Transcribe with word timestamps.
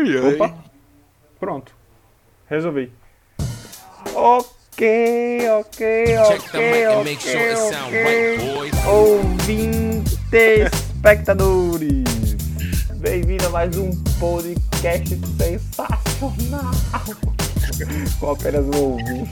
Opa. 0.00 0.54
Pronto. 1.38 1.74
Resolvi. 2.48 2.90
Ok, 4.14 5.46
ok, 5.50 6.16
ok, 6.18 6.86
ok, 6.88 7.54
ok. 7.54 8.86
Ouvintes, 8.88 10.18
espectadores. 10.32 12.04
Bem-vindo 12.96 13.46
a 13.46 13.50
mais 13.50 13.76
um 13.76 13.90
podcast 14.18 15.20
sensacional. 15.36 16.70
Com 18.18 18.30
apenas 18.30 18.64
um 18.74 18.78
ouvinte. 18.92 19.30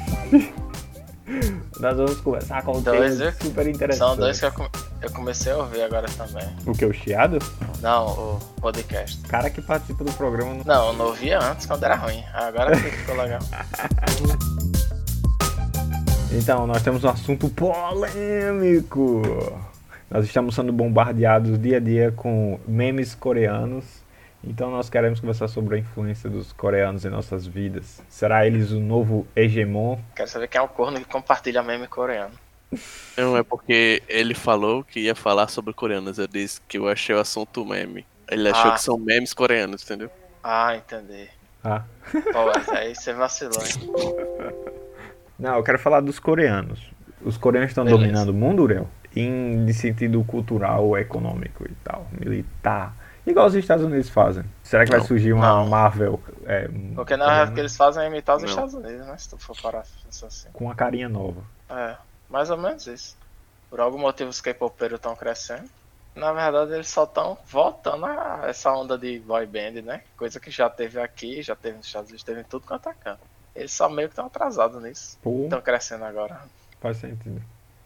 Nós 1.80 1.96
vamos 1.96 2.20
conversar 2.20 2.62
com 2.62 2.76
um 2.76 2.82
Dois, 2.82 3.18
viu? 3.18 3.32
super 3.42 3.66
interessante. 3.68 3.98
São 4.08 4.16
dois 4.16 4.38
que 4.38 4.44
eu, 4.46 4.52
come- 4.52 4.68
eu 5.00 5.10
comecei 5.12 5.52
a 5.52 5.56
ouvir 5.58 5.82
agora 5.82 6.06
também. 6.16 6.44
O 6.66 6.72
que, 6.72 6.84
o 6.84 6.92
chiado? 6.92 7.38
Não, 7.80 8.06
o 8.08 8.40
podcast. 8.60 9.20
Cara 9.28 9.48
que 9.50 9.62
participa 9.62 10.02
do 10.02 10.12
programa 10.12 10.54
não 10.54 10.64
Não, 10.64 10.86
eu 10.88 10.92
não 10.94 11.06
ouvia 11.06 11.38
antes 11.38 11.64
quando 11.64 11.84
era 11.84 11.94
ruim. 11.94 12.24
Agora 12.34 12.76
que 12.76 12.90
ficou 12.90 13.16
legal. 13.16 13.40
Então, 16.30 16.66
nós 16.66 16.82
temos 16.82 17.02
um 17.04 17.08
assunto 17.08 17.48
polêmico. 17.48 19.22
Nós 20.10 20.26
estamos 20.26 20.54
sendo 20.54 20.70
bombardeados 20.72 21.58
dia 21.58 21.78
a 21.78 21.80
dia 21.80 22.12
com 22.12 22.60
memes 22.68 23.14
coreanos. 23.14 24.04
Então, 24.44 24.70
nós 24.70 24.90
queremos 24.90 25.20
conversar 25.20 25.48
sobre 25.48 25.76
a 25.76 25.78
influência 25.78 26.28
dos 26.28 26.52
coreanos 26.52 27.06
em 27.06 27.08
nossas 27.08 27.46
vidas. 27.46 28.02
Será 28.10 28.46
eles 28.46 28.72
o 28.72 28.78
novo 28.78 29.26
hegemon? 29.34 29.98
Quero 30.14 30.28
saber 30.28 30.48
quem 30.48 30.58
é 30.58 30.62
o 30.62 30.68
corno 30.68 30.98
que 30.98 31.06
compartilha 31.06 31.62
meme 31.62 31.88
coreano. 31.88 32.34
Não, 33.16 33.36
é 33.36 33.42
porque 33.42 34.02
ele 34.08 34.34
falou 34.34 34.84
que 34.84 35.00
ia 35.00 35.14
falar 35.14 35.48
sobre 35.48 35.72
coreanos. 35.72 36.18
Eu 36.18 36.26
disse 36.28 36.60
que 36.68 36.78
eu 36.78 36.88
achei 36.88 37.14
o 37.14 37.20
assunto 37.20 37.64
meme. 37.64 38.06
Ele 38.30 38.48
achou 38.48 38.70
Ah. 38.70 38.74
que 38.74 38.82
são 38.82 38.98
memes 38.98 39.32
coreanos, 39.32 39.82
entendeu? 39.82 40.10
Ah, 40.42 40.76
entendi. 40.76 41.28
Ah. 41.64 41.82
Pô, 42.32 42.46
mas 42.54 42.68
aí 42.68 42.94
você 42.94 43.12
vacilou, 43.12 43.60
hein? 43.62 44.54
Não, 45.38 45.56
eu 45.56 45.62
quero 45.62 45.78
falar 45.78 46.00
dos 46.00 46.18
coreanos. 46.18 46.80
Os 47.22 47.36
coreanos 47.36 47.70
estão 47.70 47.84
Beleza. 47.84 48.00
dominando 48.02 48.28
o 48.30 48.34
mundo, 48.34 48.62
Uriel? 48.62 48.88
Em 49.16 49.64
de 49.64 49.72
sentido 49.72 50.22
cultural, 50.24 50.96
econômico 50.98 51.64
e 51.64 51.74
tal, 51.82 52.06
militar. 52.12 52.94
Igual 53.26 53.46
os 53.46 53.54
Estados 53.54 53.84
Unidos 53.84 54.08
fazem. 54.08 54.44
Será 54.62 54.84
que 54.84 54.90
vai 54.90 55.00
Não. 55.00 55.06
surgir 55.06 55.32
uma 55.32 55.46
Não. 55.46 55.66
Marvel 55.68 56.20
é, 56.46 56.68
Porque 56.94 57.16
na 57.16 57.26
verdade 57.26 57.50
o 57.50 57.54
que 57.54 57.60
eles 57.60 57.76
fazem 57.76 58.02
é 58.02 58.06
imitar 58.06 58.36
os 58.36 58.42
Não. 58.42 58.48
Estados 58.50 58.74
Unidos, 58.74 59.06
né? 59.06 59.16
Se 59.18 59.30
tu 59.30 59.38
for 59.38 59.56
parar 59.60 59.80
assim. 60.08 60.48
com 60.52 60.64
uma 60.64 60.74
carinha 60.74 61.08
nova? 61.08 61.42
É, 61.68 61.96
mais 62.28 62.50
ou 62.50 62.56
menos 62.56 62.86
isso. 62.86 63.16
Por 63.70 63.80
algum 63.80 63.98
motivo 63.98 64.30
os 64.30 64.40
K-popeiros 64.40 64.96
estão 64.98 65.14
crescendo. 65.14 65.68
Na 66.14 66.32
verdade, 66.32 66.72
eles 66.72 66.88
só 66.88 67.04
estão 67.04 67.38
voltando 67.48 68.04
a 68.06 68.42
essa 68.48 68.72
onda 68.72 68.98
de 68.98 69.20
boy 69.20 69.46
band, 69.46 69.82
né? 69.82 70.02
Coisa 70.16 70.40
que 70.40 70.50
já 70.50 70.68
teve 70.68 71.00
aqui, 71.00 71.42
já 71.42 71.54
teve 71.54 71.76
nos 71.76 71.86
Estados 71.86 72.08
Unidos, 72.10 72.24
teve 72.24 72.40
em 72.40 72.44
tudo 72.44 72.66
quanto 72.66 72.88
é 72.88 72.94
canto. 72.94 73.20
Eles 73.54 73.72
só 73.72 73.88
meio 73.88 74.08
que 74.08 74.12
estão 74.12 74.26
atrasados 74.26 74.82
nisso. 74.82 75.16
Estão 75.44 75.60
crescendo 75.60 76.04
agora. 76.04 76.40
faz 76.80 76.96
sentido. 76.98 77.40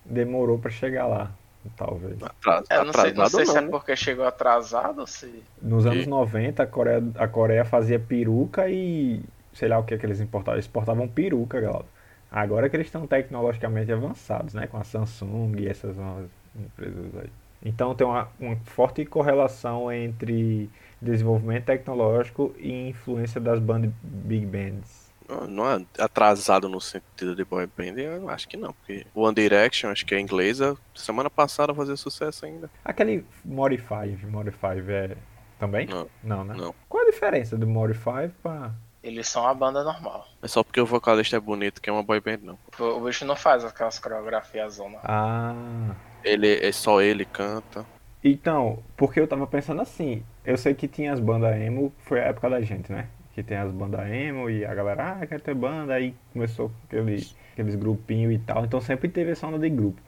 Demorou 0.05 0.59
pra 0.59 0.71
chegar 0.71 1.06
lá, 1.06 1.31
talvez. 1.77 2.23
Atras- 2.23 2.67
É, 2.71 2.83
não 2.84 2.93
sei, 2.93 3.12
não 3.12 3.27
sei 3.29 3.47
se 3.47 3.56
é 3.56 3.61
né? 3.61 3.69
porque 3.71 3.95
chegou 3.97 4.25
atrasado 4.27 5.01
ou 5.01 5.06
se. 5.06 5.43
Nos 5.61 5.84
anos 5.87 6.05
E- 6.05 6.09
90, 6.09 6.62
a 6.62 6.67
Coreia, 6.67 7.03
a 7.17 7.29
Coreia 7.29 7.65
fazia 7.65 7.99
peruca 7.99 8.69
e 8.69 9.23
sei 9.55 9.69
lá 9.69 9.79
o 9.79 9.84
que 9.84 9.95
é 9.95 9.99
que 9.99 10.05
eles 10.06 10.21
importavam. 10.21 10.55
Eles 10.56 10.65
exportavam 10.67 11.06
peruca, 11.09 11.61
galera. 11.61 11.84
Agora 12.33 12.70
que 12.70 12.77
eles 12.77 12.86
estão 12.86 13.06
tecnologicamente 13.06 13.92
avançados, 13.92 14.55
né? 14.55 14.66
Com 14.66 14.78
a 14.78 14.84
Samsung 14.84 15.52
e 15.58 15.69
essas 15.69 15.94
novas 15.97 16.30
empresas 16.56 17.14
aí. 17.20 17.30
Então 17.62 17.94
tem 17.94 18.06
uma, 18.06 18.28
uma 18.41 18.56
forte 18.64 19.05
correlação 19.05 19.92
entre 19.92 20.70
desenvolvimento 21.00 21.66
tecnológico 21.66 22.55
e 22.58 22.88
influência 22.88 23.38
das 23.38 23.58
bandas 23.58 23.92
big 24.03 24.47
bands. 24.47 25.12
Não, 25.48 25.70
é 25.70 25.84
atrasado 25.98 26.69
no 26.69 26.80
sentido 26.80 27.34
de 27.34 27.44
boy 27.44 27.66
band, 27.66 27.98
eu 27.98 28.28
acho 28.28 28.48
que 28.48 28.56
não. 28.56 28.72
Porque 28.72 29.06
One 29.14 29.34
Direction, 29.34 29.91
acho 29.91 30.04
que 30.04 30.15
é 30.15 30.21
inglesa, 30.21 30.76
semana 30.94 31.31
passada 31.31 31.75
fazia 31.75 31.97
sucesso 31.97 32.44
ainda. 32.44 32.71
Aquele 32.84 33.25
Modify, 33.44 34.16
Modify 34.28 34.78
é 34.88 35.16
também? 35.59 35.87
Não, 35.87 36.09
Não, 36.22 36.44
né? 36.44 36.54
não. 36.56 36.75
Qual 36.88 37.06
a 37.06 37.10
diferença 37.10 37.56
do 37.56 37.66
Modify 37.66 38.31
pra 38.42 38.72
Eles 39.03 39.29
são 39.29 39.47
a 39.47 39.53
banda 39.55 39.83
normal. 39.83 40.27
É 40.43 40.49
só 40.49 40.63
porque 40.63 40.81
o 40.81 40.87
vocalista 40.87 41.37
é 41.37 41.41
bonito 41.41 41.81
que 41.81 41.91
é 41.91 41.93
uma 41.93 42.03
boy 42.03 42.21
band, 42.21 42.39
não. 42.43 42.59
O 42.79 42.85
o 42.85 43.01
bicho 43.05 43.25
não 43.25 43.37
faz 43.37 43.65
aquelas 43.65 43.99
coreografias 43.99 44.75
zona. 44.75 44.99
Ah. 45.05 45.95
Ele 46.25 46.49
é 46.65 46.71
só 46.73 47.01
ele 47.01 47.25
canta. 47.25 47.85
Então, 48.23 48.83
porque 48.97 49.19
eu 49.19 49.27
tava 49.27 49.47
pensando 49.47 49.83
assim, 49.83 50.23
eu 50.45 50.57
sei 50.57 50.75
que 50.75 50.87
tinha 50.87 51.13
as 51.13 51.19
bandas 51.19 51.57
emo, 51.61 51.93
foi 51.99 52.21
a 52.21 52.27
época 52.27 52.49
da 52.49 52.61
gente, 52.61 52.93
né? 52.93 53.09
Que 53.35 53.43
tem 53.43 53.57
as 53.57 53.73
bandas 53.73 54.09
emo 54.09 54.49
e 54.49 54.65
a 54.65 54.73
galera, 54.75 55.19
ah, 55.21 55.27
quero 55.27 55.43
ter 55.43 55.55
banda, 55.55 55.95
aí 55.95 56.15
começou 56.33 56.71
aquele, 56.84 57.27
aqueles 57.53 57.75
grupinhos 57.75 58.33
e 58.33 58.39
tal, 58.39 58.65
então 58.65 58.81
sempre 58.81 59.09
teve 59.09 59.33
essa 59.33 59.47
onda 59.47 59.59
de 59.59 59.69
grupo. 59.71 60.01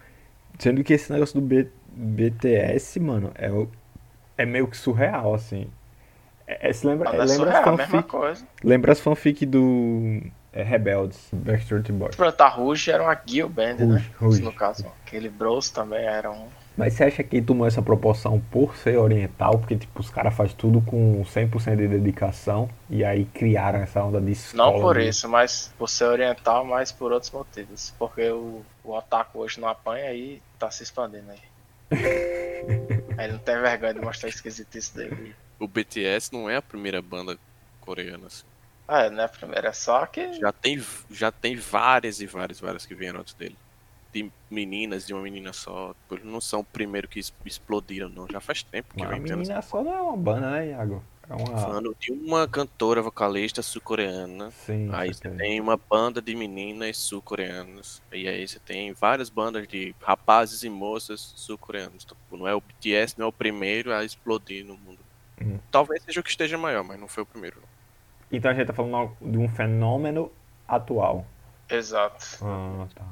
Sendo 0.59 0.85
que 0.85 0.93
esse 0.95 1.13
negócio 1.13 1.41
do 1.41 1.47
B- 1.47 1.69
BTS, 1.89 3.01
mano, 3.01 3.33
é, 3.35 3.49
é 4.37 4.47
meio 4.47 4.69
que 4.69 4.77
surreal, 4.77 5.35
assim. 5.35 5.69
É, 6.47 6.69
é- 6.69 6.73
se 6.73 6.87
lembra, 6.87 7.11
Banda 7.11 7.25
lembra, 7.25 7.37
surreal, 7.37 7.57
a 7.57 7.71
as 7.71 7.77
mesma 7.77 7.87
fanfic, 7.87 8.09
coisa. 8.09 8.47
lembra 8.63 8.93
as 8.93 9.01
fanfic 9.01 9.47
do 9.47 10.21
é, 10.53 10.63
Rebeldes, 10.63 11.29
Backstreet 11.33 11.91
Boys. 11.91 12.15
Pronto, 12.17 12.41
a 12.41 12.49
Rouge 12.49 12.91
era 12.91 13.03
uma 13.03 13.19
Gil 13.27 13.49
Band, 13.49 13.75
né? 13.75 13.85
Rouge, 13.87 14.11
Rouge. 14.21 14.43
No 14.43 14.53
caso. 14.53 14.87
Aquele 15.05 15.29
Bros 15.29 15.71
também 15.71 16.05
era 16.05 16.31
um. 16.31 16.47
Mas 16.77 16.95
você 16.95 17.05
acha 17.05 17.23
que 17.23 17.41
tomou 17.41 17.67
essa 17.67 17.81
proporção 17.81 18.41
por 18.51 18.77
ser 18.77 18.99
oriental? 18.99 19.59
Porque, 19.59 19.77
tipo, 19.77 20.01
os 20.01 20.11
caras 20.11 20.35
fazem 20.35 20.57
tudo 20.57 20.81
com 20.81 21.23
100% 21.25 21.77
de 21.77 21.87
dedicação 21.87 22.69
e 22.91 23.05
aí 23.05 23.25
criaram 23.27 23.79
essa 23.79 24.03
onda 24.03 24.21
de 24.21 24.33
escola. 24.33 24.73
Não 24.73 24.81
por 24.81 24.97
isso, 24.99 25.29
mas 25.29 25.73
por 25.79 25.89
ser 25.89 26.05
oriental, 26.07 26.65
mas 26.65 26.91
por 26.91 27.13
outros 27.13 27.31
motivos. 27.31 27.95
Porque 27.97 28.29
o, 28.29 28.63
o 28.83 28.93
otaku 28.93 29.39
hoje 29.39 29.61
não 29.61 29.69
apanha 29.69 30.13
e 30.13 30.43
tá 30.59 30.69
se 30.71 30.83
expandindo 30.83 31.31
aí. 31.31 31.39
aí 33.17 33.25
ele 33.27 33.33
não 33.35 33.39
tem 33.39 33.61
vergonha 33.61 33.95
de 33.95 34.01
mostrar 34.01 34.29
esquisitice 34.29 34.97
dele. 34.97 35.35
O 35.65 35.69
BTS 35.69 36.31
não 36.31 36.49
é 36.49 36.57
a 36.57 36.63
primeira 36.63 37.01
banda 37.01 37.39
coreana, 37.81 38.27
assim. 38.27 38.45
Ah, 38.87 39.05
é, 39.05 39.11
não 39.11 39.23
é 39.23 39.25
a 39.25 39.29
primeira, 39.29 39.69
é 39.69 39.73
só 39.73 40.05
que. 40.05 40.35
Já 40.35 40.53
tem, 40.53 40.85
já 41.11 41.33
tem 41.33 41.57
várias 41.57 42.21
e 42.21 42.27
várias, 42.27 42.61
várias 42.61 42.85
que 42.85 42.95
vieram 42.95 43.21
antes 43.21 43.33
dele. 43.33 43.57
De 44.13 44.31
meninas, 44.51 45.07
de 45.07 45.15
uma 45.15 45.23
menina 45.23 45.55
só. 45.55 45.95
Eles 46.11 46.25
não 46.25 46.41
são 46.41 46.61
o 46.61 46.65
primeiro 46.65 47.09
que 47.09 47.19
explodiram, 47.47 48.11
não. 48.11 48.29
Já 48.29 48.41
faz 48.41 48.63
tempo 48.63 48.95
que 48.95 49.01
Mas 49.01 49.09
a 49.09 49.13
vem 49.15 49.23
menina 49.23 49.63
só 49.63 49.83
não 49.83 49.95
é 49.95 50.03
uma 50.03 50.17
banda, 50.17 50.51
né, 50.51 50.69
Iago? 50.69 51.03
É 51.29 51.35
uma. 51.35 51.59
Falando 51.59 51.97
de 51.99 52.13
uma 52.13 52.47
cantora 52.47 53.01
vocalista 53.01 53.63
sul-coreana. 53.63 54.51
Sim, 54.51 54.91
Aí 54.93 55.15
você 55.15 55.31
tem 55.31 55.59
uma 55.63 55.79
banda 55.79 56.21
de 56.21 56.37
meninas 56.37 56.99
sul-coreanas. 56.99 58.03
E 58.13 58.29
aí 58.29 58.47
você 58.47 58.59
tem 58.59 58.93
várias 58.93 59.31
bandas 59.31 59.67
de 59.67 59.95
rapazes 60.03 60.63
e 60.63 60.69
moças 60.69 61.33
sul-coreanos. 61.37 62.05
Então, 62.05 62.19
tipo, 62.23 62.37
não 62.37 62.47
é 62.47 62.55
o 62.55 62.61
BTS, 62.61 63.19
não 63.19 63.25
é 63.25 63.29
o 63.31 63.33
primeiro 63.33 63.95
a 63.95 64.05
explodir 64.05 64.63
no 64.65 64.77
mundo. 64.77 65.04
Uhum. 65.41 65.59
Talvez 65.71 66.03
seja 66.03 66.21
o 66.21 66.23
que 66.23 66.31
esteja 66.31 66.57
maior, 66.59 66.85
mas 66.85 66.99
não 66.99 67.09
foi 67.09 67.23
o 67.23 67.27
primeiro. 67.27 67.57
não. 67.61 67.69
Então 68.33 68.51
a 68.51 68.55
gente 68.55 68.67
tá 68.67 68.73
falando 68.73 69.17
de 69.21 69.39
um 69.39 69.49
fenômeno 69.49 70.31
atual. 70.67 71.25
Exato. 71.71 72.25
Ah, 72.43 72.87
tá. 72.95 73.05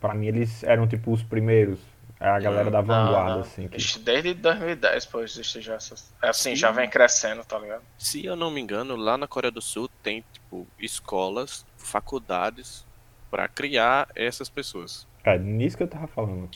Pra 0.00 0.14
mim 0.14 0.26
eles 0.26 0.62
eram 0.64 0.86
tipo 0.88 1.12
os 1.12 1.22
primeiros. 1.22 1.78
É 2.18 2.28
a 2.28 2.38
galera 2.40 2.70
da 2.70 2.80
vanguarda, 2.80 3.28
Não, 3.28 3.34
não. 3.36 3.40
assim. 3.42 3.68
Que... 3.68 3.98
Desde 3.98 4.32
2010, 4.34 5.06
pô, 5.06 5.20
existe 5.20 5.60
já 5.60 5.74
essas. 5.74 6.10
é 6.22 6.28
Assim, 6.30 6.50
Sim. 6.50 6.56
já 6.56 6.70
vem 6.70 6.88
crescendo, 6.88 7.44
tá 7.44 7.58
ligado? 7.58 7.82
Se 7.98 8.24
eu 8.24 8.34
não 8.34 8.50
me 8.50 8.58
engano, 8.60 8.96
lá 8.96 9.18
na 9.18 9.26
Coreia 9.28 9.50
do 9.52 9.60
Sul 9.60 9.88
tem, 10.02 10.24
tipo, 10.32 10.66
escolas, 10.78 11.66
faculdades 11.76 12.86
para 13.30 13.46
criar 13.48 14.08
essas 14.14 14.48
pessoas. 14.48 15.06
É 15.24 15.38
nisso 15.38 15.76
que 15.76 15.82
eu 15.82 15.88
tava 15.88 16.06
falando. 16.06 16.48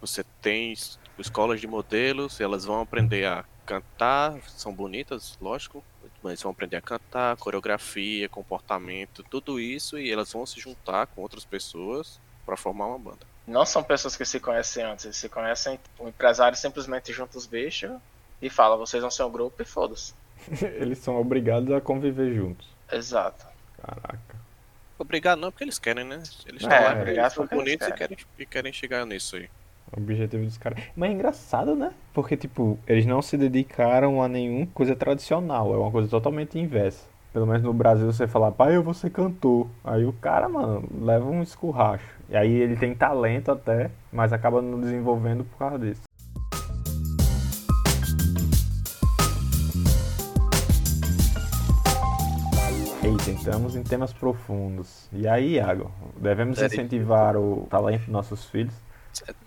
Você 0.00 0.22
tem 0.42 0.74
escolas 1.18 1.60
de 1.60 1.66
modelos, 1.66 2.38
elas 2.40 2.64
vão 2.66 2.80
aprender 2.82 3.24
a 3.26 3.44
cantar, 3.68 4.40
são 4.48 4.72
bonitas, 4.72 5.36
lógico, 5.40 5.84
mas 6.22 6.42
vão 6.42 6.52
aprender 6.52 6.76
a 6.76 6.82
cantar, 6.82 7.36
coreografia, 7.36 8.28
comportamento, 8.28 9.22
tudo 9.24 9.60
isso, 9.60 9.98
e 9.98 10.10
elas 10.10 10.32
vão 10.32 10.46
se 10.46 10.58
juntar 10.60 11.06
com 11.08 11.20
outras 11.22 11.44
pessoas 11.44 12.20
para 12.46 12.56
formar 12.56 12.86
uma 12.86 12.98
banda. 12.98 13.26
Não 13.46 13.64
são 13.66 13.82
pessoas 13.82 14.16
que 14.16 14.24
se 14.24 14.40
conhecem 14.40 14.84
antes, 14.84 15.04
eles 15.04 15.16
se 15.16 15.28
conhecem. 15.28 15.78
O 15.98 16.08
empresário 16.08 16.56
simplesmente 16.56 17.12
junta 17.12 17.38
os 17.38 17.46
bichos 17.46 17.92
e 18.42 18.50
fala: 18.50 18.76
vocês 18.76 19.00
vão 19.02 19.10
ser 19.10 19.24
um 19.24 19.30
grupo 19.32 19.60
e 19.62 19.64
foda-se. 19.64 20.14
eles 20.80 20.98
são 20.98 21.16
obrigados 21.16 21.70
a 21.72 21.80
conviver 21.80 22.34
juntos. 22.34 22.66
Exato. 22.90 23.46
Caraca. 23.76 24.36
Obrigado 24.98 25.38
não, 25.40 25.50
porque 25.50 25.64
eles 25.64 25.78
querem, 25.78 26.04
né? 26.04 26.22
Eles 26.46 26.66
É, 26.66 26.66
estão 26.66 26.80
lá, 26.80 26.94
obrigado 26.94 27.24
eles 27.24 27.32
são 27.32 27.44
porque 27.44 27.54
eles 27.54 27.64
bonitos 27.64 27.88
e 27.88 27.92
querem. 27.92 28.16
querem, 28.16 28.18
e 28.38 28.46
querem 28.46 28.72
chegar 28.72 29.06
nisso 29.06 29.36
aí. 29.36 29.50
O 29.96 30.00
objetivo 30.00 30.44
dos 30.44 30.58
caras. 30.58 30.82
Mas 30.94 31.10
é 31.10 31.12
engraçado, 31.14 31.74
né? 31.74 31.92
Porque, 32.12 32.36
tipo, 32.36 32.78
eles 32.86 33.06
não 33.06 33.22
se 33.22 33.36
dedicaram 33.36 34.22
a 34.22 34.28
nenhuma 34.28 34.66
coisa 34.74 34.94
tradicional. 34.94 35.72
É 35.72 35.78
uma 35.78 35.90
coisa 35.90 36.08
totalmente 36.08 36.58
inversa. 36.58 37.06
Pelo 37.32 37.46
menos 37.46 37.62
no 37.62 37.72
Brasil 37.72 38.06
você 38.06 38.26
fala, 38.26 38.50
pai, 38.50 38.74
eu 38.76 38.82
vou 38.82 38.94
ser 38.94 39.10
cantor. 39.10 39.66
Aí 39.84 40.04
o 40.04 40.12
cara, 40.12 40.48
mano, 40.48 40.88
leva 41.00 41.28
um 41.28 41.42
escurracho. 41.42 42.18
E 42.28 42.36
aí 42.36 42.52
ele 42.52 42.76
tem 42.76 42.94
talento 42.94 43.50
até, 43.50 43.90
mas 44.12 44.32
acaba 44.32 44.60
não 44.60 44.80
desenvolvendo 44.80 45.44
por 45.44 45.58
causa 45.58 45.78
disso. 45.78 46.02
Eita, 53.02 53.30
entramos 53.30 53.76
em 53.76 53.82
temas 53.82 54.12
profundos. 54.12 55.08
E 55.12 55.26
aí, 55.28 55.54
Iago, 55.54 55.90
devemos 56.20 56.60
incentivar 56.60 57.36
o 57.36 57.66
talento 57.70 58.00
dos 58.00 58.08
nossos 58.08 58.44
filhos? 58.46 58.74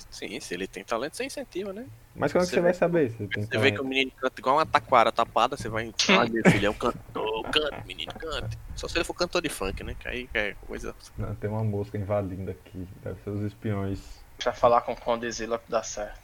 Sim, 0.09 0.39
se 0.39 0.53
ele 0.53 0.67
tem 0.67 0.83
talento, 0.83 1.15
você 1.17 1.23
incentiva, 1.25 1.71
né? 1.73 1.85
Mas 2.15 2.31
como 2.31 2.43
é 2.43 2.45
que 2.45 2.49
Você 2.51 2.55
você 2.57 2.61
vai 2.61 2.73
saber 2.73 3.11
se 3.11 3.25
Você 3.27 3.57
vê 3.57 3.71
que 3.71 3.79
o 3.81 3.85
menino 3.85 4.11
canta 4.19 4.39
igual 4.39 4.57
uma 4.57 4.65
taquara 4.65 5.11
tapada, 5.11 5.55
você 5.57 5.69
vai. 5.69 5.93
Ai, 6.09 6.29
meu 6.29 6.43
filho, 6.51 6.67
é 6.67 6.69
um 6.69 6.73
cantor, 6.73 7.43
cante, 7.49 7.87
menino, 7.87 8.11
cante. 8.13 8.57
Só 8.75 8.87
se 8.87 8.97
ele 8.97 9.05
for 9.05 9.13
cantor 9.13 9.41
de 9.41 9.49
funk, 9.49 9.83
né? 9.83 9.95
Que 9.99 10.07
aí 10.07 10.29
é 10.33 10.53
coisa. 10.67 10.95
Não, 11.17 11.33
tem 11.35 11.49
uma 11.49 11.63
mosca 11.63 11.97
invadindo 11.97 12.51
aqui. 12.51 12.87
Deve 13.03 13.21
ser 13.21 13.29
os 13.29 13.41
espiões. 13.43 13.99
Pra 14.37 14.51
falar 14.53 14.81
com 14.81 14.93
o 14.93 14.95
Condizila 14.95 15.57
que 15.59 15.69
dá 15.71 15.83
certo. 15.83 16.19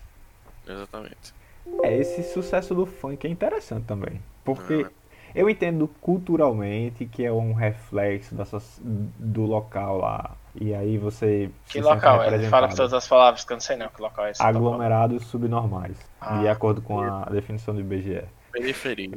Exatamente. 0.68 1.34
É, 1.84 1.98
esse 1.98 2.24
sucesso 2.24 2.74
do 2.74 2.86
funk 2.86 3.26
é 3.26 3.30
interessante 3.30 3.86
também. 3.86 4.22
Porque 4.44 4.86
Ah. 4.88 4.92
eu 5.36 5.50
entendo 5.50 5.88
culturalmente 6.02 7.06
que 7.06 7.24
é 7.26 7.32
um 7.32 7.54
reflexo 7.54 8.36
da 8.36 8.46
soci- 8.46 8.82
do 8.84 9.44
local 9.44 9.98
lá. 9.98 10.36
E 10.59 10.74
aí 10.74 10.98
você. 10.98 11.50
Que 11.68 11.74
se 11.74 11.81
local 11.81 12.21
sente 12.24 12.33
é? 12.33 12.38
Ele 12.38 12.48
fala 12.50 12.68
todas 12.69 12.94
as 12.94 13.07
palavras, 13.07 13.44
que 13.45 13.54
eu 13.54 13.56
não 13.56 13.62
sei 13.62 13.75
não 13.77 13.88
que 13.89 14.01
local 14.01 14.25
é 14.25 14.31
esse. 14.31 14.42
Aglomerados 14.42 15.25
subnormais. 15.27 15.95
Ah. 16.19 16.39
de 16.39 16.48
acordo 16.48 16.81
com 16.81 17.00
a 17.00 17.25
definição 17.25 17.74
do 17.74 17.80
IBGE. 17.81 18.24
Periferia. 18.51 19.12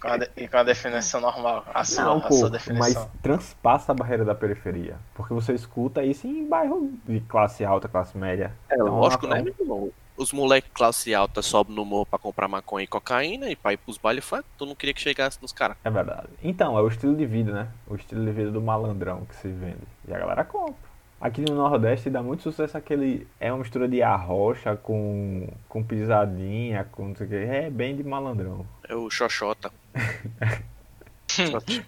Com 0.00 0.08
a 0.08 0.16
de- 0.16 0.30
E 0.36 0.48
com 0.48 0.56
a 0.56 0.62
definição 0.64 1.20
normal. 1.20 1.64
A 1.72 1.84
sua, 1.84 2.04
Não, 2.04 2.18
a 2.18 2.20
pô, 2.22 2.34
sua 2.34 2.50
mas 2.50 2.52
definição. 2.64 3.08
transpassa 3.22 3.92
a 3.92 3.94
barreira 3.94 4.24
da 4.24 4.34
periferia. 4.34 4.96
Porque 5.14 5.32
você 5.32 5.52
escuta 5.52 6.02
isso 6.02 6.26
em 6.26 6.48
bairro 6.48 6.90
de 7.06 7.20
classe 7.20 7.64
alta, 7.64 7.86
classe 7.88 8.18
média. 8.18 8.52
É 8.68 8.74
Então, 8.74 8.98
lógico, 8.98 9.26
é 9.26 9.28
né, 9.28 9.40
um- 9.40 9.44
meu 9.44 9.54
irmão? 9.60 9.90
Os 10.16 10.32
moleques 10.32 10.70
classe 10.72 11.14
alta 11.14 11.42
sobem 11.42 11.74
no 11.74 11.84
morro 11.84 12.06
pra 12.06 12.18
comprar 12.18 12.48
maconha 12.48 12.84
e 12.84 12.86
cocaína 12.86 13.50
e 13.50 13.56
pra 13.56 13.72
ir 13.72 13.76
pros 13.76 13.98
bailes 13.98 14.24
funk. 14.24 14.44
Tu 14.56 14.64
não 14.64 14.74
queria 14.74 14.94
que 14.94 15.00
chegasse 15.00 15.40
nos 15.42 15.52
caras. 15.52 15.76
É 15.84 15.90
verdade. 15.90 16.28
Então, 16.42 16.78
é 16.78 16.82
o 16.82 16.88
estilo 16.88 17.14
de 17.14 17.26
vida, 17.26 17.52
né? 17.52 17.68
O 17.86 17.94
estilo 17.94 18.24
de 18.24 18.32
vida 18.32 18.50
do 18.50 18.60
malandrão 18.60 19.24
que 19.26 19.36
se 19.36 19.48
vende. 19.48 19.86
E 20.08 20.14
a 20.14 20.18
galera 20.18 20.44
compra. 20.44 20.86
Aqui 21.20 21.40
no 21.40 21.54
Nordeste 21.54 22.10
dá 22.10 22.22
muito 22.22 22.42
sucesso 22.42 22.76
aquele. 22.76 23.26
É 23.40 23.50
uma 23.50 23.58
mistura 23.60 23.88
de 23.88 24.02
arrocha 24.02 24.76
com, 24.76 25.48
com 25.68 25.82
pisadinha, 25.82 26.84
com 26.92 27.08
não 27.08 27.16
sei 27.16 27.26
o 27.26 27.30
que. 27.30 27.36
É 27.36 27.70
bem 27.70 27.96
de 27.96 28.04
malandrão. 28.04 28.66
É 28.86 28.94
o 28.94 29.08
Xoxota. 29.10 29.72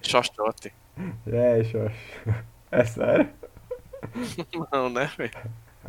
Xoxote. 0.02 0.72
É, 1.26 1.62
xoxa. 1.64 2.44
É 2.70 2.84
sério? 2.84 3.28
Não, 4.72 4.90
né, 4.90 5.10
velho? 5.16 5.30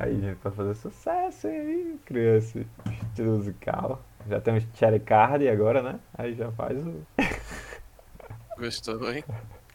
Aí, 0.01 0.17
gente, 0.17 0.37
pra 0.37 0.49
fazer 0.49 0.75
sucesso, 0.75 1.45
aí 1.45 1.99
cria 2.05 2.37
esse 2.37 2.65
estilo 3.03 3.35
musical. 3.35 4.01
Já 4.29 4.39
tem 4.39 4.53
um 4.53 4.61
cherry 4.73 5.01
card 5.01 5.45
agora, 5.49 5.81
né? 5.83 5.99
Aí 6.17 6.33
já 6.35 6.49
faz 6.53 6.77
o. 6.79 7.05
Gostou, 8.57 9.11
hein? 9.11 9.25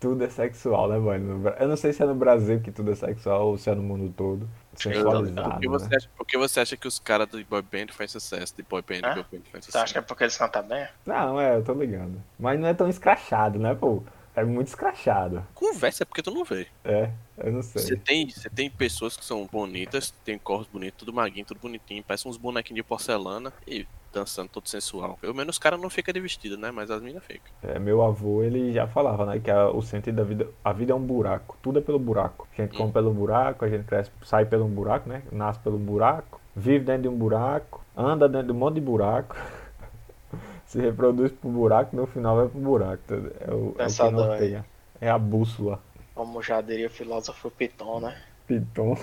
Tudo 0.01 0.25
é 0.25 0.31
sexual, 0.31 0.89
né, 0.89 0.99
mano? 0.99 1.47
Eu 1.61 1.69
não 1.69 1.77
sei 1.77 1.93
se 1.93 2.03
é 2.03 2.07
no 2.07 2.15
Brasil 2.15 2.59
que 2.61 2.73
tudo 2.73 2.93
é 2.93 2.95
sexual 2.95 3.49
ou 3.49 3.59
se 3.59 3.69
é 3.69 3.75
no 3.75 3.83
mundo 3.83 4.15
todo. 4.17 4.49
Sensualizado. 4.75 5.51
Por 5.51 5.61
que, 5.61 5.69
você 5.69 5.89
né? 5.91 5.97
acha, 5.97 6.09
por 6.17 6.27
que 6.27 6.39
você 6.39 6.61
acha 6.61 6.77
que 6.79 6.89
os 6.89 6.99
caras 6.99 7.29
do 7.29 7.45
boy 7.45 7.61
band 7.61 7.89
fazem 7.93 8.09
sucesso? 8.09 8.57
De 8.57 8.63
boy 8.63 8.81
band, 8.81 9.07
Hã? 9.07 9.13
girl 9.13 9.27
band 9.31 9.43
faz 9.53 9.67
Você 9.67 9.77
acha 9.77 9.85
que 9.85 9.89
sucesso? 9.89 9.99
é 9.99 10.01
porque 10.01 10.25
eles 10.25 10.37
cantam 10.39 10.63
bem? 10.63 10.89
Não, 11.05 11.39
é, 11.39 11.57
eu 11.57 11.63
tô 11.63 11.75
ligado. 11.75 12.15
Mas 12.39 12.59
não 12.59 12.67
é 12.67 12.73
tão 12.73 12.89
escrachado, 12.89 13.59
né, 13.59 13.75
pô? 13.75 14.03
É 14.35 14.43
muito 14.43 14.69
escrachado. 14.69 15.47
Conversa 15.55 16.03
é 16.03 16.07
porque 16.07 16.23
tu 16.23 16.31
não 16.31 16.45
vê. 16.45 16.67
É, 16.83 17.11
eu 17.39 17.53
não 17.53 17.63
Você 17.63 17.79
sei. 17.81 17.97
tem, 17.97 18.31
você 18.31 18.49
tem 18.49 18.71
pessoas 18.71 19.17
que 19.17 19.25
são 19.25 19.47
bonitas, 19.51 20.13
tem 20.25 20.39
corpos 20.39 20.69
bonitos, 20.69 20.99
tudo 20.99 21.13
maguinho, 21.13 21.45
tudo 21.47 21.61
bonitinho, 21.61 22.03
parece 22.07 22.29
uns 22.29 22.37
bonequinhos 22.37 22.77
de 22.77 22.83
porcelana 22.83 23.53
e 23.67 23.87
dançando 24.13 24.49
todo 24.49 24.69
sensual. 24.69 25.19
Pelo 25.21 25.35
menos 25.35 25.57
os 25.57 25.59
caras 25.59 25.81
não 25.81 25.91
ficam 25.91 26.13
de 26.15 26.21
vestido, 26.21 26.57
né? 26.57 26.71
Mas 26.71 26.89
as 26.89 27.03
minas 27.03 27.25
ficam. 27.25 27.53
É, 27.63 27.81
meu 27.81 28.01
avô, 28.01 28.45
ele 28.45 28.73
já 28.73 28.87
falava, 28.87 29.27
né, 29.27 29.41
que 29.41 29.51
a- 29.51 29.69
o 29.71 29.83
sentido 29.83 30.15
da 30.17 30.23
vida, 30.23 30.49
a 30.63 30.73
vida 30.73 30.93
é 30.93 30.95
um 30.95 31.03
buraco, 31.05 31.57
tudo 31.61 31.81
é 31.81 31.83
pelo 31.83 31.99
buraco. 31.99 32.47
A 32.57 32.63
gente 32.63 32.77
come 32.77 32.93
pelo 32.93 33.13
buraco, 33.13 33.65
a 33.65 33.69
gente 33.69 33.85
cresce, 33.85 34.13
sai 34.23 34.47
pelo 34.47 34.67
buraco, 34.69 35.09
né, 35.09 35.23
nasce 35.33 35.59
pelo 35.59 35.77
buraco, 35.79 36.41
vive 36.55 36.85
dentro 36.85 37.03
de 37.03 37.09
um 37.09 37.17
buraco, 37.17 37.81
anda 37.97 38.29
dentro 38.29 38.47
de 38.49 38.53
um 38.53 38.57
monte 38.57 38.77
de 38.77 38.81
buraco, 38.83 39.35
se 40.67 40.81
reproduz 40.81 41.33
pro 41.33 41.51
buraco, 41.51 41.97
no 41.97 42.07
final 42.07 42.37
vai 42.37 42.49
pro 42.49 42.61
buraco. 42.61 43.03
entendeu? 43.05 43.33
É 43.41 43.51
o, 43.53 43.75
é 43.79 43.87
o 43.87 43.93
que 43.93 44.11
norteia. 44.11 44.65
É 45.01 45.11
a 45.11 45.19
bússola. 45.19 45.83
Como 46.15 46.43
já 46.43 46.61
diria 46.61 46.87
o 46.87 46.91
filósofo 46.91 47.51
Piton, 47.51 48.01
né? 48.01 48.23
Piton. 48.47 48.95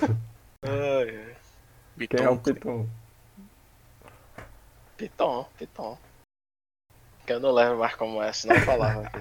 Piton, 1.97 2.17
Quem 2.17 2.25
é 2.25 2.29
o 2.29 2.37
Piton? 2.39 2.87
Piton, 4.97 5.45
Piton. 5.57 5.97
Que 7.25 7.33
eu 7.33 7.39
não 7.39 7.51
levo 7.51 7.77
mais 7.79 7.95
como 7.95 8.21
essa, 8.21 8.47
não 8.47 8.59
falava 8.61 9.01
aqui. 9.07 9.19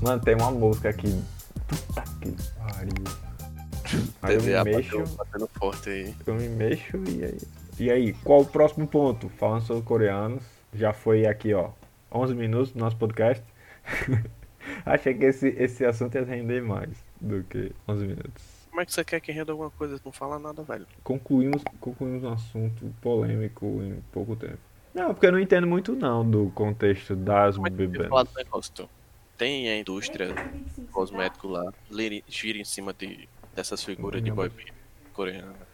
Mano, 0.00 0.20
tem 0.22 0.34
uma 0.34 0.50
música 0.50 0.90
aqui. 0.90 1.22
Puta 1.66 2.02
que 2.20 2.34
pariu. 2.56 3.04
Aí 4.22 4.34
eu 4.34 4.42
me 4.42 4.64
mexo, 4.72 4.98
bateu- 4.98 5.16
batendo 5.16 5.50
forte 5.58 5.90
aí. 5.90 6.14
eu 6.26 6.34
me 6.34 6.48
mexo 6.48 6.96
e 7.08 7.24
aí. 7.24 7.38
E 7.80 7.90
aí, 7.92 8.12
qual 8.24 8.40
o 8.40 8.46
próximo 8.46 8.88
ponto? 8.88 9.28
Falando 9.28 9.62
sobre 9.62 9.84
coreanos. 9.84 10.42
Já 10.74 10.92
foi 10.92 11.26
aqui, 11.26 11.54
ó, 11.54 11.70
11 12.12 12.34
minutos 12.34 12.72
do 12.72 12.80
nosso 12.80 12.96
podcast. 12.96 13.44
Achei 14.84 15.14
que 15.14 15.24
esse, 15.24 15.48
esse 15.50 15.84
assunto 15.84 16.16
ia 16.16 16.24
render 16.24 16.60
mais 16.60 16.90
do 17.20 17.44
que 17.44 17.72
11 17.86 18.04
minutos. 18.04 18.58
Como 18.68 18.80
é 18.80 18.84
que 18.84 18.92
você 18.92 19.04
quer 19.04 19.20
que 19.20 19.30
renda 19.30 19.52
alguma 19.52 19.70
coisa? 19.70 20.00
Não 20.04 20.10
fala 20.10 20.38
nada, 20.38 20.62
velho. 20.62 20.86
Concluímos, 21.04 21.62
concluímos 21.80 22.24
um 22.24 22.32
assunto 22.32 22.94
polêmico 23.00 23.64
em 23.82 24.02
pouco 24.12 24.34
tempo. 24.34 24.58
Não, 24.92 25.14
porque 25.14 25.26
eu 25.26 25.32
não 25.32 25.40
entendo 25.40 25.66
muito 25.66 25.94
não 25.94 26.28
do 26.28 26.50
contexto 26.54 27.14
das 27.14 27.54
Como 27.54 27.68
é 27.68 27.70
bebidas. 27.70 28.08
Tem 29.36 29.68
a 29.68 29.78
indústria 29.78 30.34
cosmético 30.90 31.46
lá, 31.46 31.72
gira 32.26 32.58
em 32.58 32.64
cima 32.64 32.92
de, 32.92 33.28
dessas 33.54 33.84
figuras 33.84 34.20
de 34.22 34.32
boy 34.32 34.50
coreana. 35.12 35.67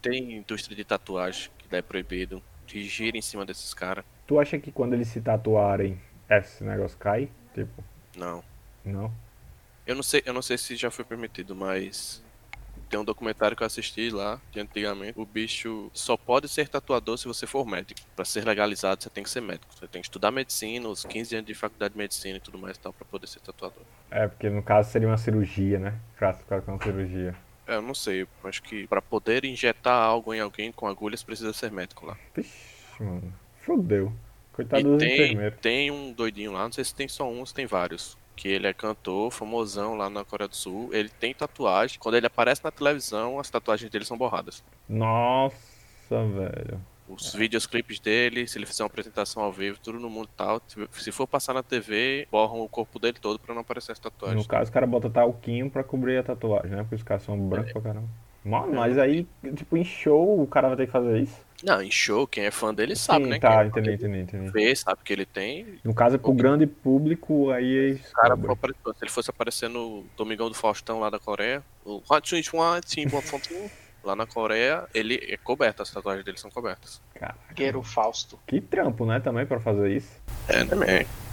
Tem 0.00 0.36
indústria 0.36 0.76
de 0.76 0.84
tatuagem, 0.84 1.50
que 1.58 1.74
é 1.74 1.82
proibido, 1.82 2.42
que 2.66 2.82
gira 2.84 3.16
em 3.16 3.22
cima 3.22 3.44
desses 3.44 3.74
caras. 3.74 4.04
Tu 4.26 4.38
acha 4.38 4.58
que 4.58 4.70
quando 4.70 4.92
eles 4.92 5.08
se 5.08 5.20
tatuarem, 5.20 6.00
esse 6.30 6.62
negócio 6.62 6.96
cai? 6.98 7.28
Tipo, 7.54 7.82
Não. 8.16 8.44
não? 8.84 9.12
Eu 9.86 9.94
não 9.94 10.02
sei, 10.02 10.22
eu 10.26 10.34
não 10.34 10.42
sei 10.42 10.58
se 10.58 10.76
já 10.76 10.90
foi 10.90 11.04
permitido, 11.04 11.56
mas 11.56 12.22
tem 12.90 13.00
um 13.00 13.04
documentário 13.04 13.56
que 13.56 13.62
eu 13.62 13.66
assisti 13.66 14.10
lá 14.10 14.40
de 14.52 14.60
antigamente. 14.60 15.18
O 15.18 15.24
bicho 15.24 15.90
só 15.94 16.16
pode 16.16 16.48
ser 16.48 16.68
tatuador 16.68 17.16
se 17.16 17.26
você 17.26 17.46
for 17.46 17.66
médico. 17.66 18.00
Pra 18.14 18.24
ser 18.24 18.44
legalizado, 18.44 19.02
você 19.02 19.10
tem 19.10 19.24
que 19.24 19.30
ser 19.30 19.40
médico. 19.40 19.74
Você 19.74 19.86
tem 19.88 20.00
que 20.02 20.06
estudar 20.06 20.30
medicina, 20.30 20.88
os 20.88 21.04
15 21.04 21.36
anos 21.36 21.46
de 21.46 21.54
faculdade 21.54 21.92
de 21.94 21.98
medicina 21.98 22.36
e 22.36 22.40
tudo 22.40 22.58
mais 22.58 22.76
e 22.76 22.80
tal 22.80 22.92
pra 22.92 23.06
poder 23.06 23.26
ser 23.26 23.40
tatuador. 23.40 23.82
É, 24.10 24.28
porque 24.28 24.48
no 24.50 24.62
caso 24.62 24.90
seria 24.90 25.08
uma 25.08 25.18
cirurgia, 25.18 25.78
né? 25.78 25.94
Classificado 26.18 26.62
como 26.62 26.82
cirurgia. 26.82 27.34
Eu 27.68 27.82
não 27.82 27.94
sei, 27.94 28.26
acho 28.44 28.62
que 28.62 28.86
pra 28.86 29.00
poder 29.02 29.44
injetar 29.44 30.02
algo 30.02 30.32
em 30.34 30.40
alguém 30.40 30.72
com 30.72 30.86
agulhas 30.86 31.22
precisa 31.22 31.52
ser 31.52 31.70
médico 31.70 32.06
lá. 32.06 32.16
Vixe, 32.34 33.02
mano. 33.02 33.32
Fudeu. 33.60 34.12
Coitado 34.52 34.80
E 34.80 34.84
dos 34.84 34.98
tem, 34.98 35.14
enfermeiros. 35.14 35.60
tem 35.60 35.90
um 35.90 36.12
doidinho 36.12 36.52
lá, 36.52 36.64
não 36.64 36.72
sei 36.72 36.82
se 36.84 36.94
tem 36.94 37.06
só 37.06 37.28
um, 37.30 37.44
se 37.46 37.54
tem 37.54 37.66
vários. 37.66 38.16
Que 38.34 38.48
ele 38.48 38.66
é 38.68 38.72
cantor, 38.72 39.30
famosão 39.32 39.96
lá 39.96 40.08
na 40.08 40.24
Coreia 40.24 40.48
do 40.48 40.54
Sul. 40.56 40.90
Ele 40.92 41.08
tem 41.08 41.34
tatuagem. 41.34 41.98
Quando 41.98 42.16
ele 42.16 42.26
aparece 42.26 42.62
na 42.62 42.70
televisão, 42.70 43.38
as 43.40 43.50
tatuagens 43.50 43.90
dele 43.90 44.04
são 44.04 44.16
borradas. 44.16 44.62
Nossa, 44.88 45.56
velho. 46.08 46.80
Os 47.08 47.34
vídeos, 47.34 47.66
clipes 47.66 47.98
dele, 47.98 48.46
se 48.46 48.58
ele 48.58 48.66
fizer 48.66 48.82
uma 48.82 48.88
apresentação 48.88 49.42
ao 49.42 49.52
vivo, 49.52 49.78
tudo 49.82 49.98
no 49.98 50.10
mundo 50.10 50.28
tal. 50.36 50.60
Se- 50.92 51.12
for 51.12 51.26
passar 51.26 51.54
na 51.54 51.62
TV, 51.62 52.28
borram 52.30 52.60
o 52.60 52.68
corpo 52.68 52.98
dele 52.98 53.16
todo 53.20 53.38
pra 53.38 53.54
não 53.54 53.62
aparecer 53.62 53.92
as 53.92 53.98
tatuagens. 53.98 54.42
No 54.42 54.48
caso, 54.48 54.70
o 54.70 54.72
cara 54.74 54.86
bota 54.86 55.08
talquinho 55.08 55.70
pra 55.70 55.82
cobrir 55.82 56.18
a 56.18 56.22
tatuagem, 56.22 56.70
né? 56.70 56.82
Porque 56.82 56.96
os 56.96 57.02
caras 57.02 57.22
são 57.22 57.38
brancos 57.38 57.72
pra 57.72 57.80
caramba. 57.82 58.08
Mano, 58.44 58.72
mas 58.74 58.96
aí, 58.96 59.26
tipo, 59.56 59.76
em 59.76 59.84
show, 59.84 60.40
o 60.40 60.46
cara 60.46 60.68
vai 60.68 60.76
ter 60.76 60.86
que 60.86 60.92
fazer 60.92 61.18
isso? 61.20 61.36
Não, 61.62 61.82
em 61.82 61.90
show, 61.90 62.26
quem 62.26 62.44
é 62.44 62.50
fã 62.52 62.72
dele 62.72 62.94
sabe, 62.94 63.24
Sim, 63.24 63.30
né? 63.30 63.38
tá, 63.40 63.64
é 63.64 63.66
entendi, 63.66 63.90
entendi, 63.94 64.18
entendi. 64.20 64.50
Vê, 64.52 64.74
sabe 64.76 65.00
que 65.04 65.12
ele 65.12 65.26
tem. 65.26 65.66
No 65.82 65.92
caso, 65.92 66.18
pro 66.18 66.32
grande 66.32 66.66
público, 66.66 67.50
aí 67.50 67.94
O 67.94 68.12
cara, 68.12 68.36
se 68.36 69.02
ele 69.02 69.10
fosse 69.10 69.28
aparecer 69.28 69.68
no 69.68 70.04
Domingão 70.16 70.48
do 70.48 70.54
Faustão 70.54 71.00
lá 71.00 71.10
da 71.10 71.18
Coreia, 71.18 71.62
o 71.84 72.00
Hot 72.08 72.42
Chuan 72.42 72.80
Tim 72.80 73.08
Bonfontin, 73.08 73.68
lá 74.02 74.14
na 74.16 74.26
Coreia, 74.26 74.84
ele 74.94 75.16
é 75.28 75.36
coberto, 75.36 75.82
as 75.82 75.90
tatuagens 75.90 76.24
dele 76.24 76.38
são 76.38 76.50
cobertas. 76.50 77.00
Caraca. 77.14 77.38
Guerreiro 77.54 77.82
Fausto. 77.82 78.38
Que 78.46 78.60
trampo, 78.60 79.04
né, 79.06 79.20
também, 79.20 79.44
pra 79.46 79.60
fazer 79.60 79.90
isso. 79.90 80.10
É, 80.48 80.64
man? 80.64 80.86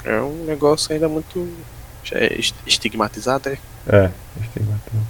É 0.04 0.22
um 0.22 0.46
negócio 0.46 0.94
ainda 0.94 1.08
muito 1.08 1.48
já 2.04 2.20
é 2.20 2.34
est- 2.34 2.56
estigmatizado, 2.68 3.50
é? 3.50 3.54
É, 3.88 4.12
estigmatizado. 4.42 5.06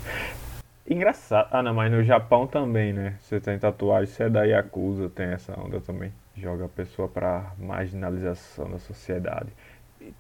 Engraçado. 0.88 1.48
Ah, 1.52 1.64
não, 1.64 1.74
mas 1.74 1.92
no 1.92 2.04
Japão 2.04 2.46
também, 2.46 2.94
né? 2.94 3.16
Você 3.22 3.40
tem 3.40 3.58
tatuagem, 3.58 4.06
você 4.14 4.24
é 4.24 4.30
da 4.30 4.44
Yakuza, 4.44 5.10
tem 5.10 5.28
essa 5.28 5.60
onda 5.60 5.82
também. 5.82 6.14
Joga 6.38 6.66
a 6.66 6.70
pessoa 6.70 7.08
pra 7.08 7.54
marginalização 7.58 8.70
da 8.70 8.78
sociedade. 8.78 9.50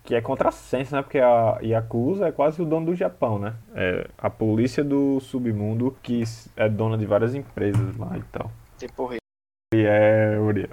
Que 0.03 0.15
é 0.15 0.21
contrassenso, 0.21 0.95
né? 0.95 1.01
Porque 1.01 1.19
a 1.19 1.59
Yakuza 1.61 2.27
é 2.27 2.31
quase 2.31 2.61
o 2.61 2.65
dono 2.65 2.87
do 2.87 2.95
Japão, 2.95 3.39
né? 3.39 3.55
É 3.73 4.07
a 4.17 4.29
polícia 4.29 4.83
do 4.83 5.19
submundo 5.19 5.97
que 6.01 6.23
é 6.55 6.69
dona 6.69 6.97
de 6.97 7.05
várias 7.05 7.35
empresas 7.35 7.95
lá 7.97 8.17
e 8.17 8.23
tal. 8.31 8.51
Tipo, 8.77 9.13
E 9.73 9.85
é, 9.85 10.37
Uriel. 10.39 10.69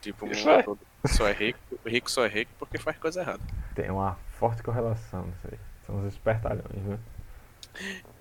Tipo, 0.00 0.24
o 0.24 0.28
mundo 0.28 0.50
é. 0.50 0.62
todo 0.62 0.78
só 1.06 1.28
é 1.28 1.32
rico, 1.32 1.58
rico 1.86 2.10
só 2.10 2.24
é 2.24 2.28
rico 2.28 2.52
porque 2.58 2.78
faz 2.78 2.96
coisa 2.98 3.20
errada. 3.20 3.40
Tem 3.74 3.90
uma 3.90 4.16
forte 4.38 4.62
correlação 4.62 5.26
nisso 5.26 5.48
aí. 5.50 5.58
São 5.86 5.98
os 5.98 6.06
espertalhões, 6.06 6.84
né? 6.84 6.98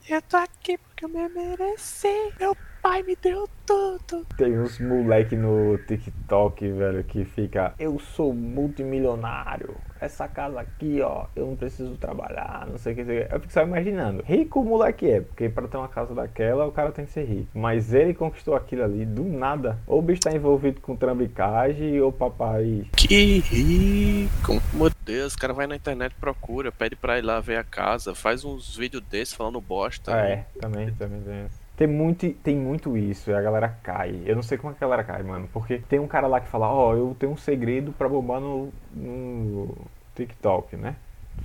Eu 0.10 0.24
tô 0.24 0.38
aqui 0.38 0.76
porque 0.76 1.06
eu 1.06 1.10
me 1.10 1.30
mereci. 1.30 2.34
Meu 2.40 2.58
pai 2.82 3.04
me 3.04 3.16
deu 3.16 3.48
tudo. 3.64 4.26
Tem 4.36 4.58
uns 4.60 4.80
moleque 4.80 5.36
no 5.36 5.78
TikTok, 5.78 6.68
velho, 6.72 7.04
que 7.04 7.24
fica 7.24 7.76
Eu 7.78 8.00
sou 8.00 8.34
multimilionário. 8.34 9.76
Essa 10.02 10.28
casa 10.28 10.62
aqui, 10.62 11.02
ó, 11.02 11.26
eu 11.36 11.46
não 11.46 11.56
preciso 11.58 11.96
trabalhar, 11.98 12.66
não 12.68 12.78
sei 12.78 12.94
o 12.94 12.96
que. 12.96 13.02
Eu 13.02 13.40
fico 13.42 13.54
só 13.54 13.64
imaginando. 13.64 14.24
Rico 14.26 14.62
o 14.62 14.66
moleque 14.66 15.10
é, 15.12 15.22
porque 15.22 15.50
pra 15.50 15.68
ter 15.68 15.78
uma 15.78 15.90
casa 15.90 16.16
daquela, 16.16 16.66
o 16.66 16.72
cara 16.72 16.92
tem 16.92 17.06
que 17.06 17.12
ser 17.12 17.26
rico. 17.26 17.50
Mas 17.54 17.94
ele 17.94 18.14
conquistou 18.14 18.56
aquilo 18.56 18.84
ali 18.84 19.06
do 19.06 19.26
nada. 19.26 19.78
Ou 19.86 20.00
o 20.00 20.02
bicho 20.02 20.22
tá 20.22 20.32
envolvido 20.32 20.80
com 20.82 20.96
trambicagem, 20.96 22.00
ou 22.02 22.14
papai. 22.14 22.88
Que 22.96 23.40
rico. 23.40 24.62
Meu 24.74 24.90
Deus, 25.06 25.34
o 25.34 25.38
cara 25.38 25.54
vai 25.54 25.68
na 25.68 25.76
internet, 25.76 26.16
procura, 26.16 26.72
pede 26.72 26.96
pra 26.96 27.20
ir 27.20 27.22
lá 27.22 27.42
ver 27.42 27.58
a 27.58 27.64
casa, 27.64 28.16
faz 28.16 28.46
uns 28.46 28.78
vídeos 28.78 29.04
desses 29.04 29.34
falando 29.34 29.60
bosta. 29.60 29.99
Ah, 30.08 30.20
é, 30.20 30.46
também, 30.60 30.92
também 30.96 31.22
tem 31.22 31.46
isso. 31.46 31.60
Tem 31.76 31.88
muito, 31.88 32.30
tem 32.44 32.58
muito 32.58 32.98
isso, 32.98 33.32
e 33.32 33.34
a 33.34 33.42
galera 33.42 33.70
cai. 33.82 34.22
Eu 34.26 34.36
não 34.36 34.44
sei 34.44 34.58
como 34.58 34.74
é 34.74 34.76
que 34.76 34.84
a 34.84 34.88
galera 34.88 35.04
cai, 35.04 35.24
mano. 35.24 35.48
Porque 35.54 35.80
tem 35.80 35.98
um 36.00 36.08
cara 36.08 36.28
lá 36.28 36.42
que 36.42 36.48
fala, 36.48 36.68
ó, 36.68 36.94
eu 36.94 37.16
tenho 37.18 37.32
um 37.32 37.38
segredo 37.38 37.94
pra 37.94 38.10
bombar 38.10 38.42
no, 38.42 38.70
no 38.94 39.78
TikTok, 40.14 40.76
né? 40.76 40.96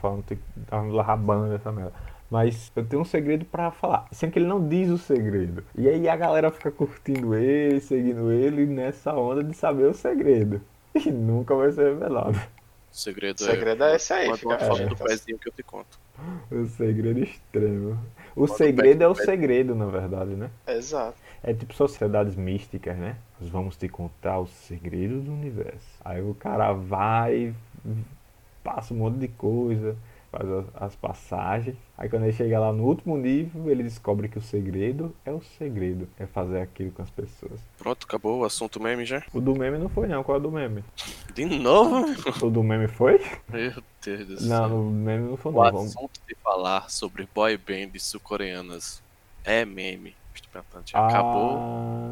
Falando, 0.01 0.25
tá 0.67 0.81
lá 0.81 1.03
rabando 1.05 1.55
essa 1.55 1.71
merda. 1.71 1.93
Mas 2.29 2.73
eu 2.75 2.85
tenho 2.85 3.03
um 3.03 3.05
segredo 3.05 3.45
pra 3.45 3.71
falar. 3.71 4.09
Sendo 4.11 4.33
que 4.33 4.39
ele 4.41 4.47
não 4.47 4.67
diz 4.69 4.91
o 4.91 4.99
segredo. 4.99 5.63
E 5.77 5.89
aí 5.89 6.09
a 6.09 6.17
galera 6.17 6.51
fica 6.51 6.71
curtindo 6.71 7.35
ele, 7.37 7.81
seguindo 7.81 8.33
ele 8.33 8.67
nessa 8.67 9.15
onda 9.15 9.45
de 9.45 9.55
saber 9.55 9.85
o 9.87 9.95
segredo. 9.95 10.61
E 10.95 11.11
nunca 11.11 11.55
vai 11.57 11.73
ser 11.73 11.93
revelado. 11.93 12.39
O 12.95 12.97
segredo, 12.97 13.41
O 13.41 13.45
segredo 13.45 13.83
é 13.85 13.97
esse 13.97 14.13
aí, 14.13 14.33
fica 14.37 14.47
uma 14.49 14.59
foto 14.59 14.77
fica- 14.77 14.89
do 14.91 14.97
pezinho 14.97 15.37
que 15.37 15.49
eu 15.49 15.53
te 15.53 15.65
conto. 15.65 15.99
O 16.49 16.65
segredo 16.67 17.19
extremo. 17.25 17.99
O 18.37 18.43
Bota 18.43 18.53
o 18.53 18.57
segredo 18.57 18.99
pé- 18.99 19.05
é 19.05 19.09
o 19.09 19.15
pé- 19.17 19.25
segredo, 19.25 19.75
na 19.75 19.87
verdade, 19.87 20.31
né? 20.31 20.49
Exato. 20.67 21.17
É 21.43 21.53
tipo 21.53 21.75
sociedades 21.75 22.37
místicas, 22.37 22.97
né? 22.97 23.17
Nós 23.41 23.51
vamos 23.51 23.77
te 23.77 23.89
contar 23.89 24.39
os 24.39 24.51
segredos 24.51 25.25
do 25.25 25.33
universo. 25.33 25.85
Aí 26.05 26.23
o 26.23 26.35
cara 26.37 26.73
vai, 26.73 27.53
passa 28.63 28.95
um 28.95 28.99
monte 28.99 29.19
de 29.19 29.29
coisa, 29.29 29.97
faz 30.35 30.51
as, 30.51 30.65
as 30.75 30.97
passagens. 30.97 31.77
Aí 31.97 32.09
quando 32.09 32.25
ele 32.25 32.33
chega 32.33 32.59
lá 32.59 32.73
no 32.73 32.85
último 32.85 33.17
nível, 33.17 33.71
ele 33.71 33.85
descobre 33.85 34.29
que 34.29 34.39
o 34.39 34.43
segredo 34.43 35.15
é 35.25 35.31
o 35.31 35.41
segredo. 35.57 36.09
É 36.19 36.27
fazer 36.27 36.61
aquilo 36.61 36.91
com 36.91 37.03
as 37.03 37.11
pessoas. 37.11 37.61
Pronto, 37.79 38.05
acabou 38.05 38.41
o 38.41 38.45
assunto 38.45 38.83
meme 38.83 39.05
já? 39.05 39.23
O 39.33 39.41
do 39.41 39.57
meme 39.57 39.79
não 39.79 39.89
foi 39.89 40.09
não, 40.09 40.25
qual 40.25 40.37
é 40.37 40.41
o 40.41 40.43
do 40.43 40.51
meme? 40.51 40.83
De 41.35 41.45
novo? 41.45 42.05
O 42.45 42.51
do 42.51 42.63
meme 42.63 42.89
foi? 42.89 43.25
Meu 43.49 43.73
Deus 44.05 44.27
do 44.27 44.41
céu. 44.41 44.49
Não, 44.49 44.69
no 44.69 44.91
meme 44.91 45.31
não 45.31 45.37
foi 45.37 45.53
O 45.53 45.55
não. 45.55 45.63
Vamos... 45.63 45.97
assunto 45.97 46.21
de 46.29 46.35
falar 46.37 46.91
sobre 46.91 47.29
boy 47.33 47.57
bands 47.57 48.03
sul-coreanas 48.03 49.03
é 49.45 49.65
meme. 49.65 50.15
Já 50.87 51.07
acabou 51.07 51.57
Ah, 51.57 52.09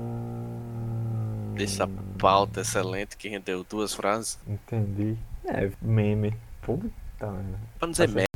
dessa 1.55 1.88
pauta 2.19 2.61
excelente 2.61 3.17
que 3.17 3.29
rendeu 3.29 3.64
duas 3.69 3.95
frases. 3.95 4.38
Entendi. 4.47 5.17
É, 5.45 5.71
meme. 5.81 6.35
Puta 6.61 6.88
merda. 7.31 7.59
Pra 7.79 7.87
não 7.87 7.93
dizer 7.93 8.09
Tá 8.09 8.14
meme. 8.14 8.26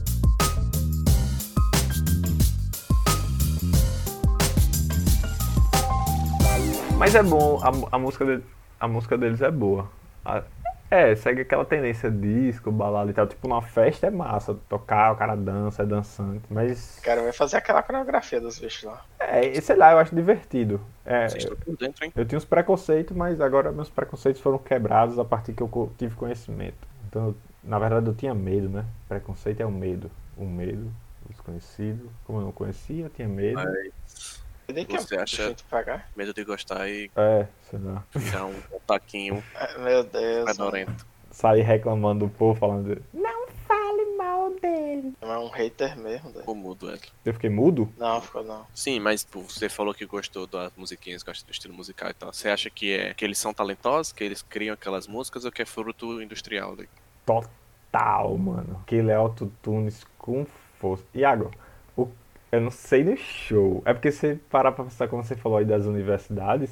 Mas 6.98 7.14
é 7.14 7.22
bom, 7.22 7.60
a, 7.62 7.96
a 7.96 7.98
música 7.98 8.24
de- 8.24 8.42
a 8.80 8.88
música 8.88 9.18
deles 9.18 9.42
é 9.42 9.50
boa. 9.50 9.88
A- 10.24 10.42
é, 10.88 11.14
segue 11.16 11.42
aquela 11.42 11.64
tendência 11.64 12.08
disco, 12.10 12.70
balada 12.70 13.10
e 13.10 13.14
tal. 13.14 13.26
Tipo, 13.26 13.48
numa 13.48 13.60
festa 13.60 14.06
é 14.06 14.10
massa, 14.10 14.56
tocar, 14.68 15.12
o 15.12 15.16
cara 15.16 15.34
dança, 15.34 15.82
é 15.82 15.86
dançante. 15.86 16.44
Mas, 16.48 17.00
Quero 17.02 17.22
ver 17.24 17.32
fazer 17.32 17.56
aquela 17.56 17.82
coreografia 17.82 18.40
dos 18.40 18.58
bichos 18.58 18.84
lá. 18.84 19.02
é, 19.18 19.60
sei 19.60 19.76
lá, 19.76 19.92
eu 19.92 19.98
acho 19.98 20.14
divertido. 20.14 20.80
É, 21.04 21.28
Vocês 21.28 21.42
estão 21.42 21.56
por 21.58 21.76
dentro, 21.76 22.04
hein? 22.04 22.12
eu 22.14 22.24
tinha 22.24 22.36
uns 22.38 22.44
preconceitos, 22.44 23.16
mas 23.16 23.40
agora 23.40 23.72
meus 23.72 23.90
preconceitos 23.90 24.40
foram 24.40 24.58
quebrados 24.58 25.18
a 25.18 25.24
partir 25.24 25.52
que 25.54 25.62
eu 25.62 25.92
tive 25.98 26.14
conhecimento. 26.14 26.78
Então, 27.08 27.26
eu- 27.26 27.36
na 27.66 27.78
verdade, 27.78 28.06
eu 28.06 28.14
tinha 28.14 28.34
medo, 28.34 28.68
né? 28.68 28.84
Preconceito 29.08 29.60
é 29.60 29.66
o 29.66 29.70
medo. 29.70 30.10
O 30.36 30.44
medo, 30.44 30.92
o 31.24 31.28
desconhecido. 31.28 32.10
Como 32.24 32.38
eu 32.38 32.44
não 32.44 32.52
conhecia, 32.52 33.04
eu 33.04 33.10
tinha 33.10 33.28
medo. 33.28 33.54
Mas 33.56 34.74
daí 34.74 34.84
que 34.84 34.98
Você 34.98 35.16
é 35.16 35.22
acha- 35.22 35.56
pagar? 35.70 36.10
medo 36.16 36.32
de 36.34 36.44
gostar 36.44 36.88
e 36.88 37.10
É, 37.16 37.46
sei 37.70 37.78
lá. 37.78 38.04
dar 38.32 38.46
um 38.46 38.54
taquinho 38.86 39.42
É, 39.54 39.78
Meu 39.78 40.02
Deus. 40.04 40.44
mano. 40.44 40.46
fedorento. 40.54 41.06
Sair 41.30 41.62
reclamando 41.62 42.26
do 42.26 42.32
povo, 42.32 42.58
falando. 42.58 43.02
Não 43.12 43.46
fale 43.68 44.16
mal 44.16 44.50
dele. 44.58 45.12
É 45.20 45.26
um 45.38 45.48
hater 45.48 45.96
mesmo, 45.98 46.24
doido. 46.30 46.40
Ficou 46.40 46.54
mudo, 46.54 46.90
Ed. 46.92 47.12
Eu 47.24 47.34
fiquei 47.34 47.50
mudo? 47.50 47.92
Não, 47.98 48.20
ficou 48.22 48.42
não. 48.42 48.66
Sim, 48.74 49.00
mas 49.00 49.22
pô, 49.24 49.42
você 49.42 49.68
falou 49.68 49.92
que 49.92 50.06
gostou 50.06 50.46
das 50.46 50.72
musiquinhas, 50.76 51.22
gosta 51.22 51.44
do 51.46 51.52
estilo 51.52 51.74
musical 51.74 52.08
e 52.10 52.14
tal. 52.14 52.32
Você 52.32 52.48
acha 52.48 52.70
que 52.70 52.92
é 52.94 53.12
que 53.14 53.24
eles 53.24 53.38
são 53.38 53.52
talentosos, 53.52 54.12
que 54.12 54.24
eles 54.24 54.40
criam 54.42 54.72
aquelas 54.74 55.06
músicas 55.06 55.44
ou 55.44 55.52
que 55.52 55.60
é 55.62 55.66
fruto 55.66 56.20
industrial? 56.22 56.74
né? 56.74 56.86
Total, 57.26 58.38
mano. 58.38 58.78
Aquele 58.82 59.10
é 59.10 59.14
autotunes 59.14 60.04
com 60.16 60.46
força. 60.78 61.04
Iago, 61.14 61.50
o, 61.96 62.08
eu 62.52 62.60
não 62.60 62.70
sei 62.70 63.04
no 63.04 63.16
show. 63.16 63.82
É 63.84 63.92
porque 63.92 64.10
você 64.12 64.38
parar 64.48 64.72
pra 64.72 64.84
pensar, 64.84 65.08
como 65.08 65.24
você 65.24 65.34
falou 65.34 65.58
aí 65.58 65.64
das 65.64 65.86
universidades, 65.86 66.70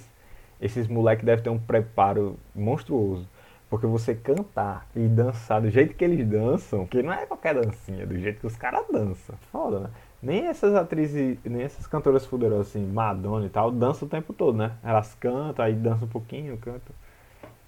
esses 0.60 0.86
moleques 0.88 1.24
devem 1.24 1.42
ter 1.42 1.50
um 1.50 1.58
preparo 1.58 2.38
monstruoso. 2.54 3.28
Porque 3.68 3.86
você 3.86 4.14
cantar 4.14 4.86
e 4.94 5.08
dançar 5.08 5.60
do 5.60 5.68
jeito 5.70 5.94
que 5.94 6.04
eles 6.04 6.24
dançam, 6.26 6.86
que 6.86 7.02
não 7.02 7.12
é 7.12 7.26
qualquer 7.26 7.54
dancinha, 7.54 8.06
do 8.06 8.16
jeito 8.16 8.40
que 8.40 8.46
os 8.46 8.56
caras 8.56 8.84
dançam. 8.90 9.34
Foda, 9.50 9.80
né? 9.80 9.90
Nem 10.22 10.46
essas 10.46 10.74
atrizes, 10.74 11.38
nem 11.44 11.62
essas 11.62 11.86
cantoras 11.86 12.24
fuderosas 12.24 12.68
assim, 12.68 12.86
Madonna 12.86 13.46
e 13.46 13.48
tal, 13.50 13.70
dançam 13.72 14.06
o 14.06 14.10
tempo 14.10 14.32
todo, 14.32 14.56
né? 14.56 14.72
Elas 14.82 15.14
cantam, 15.16 15.64
aí 15.64 15.74
dançam 15.74 16.06
um 16.06 16.10
pouquinho, 16.10 16.56
cantam. 16.58 16.94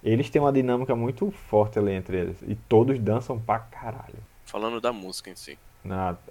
Eles 0.03 0.29
têm 0.29 0.41
uma 0.41 0.53
dinâmica 0.53 0.95
muito 0.95 1.29
forte 1.31 1.77
ali 1.79 1.91
entre 1.91 2.17
eles. 2.17 2.37
E 2.47 2.55
todos 2.55 2.99
dançam 2.99 3.39
pra 3.39 3.59
caralho. 3.59 4.15
Falando 4.45 4.79
da 4.79 4.93
música 4.93 5.29
em 5.29 5.35
si. 5.35 5.57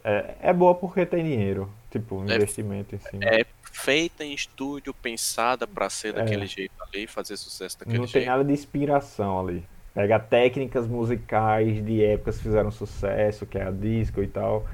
É, 0.04 0.34
é 0.42 0.52
boa 0.52 0.74
porque 0.74 1.04
tem 1.06 1.24
dinheiro. 1.24 1.70
Tipo, 1.90 2.16
um 2.16 2.30
É- 2.30 2.36
investimento 2.36 2.94
em 2.94 2.98
cima. 2.98 3.24
É 3.24 3.44
feita 3.62 4.24
em 4.24 4.32
estúdio, 4.34 4.92
pensada 4.94 5.66
pra 5.66 5.88
ser 5.90 6.08
É. 6.08 6.12
daquele 6.12 6.46
jeito 6.46 6.72
ali 6.82 7.04
e 7.04 7.06
fazer 7.06 7.36
sucesso 7.36 7.78
daquele 7.78 7.98
Não 7.98 8.04
tem 8.04 8.12
jeito. 8.22 8.26
nada 8.26 8.44
de 8.44 8.52
inspiração 8.52 9.40
ali. 9.40 9.64
Pega 9.94 10.18
técnicas 10.18 10.86
musicais 10.86 11.82
de 11.84 12.04
épocas 12.04 12.36
que 12.36 12.42
fizeram 12.42 12.70
sucesso, 12.70 13.46
que 13.46 13.56
é 13.58 13.64
a 13.66 13.70
disco 13.70 14.22
e 14.22 14.26
tal. 14.26 14.66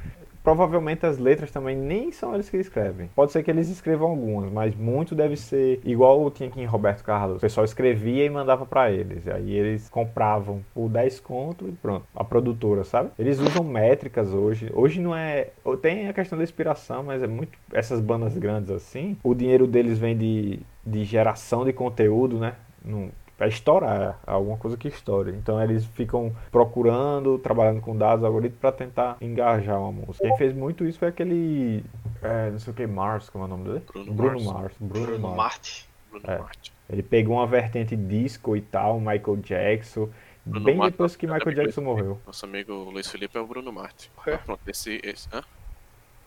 Provavelmente 0.42 1.06
as 1.06 1.18
letras 1.18 1.50
também 1.50 1.76
nem 1.76 2.10
são 2.10 2.34
eles 2.34 2.50
que 2.50 2.56
escrevem. 2.56 3.08
Pode 3.14 3.32
ser 3.32 3.42
que 3.42 3.50
eles 3.50 3.68
escrevam 3.68 4.10
algumas, 4.10 4.50
mas 4.50 4.74
muito 4.74 5.14
deve 5.14 5.36
ser 5.36 5.80
igual 5.84 6.30
tinha 6.30 6.48
aqui 6.48 6.60
em 6.60 6.66
Roberto 6.66 7.04
Carlos. 7.04 7.38
O 7.38 7.40
pessoal 7.40 7.64
escrevia 7.64 8.24
e 8.24 8.30
mandava 8.30 8.66
pra 8.66 8.90
eles. 8.90 9.26
Aí 9.28 9.52
eles 9.52 9.88
compravam 9.88 10.64
por 10.74 10.88
10 10.88 11.20
conto 11.20 11.68
e 11.68 11.72
pronto. 11.72 12.06
A 12.14 12.24
produtora, 12.24 12.84
sabe? 12.84 13.10
Eles 13.18 13.38
usam 13.38 13.62
métricas 13.64 14.32
hoje. 14.32 14.70
Hoje 14.74 15.00
não 15.00 15.14
é. 15.14 15.48
Tem 15.80 16.08
a 16.08 16.12
questão 16.12 16.36
da 16.36 16.44
inspiração, 16.44 17.02
mas 17.02 17.22
é 17.22 17.26
muito. 17.26 17.56
Essas 17.72 18.00
bandas 18.00 18.36
grandes 18.36 18.70
assim, 18.70 19.16
o 19.22 19.34
dinheiro 19.34 19.66
deles 19.66 19.98
vem 19.98 20.16
de, 20.16 20.60
de 20.84 21.04
geração 21.04 21.64
de 21.64 21.72
conteúdo, 21.72 22.38
né? 22.38 22.54
Não, 22.84 23.10
para 23.42 23.48
estourar, 23.48 24.20
é 24.24 24.30
alguma 24.30 24.56
coisa 24.56 24.76
que 24.76 24.86
estoure. 24.86 25.32
Então 25.32 25.60
eles 25.60 25.84
ficam 25.84 26.32
procurando, 26.52 27.40
trabalhando 27.40 27.80
com 27.80 27.96
dados, 27.96 28.24
algoritmos 28.24 28.60
para 28.60 28.70
tentar 28.70 29.16
engajar 29.20 29.80
uma 29.80 29.90
música. 29.90 30.28
Quem 30.28 30.36
fez 30.36 30.54
muito 30.54 30.86
isso 30.86 31.00
foi 31.00 31.08
aquele, 31.08 31.84
é, 32.22 32.50
não 32.52 32.58
sei 32.60 32.72
o 32.72 32.76
que, 32.76 32.86
Mars, 32.86 33.28
como 33.28 33.42
é 33.42 33.46
o 33.48 33.50
nome 33.50 33.64
dele? 33.64 33.84
Bruno 34.12 34.44
Mars. 34.44 34.44
Mars. 34.44 34.74
Bruno, 34.78 35.06
Bruno 35.06 35.18
Mars. 35.18 35.36
Marte. 35.36 35.88
Bruno 36.08 36.24
É. 36.28 36.38
Marte. 36.38 36.72
Ele 36.88 37.02
pegou 37.02 37.34
uma 37.34 37.46
vertente 37.48 37.96
disco 37.96 38.56
e 38.56 38.60
tal, 38.60 39.00
Michael 39.00 39.36
Jackson, 39.38 40.08
Bruno 40.46 40.64
bem 40.64 40.76
Mars, 40.76 40.92
depois 40.92 41.16
que 41.16 41.26
Michael 41.26 41.56
Jackson 41.56 41.80
Luiz 41.80 41.96
morreu. 41.96 42.20
Nosso 42.24 42.44
amigo 42.46 42.72
Luiz 42.72 43.10
Felipe 43.10 43.36
é 43.36 43.40
o 43.40 43.46
Bruno 43.46 43.72
Marte. 43.72 44.08
O 44.16 44.22
quê? 44.22 44.38
Pronto, 44.46 44.60
esse. 44.68 45.00
esse 45.02 45.28
hã? 45.32 45.42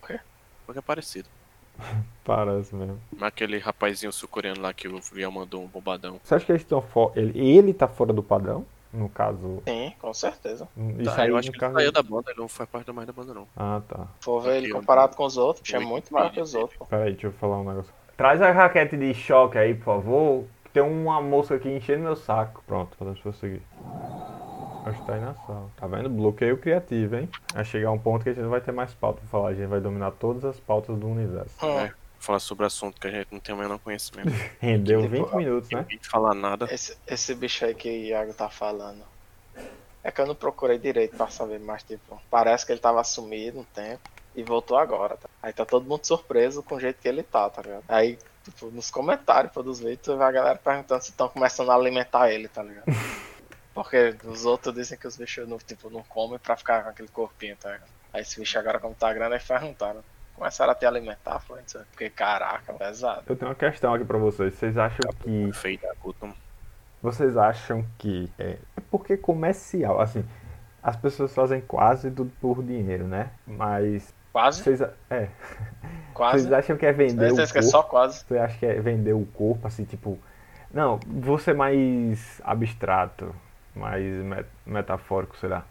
O 0.04 0.08
quê? 0.08 0.20
Porque 0.66 0.80
é 0.80 0.82
parecido. 0.82 1.30
Parece 2.24 2.76
mesmo. 2.76 3.00
Mas 3.12 3.24
aquele 3.28 3.58
rapazinho 3.60 4.12
sul-coreano 4.12 4.62
lá 4.62 4.74
que 4.74 4.88
o 4.88 5.00
Viel 5.00 5.32
mandou 5.32 5.64
um 5.64 5.68
bombadão. 5.68 6.20
Você 6.24 6.34
acha 6.36 6.46
que 6.46 6.52
eles 6.52 6.64
estão 6.64 6.82
fora? 6.82 7.12
Ele, 7.16 7.40
ele 7.40 7.74
tá 7.74 7.88
fora 7.88 8.12
do 8.12 8.24
padrão? 8.24 8.66
No 8.92 9.10
caso. 9.10 9.62
Sim, 9.68 9.94
com 10.00 10.14
certeza. 10.14 10.68
Isso 10.98 11.14
Tá, 11.16 11.22
aí, 11.24 11.30
eu 11.30 11.38
acho 11.38 11.52
que 11.52 11.64
ele 11.64 11.74
saiu 11.74 11.92
da 11.92 12.02
banda, 12.02 12.32
ele 12.32 12.40
não 12.40 12.48
faz 12.48 12.70
parte 12.70 12.92
mais 12.94 13.06
da 13.06 13.14
banda, 13.14 13.34
não. 13.34 13.46
Ah, 13.56 13.82
tá. 13.88 14.08
For 14.22 14.42
ver 14.42 14.58
ele 14.58 14.70
comparado 14.70 15.16
com 15.18 15.26
os 15.26 15.36
outros, 15.38 15.72
é 15.74 15.80
muito 15.80 16.14
maior 16.14 16.32
que 16.32 16.40
os 16.40 16.56
outros. 16.56 16.80
Peraí, 16.88 17.12
deixa 17.12 17.28
eu 17.28 17.32
falar 17.34 17.60
um 17.60 17.66
negócio. 17.66 17.94
Traz 18.16 18.42
a 18.42 18.52
raquete 18.52 18.96
de 18.96 19.14
choque 19.14 19.58
aí, 19.58 19.76
por 19.76 19.84
favor. 19.84 20.46
Tem 20.72 20.82
uma 20.82 21.22
moça 21.22 21.56
aqui 21.56 21.70
enchendo 21.70 22.04
meu 22.04 22.16
saco. 22.16 22.64
Pronto, 22.66 22.98
podemos 22.98 23.20
prosseguir. 23.20 23.62
Acho 24.86 25.00
que 25.00 25.08
tá 25.08 25.16
aí 25.16 25.22
na 25.22 25.34
sala. 25.34 25.70
Tá 25.76 25.88
vendo? 25.88 26.10
Bloqueio 26.10 26.58
criativo, 26.58 27.16
hein? 27.16 27.30
Vai 27.52 27.66
chegar 27.66 27.92
um 27.92 27.98
ponto 27.98 28.24
que 28.24 28.30
a 28.30 28.34
gente 28.34 28.44
não 28.44 28.52
vai 28.52 28.62
ter 28.62 28.72
mais 28.72 28.94
pauta 28.94 29.20
pra 29.20 29.30
falar. 29.30 29.50
A 29.50 29.54
gente 29.56 29.68
vai 29.68 29.82
dominar 29.82 30.12
todas 30.12 30.46
as 30.46 30.60
pautas 30.60 30.96
do 30.96 31.08
universo. 31.08 31.66
Hum. 31.66 31.80
É, 31.80 31.92
falar 32.20 32.40
sobre 32.40 32.68
assunto 32.68 33.02
que 33.02 33.08
a 33.08 33.12
gente 33.12 33.28
não 33.32 33.40
tem 33.40 33.56
o 33.56 33.58
menor 33.58 33.80
conhecimento. 33.80 34.30
Rendeu 34.62 35.02
Tipo, 35.02 35.26
20 35.26 35.36
minutos, 35.36 35.70
né? 35.72 35.80
Ninguém 35.82 36.00
falar 36.04 36.36
nada. 36.36 36.68
Esse, 36.72 36.96
esse 37.08 37.34
bicho 37.34 37.66
aí 37.66 37.74
que 37.74 37.90
o 37.90 37.92
Iago 37.92 38.34
tá 38.34 38.48
falando. 38.48 39.04
É 40.04 40.12
que 40.12 40.22
eu 40.22 40.28
não 40.28 40.36
procurei 40.36 40.78
direito 40.78 41.18
pra 41.18 41.30
saber, 41.30 41.60
mas 41.60 41.82
tipo, 41.82 42.22
parece 42.30 42.64
que 42.64 42.72
ele 42.72 42.80
tava 42.80 43.04
sumido 43.04 43.60
um 43.60 43.64
tempo 43.64 44.08
e 44.36 44.44
voltou 44.44 44.78
agora, 44.78 45.18
tá? 45.18 45.28
Aí 45.42 45.52
tá 45.52 45.66
todo 45.66 45.90
mundo 45.90 46.06
surpreso 46.06 46.62
com 46.62 46.76
o 46.76 46.80
jeito 46.80 47.02
que 47.02 47.08
ele 47.08 47.24
tá, 47.24 47.50
tá 47.50 47.64
ligado? 47.64 47.84
Aí, 47.88 48.20
tipo, 48.44 48.68
nos 48.68 48.92
comentários 48.92 49.52
pô, 49.52 49.64
dos 49.64 49.80
vídeos, 49.80 50.02
tu 50.04 50.16
vê 50.16 50.24
a 50.24 50.32
galera 50.32 50.60
perguntando 50.64 51.02
se 51.02 51.10
estão 51.10 51.28
começando 51.28 51.72
a 51.72 51.76
alimentar 51.76 52.30
ele, 52.32 52.48
tá 52.48 52.62
ligado? 52.62 52.86
Porque 53.76 54.16
os 54.24 54.46
outros 54.46 54.74
dizem 54.74 54.98
que 54.98 55.06
os 55.06 55.18
bichos 55.18 55.48
não, 55.48 55.58
tipo, 55.58 55.90
não 55.90 56.02
comem 56.04 56.40
pra 56.40 56.56
ficar 56.56 56.82
com 56.82 56.90
aquele 56.90 57.10
corpinho, 57.10 57.58
tá 57.58 57.74
ligado? 57.74 57.90
Aí 58.14 58.22
esse 58.22 58.40
bicho 58.40 58.58
agora, 58.58 58.80
como 58.80 58.96
tá 58.96 59.14
grande, 59.14 59.34
aí 59.36 59.42
perguntaram. 59.42 60.02
Começaram 60.34 60.72
a 60.72 60.76
te 60.76 60.86
alimentar, 60.86 61.40
foi 61.42 61.62
isso? 61.62 61.78
Porque 61.92 62.10
caraca, 62.10 62.74
pesado. 62.74 63.24
Eu 63.28 63.36
tenho 63.36 63.50
uma 63.50 63.56
questão 63.56 63.94
aqui 63.94 64.06
pra 64.06 64.18
vocês. 64.18 64.54
Vocês 64.54 64.78
acham 64.78 65.12
que. 65.20 65.52
Guto. 66.02 66.34
Vocês 67.02 67.36
acham 67.36 67.86
que. 67.98 68.32
É, 68.40 68.58
é 68.78 68.82
porque 68.90 69.18
comercial, 69.18 70.00
assim. 70.00 70.26
As 70.82 70.96
pessoas 70.96 71.34
fazem 71.34 71.60
quase 71.62 72.10
tudo 72.12 72.32
por 72.40 72.64
dinheiro, 72.64 73.06
né? 73.06 73.30
Mas. 73.46 74.14
Quase, 74.32 74.64
Vocês, 74.64 74.82
é, 75.10 75.30
quase. 76.14 76.42
vocês 76.44 76.54
acham 76.54 76.76
que 76.78 76.86
é 76.86 76.92
vender 76.92 77.32
o 77.32 77.36
Certeza 77.36 77.54
que 77.54 77.60
é 77.60 77.62
corpo? 77.62 77.72
só 77.72 77.84
quase. 77.84 78.26
Você 78.26 78.38
acha 78.38 78.58
que 78.58 78.66
é 78.66 78.74
vender 78.82 79.14
o 79.14 79.26
corpo, 79.26 79.68
assim, 79.68 79.84
tipo. 79.86 80.18
Não, 80.74 81.00
vou 81.08 81.38
ser 81.38 81.56
mais 81.56 82.42
abstrato, 82.44 83.34
mais 83.76 84.04
met- 84.24 84.48
metafórico, 84.66 85.36
sei 85.38 85.50
lá. 85.50 85.66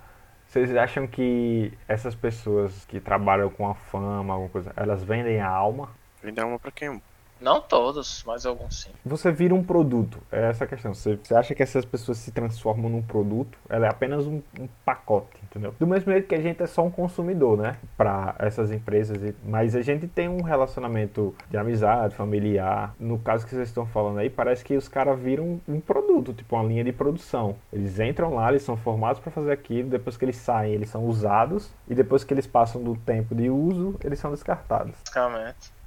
Vocês 0.47 0.75
acham 0.77 1.07
que 1.07 1.73
essas 1.89 2.15
pessoas 2.15 2.85
que 2.85 3.01
trabalham 3.01 3.51
com 3.51 3.69
a 3.69 3.75
fama, 3.75 4.35
alguma 4.35 4.51
coisa, 4.51 4.73
elas 4.77 5.03
vendem 5.03 5.41
a 5.41 5.49
alma? 5.49 5.89
Vender 6.23 6.45
uma 6.45 6.59
pra 6.59 6.71
quem? 6.71 7.03
Não 7.45 7.61
todos, 7.61 8.25
mas 8.27 8.47
alguns 8.47 8.81
sim. 8.81 8.91
Você 9.05 9.31
vira 9.31 9.55
um 9.55 9.63
produto, 9.63 10.19
é 10.33 10.49
essa 10.49 10.65
a 10.65 10.67
questão. 10.67 10.95
Você, 10.95 11.17
você 11.23 11.35
acha 11.35 11.55
que 11.55 11.63
essas 11.63 11.85
pessoas 11.85 12.17
se 12.17 12.33
transformam 12.33 12.89
num 12.91 13.03
produto? 13.03 13.59
Ela 13.69 13.85
é 13.85 13.91
apenas 13.91 14.27
um, 14.27 14.41
um 14.59 14.67
pacote, 14.83 15.37
entendeu? 15.43 15.75
Do 15.79 15.87
mesmo 15.87 16.11
jeito 16.11 16.27
que 16.27 16.35
a 16.35 16.41
gente 16.41 16.63
é 16.63 16.67
só 16.67 16.83
um 16.83 16.91
consumidor, 16.91 17.59
né? 17.59 17.77
Para 17.99 18.35
essas 18.39 18.73
empresas, 18.73 19.35
mas 19.45 19.77
a 19.77 19.83
gente 19.83 20.09
tem 20.09 20.27
um 20.27 20.41
relacionamento 20.41 21.35
de 21.51 21.59
amizade, 21.59 22.15
familiar. 22.15 22.95
No 22.99 23.19
caso 23.19 23.45
que 23.45 23.55
vocês 23.55 23.69
estão 23.69 23.85
falando 23.85 24.21
aí, 24.21 24.31
parece 24.31 24.65
que 24.65 24.75
os 24.75 24.89
caras 24.89 25.21
viram 25.21 25.61
um 25.69 25.81
produto, 25.81 26.33
tipo 26.33 26.57
uma 26.57 26.65
linha 26.65 26.83
de 26.83 26.93
produção. 26.95 27.57
Eles 27.71 28.01
entram 28.01 28.35
lá, 28.35 28.49
eles 28.49 28.63
são 28.63 28.75
formados 28.75 29.21
para 29.21 29.31
fazer 29.31 29.53
aquilo, 29.53 29.91
depois 29.91 30.17
que 30.17 30.25
eles 30.25 30.37
saem, 30.37 30.73
eles 30.73 30.89
são 30.89 31.05
usados, 31.05 31.71
e 31.87 31.95
depois 31.95 32.25
que 32.25 32.33
eles 32.33 32.47
passam 32.47 32.83
do 32.83 32.97
tempo 32.97 33.35
de 33.35 33.51
uso, 33.51 33.97
eles 34.03 34.19
são 34.19 34.31
descartados. 34.31 34.95
Basicamente. 35.05 35.84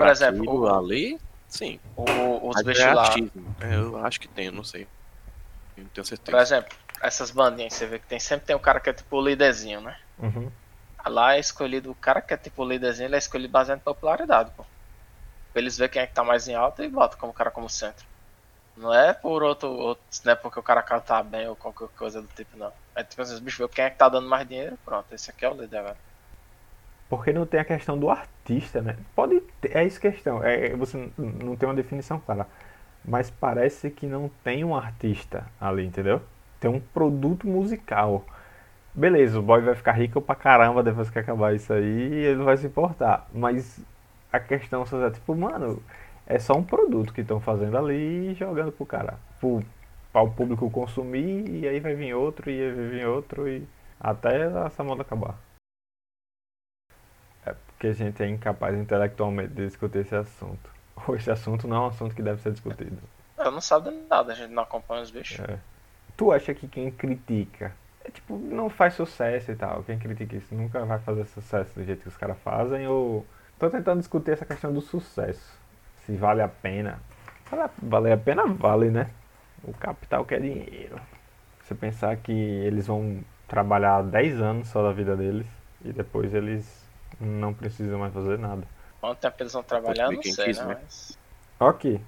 Por 0.00 0.10
exemplo, 0.10 0.42
aquilo 0.42 0.62
o- 0.62 0.74
ali, 0.74 1.18
sim. 1.48 1.80
O- 1.96 2.48
os 2.48 2.66
é 2.66 2.94
lá. 2.94 3.02
achismo. 3.02 3.54
É, 3.60 3.74
eu 3.74 3.96
acho 3.98 4.20
que 4.20 4.28
tem, 4.28 4.50
não 4.50 4.64
sei. 4.64 4.86
Não 5.76 5.86
tenho 5.88 6.04
certeza. 6.04 6.36
Por 6.36 6.42
exemplo, 6.42 6.76
essas 7.02 7.30
bandinhas, 7.30 7.74
você 7.74 7.86
vê 7.86 7.98
que 7.98 8.06
tem, 8.06 8.18
sempre 8.18 8.46
tem 8.46 8.56
um 8.56 8.60
cara 8.60 8.80
que 8.80 8.90
é 8.90 8.92
tipo 8.92 9.16
o 9.16 9.22
líderzinho, 9.24 9.80
né? 9.80 9.96
Uhum. 10.18 10.50
Lá 11.06 11.34
é 11.34 11.40
escolhido, 11.40 11.90
o 11.90 11.94
cara 11.94 12.20
que 12.20 12.34
é 12.34 12.36
tipo 12.36 12.62
o 12.62 12.68
líderzinho, 12.68 13.06
ele 13.08 13.14
é 13.14 13.18
escolhido 13.18 13.50
baseado 13.52 13.78
em 13.78 13.82
popularidade, 13.82 14.50
pô. 14.56 14.64
Pra 15.52 15.60
eles 15.62 15.76
verem 15.76 15.92
quem 15.92 16.02
é 16.02 16.06
que 16.06 16.14
tá 16.14 16.22
mais 16.22 16.46
em 16.46 16.54
alta 16.54 16.84
e 16.84 16.88
bota 16.88 17.16
como 17.16 17.32
cara 17.32 17.50
como 17.50 17.68
centro. 17.68 18.06
Não 18.76 18.94
é 18.94 19.12
por 19.12 19.42
outro, 19.42 19.68
outro 19.70 20.04
não 20.24 20.32
é 20.32 20.36
porque 20.36 20.60
o 20.60 20.62
cara 20.62 20.82
canta 20.82 21.22
bem 21.22 21.48
ou 21.48 21.56
qualquer 21.56 21.88
coisa 21.88 22.22
do 22.22 22.28
tipo, 22.28 22.56
não. 22.56 22.72
É 22.94 23.02
tipo 23.02 23.20
assim, 23.20 23.34
os 23.34 23.40
bichos 23.40 23.58
veem 23.58 23.68
quem 23.70 23.84
é 23.84 23.90
que 23.90 23.98
tá 23.98 24.08
dando 24.08 24.28
mais 24.28 24.46
dinheiro, 24.46 24.78
pronto, 24.84 25.12
esse 25.14 25.30
aqui 25.30 25.44
é 25.44 25.50
o 25.50 25.54
líder, 25.54 25.82
velho. 25.82 25.96
Porque 27.10 27.32
não 27.34 27.46
tem 27.46 27.60
a 27.60 27.66
questão 27.66 27.98
do 27.98 28.10
artista, 28.10 28.82
né? 28.82 28.96
Pode 29.16 29.40
ter, 29.60 29.76
é 29.76 29.84
isso 29.84 30.00
questão. 30.00 30.44
É, 30.44 30.76
você 30.76 30.98
n- 30.98 31.12
não 31.44 31.56
tem 31.56 31.68
uma 31.68 31.76
definição 31.76 32.20
clara. 32.20 32.48
Mas 33.04 33.30
parece 33.30 33.90
que 33.90 34.06
não 34.06 34.30
tem 34.44 34.64
um 34.64 34.76
artista 34.76 35.46
ali, 35.60 35.86
entendeu? 35.86 36.22
Tem 36.60 36.70
um 36.70 36.80
produto 36.80 37.48
musical. 37.48 38.24
Beleza, 38.94 39.38
o 39.38 39.42
boy 39.42 39.60
vai 39.62 39.74
ficar 39.74 39.92
rico 39.92 40.20
pra 40.20 40.34
caramba 40.34 40.82
depois 40.82 41.10
que 41.10 41.18
acabar 41.18 41.54
isso 41.54 41.72
aí 41.72 41.84
e 41.84 42.24
ele 42.26 42.42
vai 42.42 42.56
se 42.56 42.66
importar. 42.66 43.28
Mas 43.32 43.80
a 44.32 44.40
questão 44.40 44.84
é 45.06 45.10
tipo, 45.10 45.34
mano, 45.34 45.82
é 46.26 46.38
só 46.38 46.54
um 46.54 46.62
produto 46.64 47.12
que 47.12 47.20
estão 47.22 47.40
fazendo 47.40 47.78
ali 47.78 48.32
e 48.32 48.34
jogando 48.34 48.72
pro 48.72 48.86
cara. 48.86 49.14
Pro, 49.40 49.62
para 50.12 50.22
o 50.22 50.30
público 50.30 50.70
consumir 50.70 51.48
e 51.48 51.68
aí 51.68 51.80
vai 51.80 51.94
vir 51.94 52.14
outro 52.14 52.50
e 52.50 52.60
aí 52.60 52.72
vai 52.72 52.86
vir 52.88 53.06
outro 53.06 53.48
e 53.48 53.62
até 54.00 54.46
essa 54.66 54.82
moda 54.84 55.02
acabar. 55.02 55.36
É 57.44 57.54
porque 57.54 57.88
a 57.88 57.92
gente 57.92 58.22
é 58.22 58.28
incapaz 58.28 58.76
intelectualmente 58.76 59.54
de 59.54 59.66
discutir 59.66 59.98
esse 59.98 60.14
assunto. 60.14 60.70
Ou 61.06 61.14
esse 61.16 61.30
assunto 61.30 61.66
não 61.66 61.76
é 61.76 61.80
um 61.80 61.86
assunto 61.86 62.14
que 62.14 62.22
deve 62.22 62.40
ser 62.42 62.52
discutido. 62.52 62.98
Eu 63.38 63.50
não 63.50 63.60
sabe 63.60 63.90
nada, 64.08 64.32
a 64.32 64.36
gente 64.36 64.52
não 64.52 64.62
acompanha 64.62 65.02
os 65.02 65.10
bichos. 65.10 65.40
É. 65.40 65.58
Tu 66.16 66.30
acha 66.30 66.52
que 66.52 66.68
quem 66.68 66.90
critica 66.90 67.72
é 68.04 68.10
tipo, 68.10 68.36
não 68.36 68.68
faz 68.68 68.94
sucesso 68.94 69.50
e 69.50 69.56
tal? 69.56 69.82
Quem 69.82 69.98
critica 69.98 70.36
isso 70.36 70.54
nunca 70.54 70.84
vai 70.84 70.98
fazer 70.98 71.24
sucesso 71.26 71.74
do 71.74 71.84
jeito 71.84 72.02
que 72.02 72.08
os 72.08 72.16
caras 72.16 72.38
fazem? 72.44 72.86
Ou. 72.86 73.26
Tô 73.58 73.68
tentando 73.70 73.98
discutir 74.00 74.32
essa 74.32 74.44
questão 74.44 74.72
do 74.72 74.80
sucesso. 74.80 75.58
Se 76.04 76.16
vale 76.16 76.42
a 76.42 76.48
pena. 76.48 76.98
Vale- 77.82 78.12
a 78.12 78.16
pena, 78.16 78.46
vale, 78.46 78.90
né? 78.90 79.10
O 79.62 79.72
capital 79.74 80.24
quer 80.24 80.40
dinheiro. 80.40 80.98
Você 81.62 81.74
pensar 81.74 82.16
que 82.16 82.32
eles 82.32 82.86
vão 82.86 83.22
trabalhar 83.46 84.02
10 84.02 84.40
anos 84.40 84.68
só 84.68 84.82
da 84.82 84.92
vida 84.92 85.16
deles 85.16 85.46
e 85.84 85.92
depois 85.92 86.32
eles 86.32 86.79
não 87.20 87.52
precisam 87.52 87.98
mais 87.98 88.12
fazer 88.12 88.38
nada. 88.38 88.62
Quanto 89.00 89.18
tempo 89.18 89.36
eles 89.40 89.52
vão 89.52 89.62
trabalhar, 89.62 90.10
não 90.10 90.22
sei, 90.22 90.46
quis, 90.46 90.58
né? 90.58 90.78
Mas... 90.82 91.18
Ok. 91.58 92.00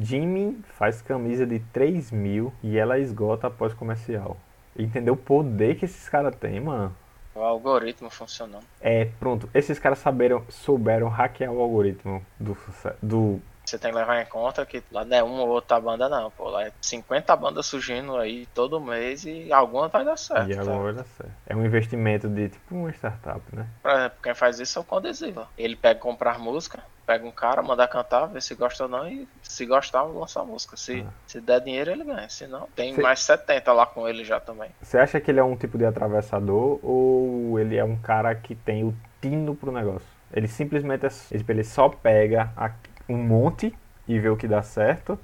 Jimmy 0.00 0.58
faz 0.78 1.02
camisa 1.02 1.46
de 1.46 1.58
3 1.58 2.10
mil 2.10 2.52
e 2.62 2.78
ela 2.78 2.98
esgota 2.98 3.48
após 3.48 3.74
comercial. 3.74 4.36
Entendeu 4.76 5.14
o 5.14 5.16
poder 5.16 5.76
que 5.76 5.84
esses 5.84 6.08
caras 6.08 6.34
têm, 6.36 6.60
mano? 6.60 6.94
O 7.34 7.40
algoritmo 7.40 8.08
funcionando. 8.10 8.64
É, 8.80 9.06
pronto. 9.18 9.48
Esses 9.52 9.78
caras 9.78 9.98
saberam, 9.98 10.44
souberam 10.48 11.08
hackear 11.08 11.52
o 11.52 11.60
algoritmo 11.60 12.24
do, 12.38 12.56
do. 13.02 13.42
Você 13.64 13.78
tem 13.78 13.90
que 13.92 13.96
levar 13.96 14.20
em 14.20 14.26
conta 14.26 14.66
que 14.66 14.82
lá 14.92 15.04
não 15.04 15.16
é 15.16 15.22
uma 15.22 15.42
ou 15.42 15.48
outra 15.48 15.80
banda, 15.80 16.08
não, 16.08 16.30
pô. 16.30 16.50
Lá 16.50 16.64
é 16.66 16.72
50 16.82 17.34
bandas 17.36 17.64
surgindo 17.66 18.16
aí 18.16 18.46
todo 18.54 18.80
mês 18.80 19.24
e 19.24 19.50
alguma 19.52 19.88
vai 19.88 20.04
dar 20.04 20.18
certo. 20.18 20.50
e 20.50 20.54
tá? 20.54 20.60
agora 20.60 20.78
vai 20.82 20.92
dar 20.92 21.04
certo. 21.04 21.32
É 21.46 21.56
um 21.56 21.64
investimento 21.64 22.28
de 22.28 22.50
tipo 22.50 22.74
uma 22.74 22.90
startup, 22.90 23.40
né? 23.52 23.66
Por 23.82 23.90
exemplo, 23.90 24.18
quem 24.22 24.34
faz 24.34 24.60
isso 24.60 24.78
é 24.78 24.82
o 24.82 24.84
Condesiva. 24.84 25.48
Ele 25.56 25.76
pega 25.76 25.98
comprar 25.98 26.38
música, 26.38 26.82
pega 27.06 27.26
um 27.26 27.30
cara, 27.30 27.62
manda 27.62 27.88
cantar, 27.88 28.26
vê 28.26 28.38
se 28.40 28.54
gosta 28.54 28.82
ou 28.84 28.88
não 28.88 29.08
e 29.08 29.26
se 29.42 29.64
gostar, 29.64 30.02
lança 30.02 30.40
a 30.40 30.44
música. 30.44 30.76
Se, 30.76 31.00
Ah. 31.00 31.10
se 31.26 31.40
der 31.40 31.60
dinheiro, 31.60 31.90
ele 31.90 32.04
ganha. 32.04 32.28
Se 32.28 32.46
não, 32.46 32.68
tem 32.76 32.94
Cê- 32.94 33.00
mais 33.00 33.20
70 33.20 33.72
lá 33.72 33.86
com 33.86 34.06
ele 34.06 34.24
já 34.24 34.38
também. 34.38 34.70
Você 34.82 34.98
acha 34.98 35.18
que 35.20 35.30
ele 35.30 35.40
é 35.40 35.44
um 35.44 35.56
tipo 35.56 35.78
de 35.78 35.86
atravessador 35.86 36.78
ou 36.82 37.58
ele 37.58 37.76
é 37.76 37.84
um 37.84 37.96
cara 37.96 38.34
que 38.34 38.54
tem 38.54 38.84
o 38.84 38.94
tino 39.22 39.54
pro 39.54 39.72
negócio? 39.72 40.06
Ele 40.32 40.48
simplesmente 40.48 41.06
é, 41.06 41.10
ele 41.48 41.64
só 41.64 41.88
pega 41.88 42.52
a- 42.56 42.70
um 43.08 43.18
monte 43.18 43.78
e 44.06 44.18
vê 44.20 44.28
o 44.28 44.36
que 44.36 44.48
dá 44.48 44.62
certo? 44.62 45.18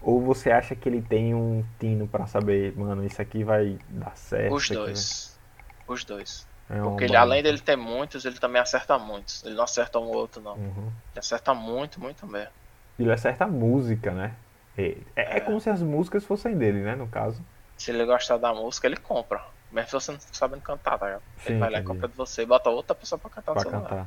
Ou 0.00 0.20
você 0.22 0.50
acha 0.50 0.76
que 0.76 0.88
ele 0.88 1.02
tem 1.02 1.34
um 1.34 1.64
tino 1.78 2.08
pra 2.08 2.26
saber, 2.26 2.76
mano, 2.76 3.04
isso 3.04 3.22
aqui 3.22 3.44
vai 3.44 3.78
dar 3.88 4.16
certo? 4.16 4.54
Os 4.54 4.68
dois. 4.70 5.40
Os 5.86 6.04
dois. 6.04 6.46
é 6.68 6.80
Porque 6.82 7.04
ele, 7.04 7.16
além 7.16 7.42
dele 7.42 7.58
ter 7.60 7.76
muitos, 7.76 8.24
ele 8.24 8.38
também 8.38 8.60
acerta 8.60 8.98
muitos. 8.98 9.42
Ele 9.44 9.54
não 9.54 9.64
acerta 9.64 9.98
um 9.98 10.04
ou 10.04 10.14
outro, 10.16 10.40
não. 10.42 10.56
Uhum. 10.56 10.90
Ele 11.12 11.18
acerta 11.20 11.54
muito, 11.54 12.00
muito 12.00 12.26
mesmo. 12.26 12.52
Ele 12.98 13.10
acerta 13.12 13.44
a 13.44 13.48
música, 13.48 14.12
né? 14.12 14.36
É, 14.76 14.90
é- 15.16 15.36
é 15.38 15.40
como 15.40 15.60
se 15.60 15.70
as 15.70 15.82
músicas 15.82 16.24
fossem 16.24 16.56
dele, 16.56 16.82
né? 16.82 16.94
No 16.94 17.08
caso. 17.08 17.44
Se 17.76 17.90
ele 17.90 18.04
gostar 18.06 18.38
da 18.38 18.54
música, 18.54 18.86
ele 18.86 18.96
compra. 18.96 19.42
Mesmo 19.70 19.88
se 19.88 19.92
você 19.94 20.12
não 20.12 20.20
sabendo 20.20 20.62
cantar, 20.62 20.98
tá? 20.98 21.20
Sim, 21.36 21.52
Ele 21.52 21.58
vai 21.58 21.70
lá 21.70 21.78
e 21.78 21.82
compra 21.82 22.08
de 22.08 22.14
você 22.16 22.42
e 22.42 22.46
bota 22.46 22.70
outra 22.70 22.94
pessoa 22.94 23.18
pra 23.18 23.28
cantar 23.30 23.52
no 23.52 23.58
Pra 23.58 23.60
seu 23.60 23.70
lugar. 23.72 24.00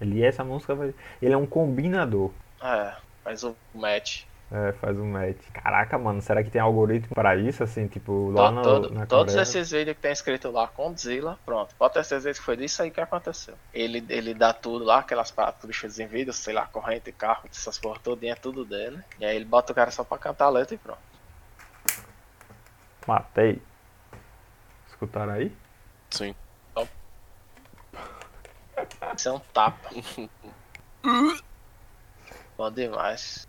Ele 0.00 0.22
essa 0.22 0.42
música 0.42 0.74
vai. 0.74 0.94
Ele 1.20 1.34
é 1.34 1.36
um 1.36 1.46
combinador. 1.46 2.30
É, 2.62 2.94
faz 3.22 3.42
o 3.44 3.54
match. 3.74 4.22
É, 4.52 4.72
faz 4.72 4.98
um 4.98 5.08
match. 5.12 5.36
Caraca, 5.52 5.96
mano, 5.96 6.20
será 6.20 6.42
que 6.42 6.50
tem 6.50 6.60
algoritmo 6.60 7.14
pra 7.14 7.36
isso, 7.36 7.62
assim, 7.62 7.86
tipo, 7.86 8.30
lá 8.32 8.50
todo- 8.62 8.90
na 8.92 9.06
todos 9.06 9.32
Coreia? 9.34 9.42
esses 9.42 9.70
vídeos 9.70 9.94
que 9.94 10.02
tem 10.02 10.10
escrito 10.10 10.50
lá, 10.50 10.66
Condzilla, 10.66 11.38
pronto. 11.46 11.72
Pode 11.78 11.94
ter 11.94 12.02
certeza 12.04 12.32
que 12.40 12.44
foi 12.44 12.56
disso 12.56 12.82
aí 12.82 12.90
que 12.90 13.00
aconteceu. 13.00 13.54
Ele, 13.72 14.04
ele 14.08 14.34
dá 14.34 14.52
tudo 14.52 14.84
lá, 14.84 14.98
aquelas 14.98 15.30
paradas 15.30 15.60
que 15.60 15.66
o 15.66 15.68
bicho 15.68 15.86
em 15.86 16.06
vídeo, 16.06 16.32
sei 16.32 16.52
lá, 16.52 16.66
corrente, 16.66 17.12
carro, 17.12 17.44
essas 17.48 17.78
porra 17.78 18.00
todinha, 18.02 18.32
é 18.32 18.36
tudo 18.36 18.64
dele. 18.64 18.98
E 19.20 19.24
aí 19.24 19.36
ele 19.36 19.44
bota 19.44 19.70
o 19.70 19.74
cara 19.74 19.92
só 19.92 20.02
pra 20.02 20.18
cantar 20.18 20.46
a 20.46 20.50
letra 20.50 20.74
e 20.74 20.78
pronto. 20.78 20.98
Matei. 23.06 23.60
Escutaram 24.88 25.32
aí? 25.32 25.52
Sim. 26.10 26.34
Isso 29.16 29.28
é 29.28 29.32
um 29.32 29.40
tapa. 29.52 29.90
Bom 32.56 32.70
demais. 32.70 33.48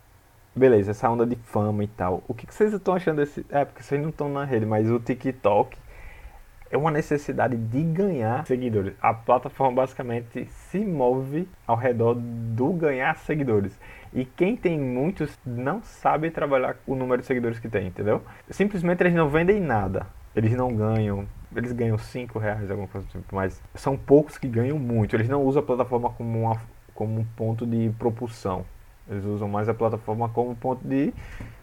Beleza, 0.55 0.91
essa 0.91 1.09
onda 1.09 1.25
de 1.25 1.35
fama 1.35 1.83
e 1.83 1.87
tal. 1.87 2.23
O 2.27 2.33
que, 2.33 2.45
que 2.45 2.53
vocês 2.53 2.73
estão 2.73 2.93
achando 2.93 3.17
desse. 3.17 3.45
É, 3.49 3.63
porque 3.63 3.83
vocês 3.83 4.01
não 4.01 4.09
estão 4.09 4.29
na 4.29 4.43
rede, 4.43 4.65
mas 4.65 4.89
o 4.89 4.99
TikTok 4.99 5.77
é 6.69 6.77
uma 6.77 6.91
necessidade 6.91 7.55
de 7.55 7.83
ganhar 7.83 8.45
seguidores. 8.45 8.93
A 9.01 9.13
plataforma 9.13 9.81
basicamente 9.81 10.45
se 10.45 10.79
move 10.79 11.47
ao 11.67 11.75
redor 11.75 12.15
do 12.15 12.71
ganhar 12.71 13.17
seguidores. 13.17 13.77
E 14.13 14.25
quem 14.25 14.55
tem 14.55 14.79
muitos 14.79 15.37
não 15.45 15.81
sabe 15.83 16.31
trabalhar 16.31 16.77
o 16.87 16.95
número 16.95 17.21
de 17.21 17.27
seguidores 17.27 17.59
que 17.59 17.69
tem, 17.69 17.87
entendeu? 17.87 18.21
Simplesmente 18.49 19.03
eles 19.03 19.13
não 19.13 19.29
vendem 19.29 19.59
nada. 19.59 20.07
Eles 20.35 20.53
não 20.55 20.73
ganham. 20.73 21.27
Eles 21.55 21.71
ganham 21.73 21.97
5 21.97 22.39
reais, 22.39 22.69
alguma 22.71 22.87
coisa 22.87 23.05
do 23.07 23.11
tipo, 23.11 23.35
mas 23.35 23.61
são 23.75 23.97
poucos 23.97 24.37
que 24.37 24.47
ganham 24.47 24.79
muito. 24.79 25.15
Eles 25.15 25.27
não 25.29 25.43
usam 25.43 25.61
a 25.61 25.65
plataforma 25.65 26.09
como, 26.11 26.41
uma, 26.43 26.61
como 26.95 27.19
um 27.19 27.25
ponto 27.35 27.65
de 27.65 27.91
propulsão. 27.99 28.65
Eles 29.09 29.25
usam 29.25 29.49
mais 29.49 29.67
a 29.67 29.73
plataforma 29.73 30.29
como 30.29 30.55
ponto 30.55 30.87
de. 30.87 31.13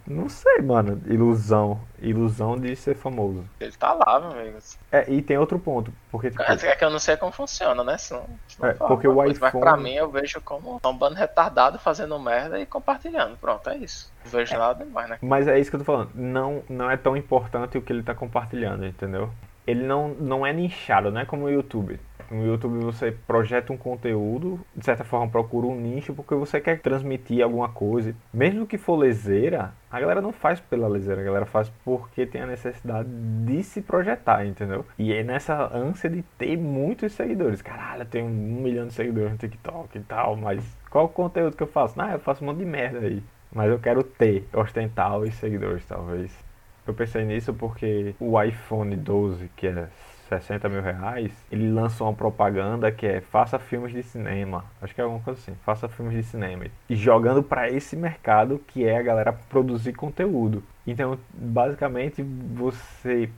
Não 0.07 0.29
sei, 0.29 0.61
mano. 0.61 1.01
Ilusão. 1.07 1.81
Ilusão 2.01 2.59
de 2.59 2.75
ser 2.77 2.95
famoso. 2.95 3.45
Ele 3.61 3.73
tá 3.73 3.93
lá, 3.93 4.19
meu 4.21 4.31
amigo. 4.33 4.59
É, 4.91 5.11
e 5.11 5.23
tem 5.23 5.39
outro 5.39 5.59
ponto. 5.59 5.93
Porque, 6.11 6.31
tipo, 6.31 6.43
É 6.43 6.57
que 6.77 6.85
eu 6.85 6.91
não 6.91 6.99
sei 6.99 7.17
como 7.17 7.31
funciona, 7.31 7.83
né? 7.85 7.97
Senão, 7.97 8.25
senão 8.49 8.69
É, 8.71 8.75
fala 8.75 8.89
porque 8.89 9.07
alguma 9.07 9.25
o 9.25 9.27
coisa. 9.27 9.41
Mas 9.41 9.49
iPhone- 9.51 9.65
pra 9.65 9.77
mim 9.77 9.95
eu 9.95 10.11
vejo 10.11 10.41
como 10.43 10.81
um 10.85 10.93
bando 10.99 11.15
retardado 11.15 11.79
fazendo 11.79 12.19
merda 12.19 12.59
e 12.59 12.67
compartilhando. 12.67 13.37
Pronto, 13.39 13.69
é 13.71 13.77
isso. 13.79 14.13
Não 14.25 14.31
vejo 14.33 14.59
nada 14.59 14.85
demais, 14.85 15.09
né? 15.09 15.19
Mas 15.23 15.47
é 15.49 15.59
isso 15.59 15.71
que 15.71 15.77
eu 15.77 15.81
tô 15.81 15.87
falando. 15.87 16.11
Não, 16.15 16.63
não 16.69 16.91
é 16.91 16.97
tão 16.97 17.17
importante 17.17 17.79
o 17.79 17.83
que 17.83 17.93
ele 17.93 18.03
tá 18.03 18.15
compartilhando, 18.15 18.85
entendeu? 18.87 19.31
Ele 19.69 19.85
não, 19.85 20.09
não 20.09 20.47
é 20.47 20.53
nichado, 20.53 21.11
não 21.11 21.21
é 21.21 21.27
como 21.27 21.45
o 21.45 21.51
YouTube. 21.51 22.01
No 22.31 22.47
YouTube 22.47 22.79
você 22.79 23.13
projeta 23.27 23.71
um 23.71 23.77
conteúdo, 23.77 24.59
de 24.75 24.83
certa 24.83 25.05
forma 25.05 25.29
procura 25.29 25.67
um 25.67 25.79
nicho 25.79 26.15
porque 26.15 26.35
você 26.35 26.59
quer 26.59 26.81
transmitir 26.81 27.45
alguma 27.45 27.69
coisa. 27.69 28.15
Mesmo 28.33 28.67
que 28.67 28.79
for 28.79 28.97
leseira, 28.97 29.75
a 29.91 30.01
galera 30.01 30.23
não 30.23 30.33
faz 30.33 30.59
pela 30.59 30.89
leseira, 30.89 31.21
a 31.21 31.25
galera 31.25 31.45
faz 31.45 31.71
porque 31.85 32.25
tem 32.25 32.41
a 32.41 32.47
necessidade 32.47 33.11
de 33.11 33.63
se 33.63 33.83
projetar, 33.83 34.47
entendeu? 34.47 34.87
E 34.99 35.13
é 35.13 35.23
nessa 35.23 35.71
ânsia 35.75 36.09
de 36.09 36.23
ter 36.39 36.57
muitos 36.57 37.13
seguidores. 37.13 37.61
Caralho, 37.61 38.03
eu 38.03 38.07
tenho 38.07 38.25
um 38.25 38.63
milhão 38.63 38.87
de 38.87 38.95
seguidores 38.95 39.33
no 39.33 39.39
TikTok 39.39 39.99
e 39.99 40.01
tal, 40.01 40.35
mas 40.35 40.65
qual 40.89 41.05
o 41.05 41.11
conteúdo 41.11 41.57
que 41.57 41.63
eu 41.63 41.67
faço? 41.67 42.01
Ah, 42.01 42.13
eu 42.13 42.21
faço 42.21 42.43
um 42.43 42.47
monte 42.47 42.59
de 42.59 42.65
merda 42.65 43.01
aí. 43.01 43.23
Mas 43.53 43.71
eu 43.71 43.79
quero 43.79 44.03
ter, 44.03 44.47
ostentar 44.55 45.19
os 45.19 45.35
seguidores, 45.35 45.85
talvez. 45.87 46.48
Eu 46.89 46.95
pensei 46.95 47.23
nisso 47.23 47.53
porque 47.53 48.15
o 48.19 48.43
iPhone 48.43 48.97
12, 48.97 49.51
que 49.55 49.67
é 49.67 49.89
60 50.31 50.71
mil 50.71 50.81
reais, 50.81 51.31
ele 51.53 51.71
lançou 51.71 52.07
uma 52.07 52.15
propaganda 52.15 52.91
que 52.91 53.07
é 53.07 53.21
faça 53.21 53.59
filmes 53.59 53.93
de 53.93 54.03
cinema. 54.03 54.65
Acho 54.81 54.95
que 54.95 55.01
é 55.03 55.05
alguma 55.05 55.21
coisa 55.21 55.39
assim, 55.39 55.55
faça 55.67 55.87
filmes 55.87 56.15
de 56.15 56.23
cinema. 56.23 56.65
E 56.89 56.97
jogando 56.97 57.43
para 57.43 57.69
esse 57.69 57.95
mercado 57.95 58.59
que 58.67 58.87
é 58.87 58.97
a 58.97 59.03
galera 59.03 59.35
produzir 59.35 59.93
conteúdo. 59.93 60.65
Então, 60.87 61.19
basicamente, 61.35 62.23
você 62.23 63.29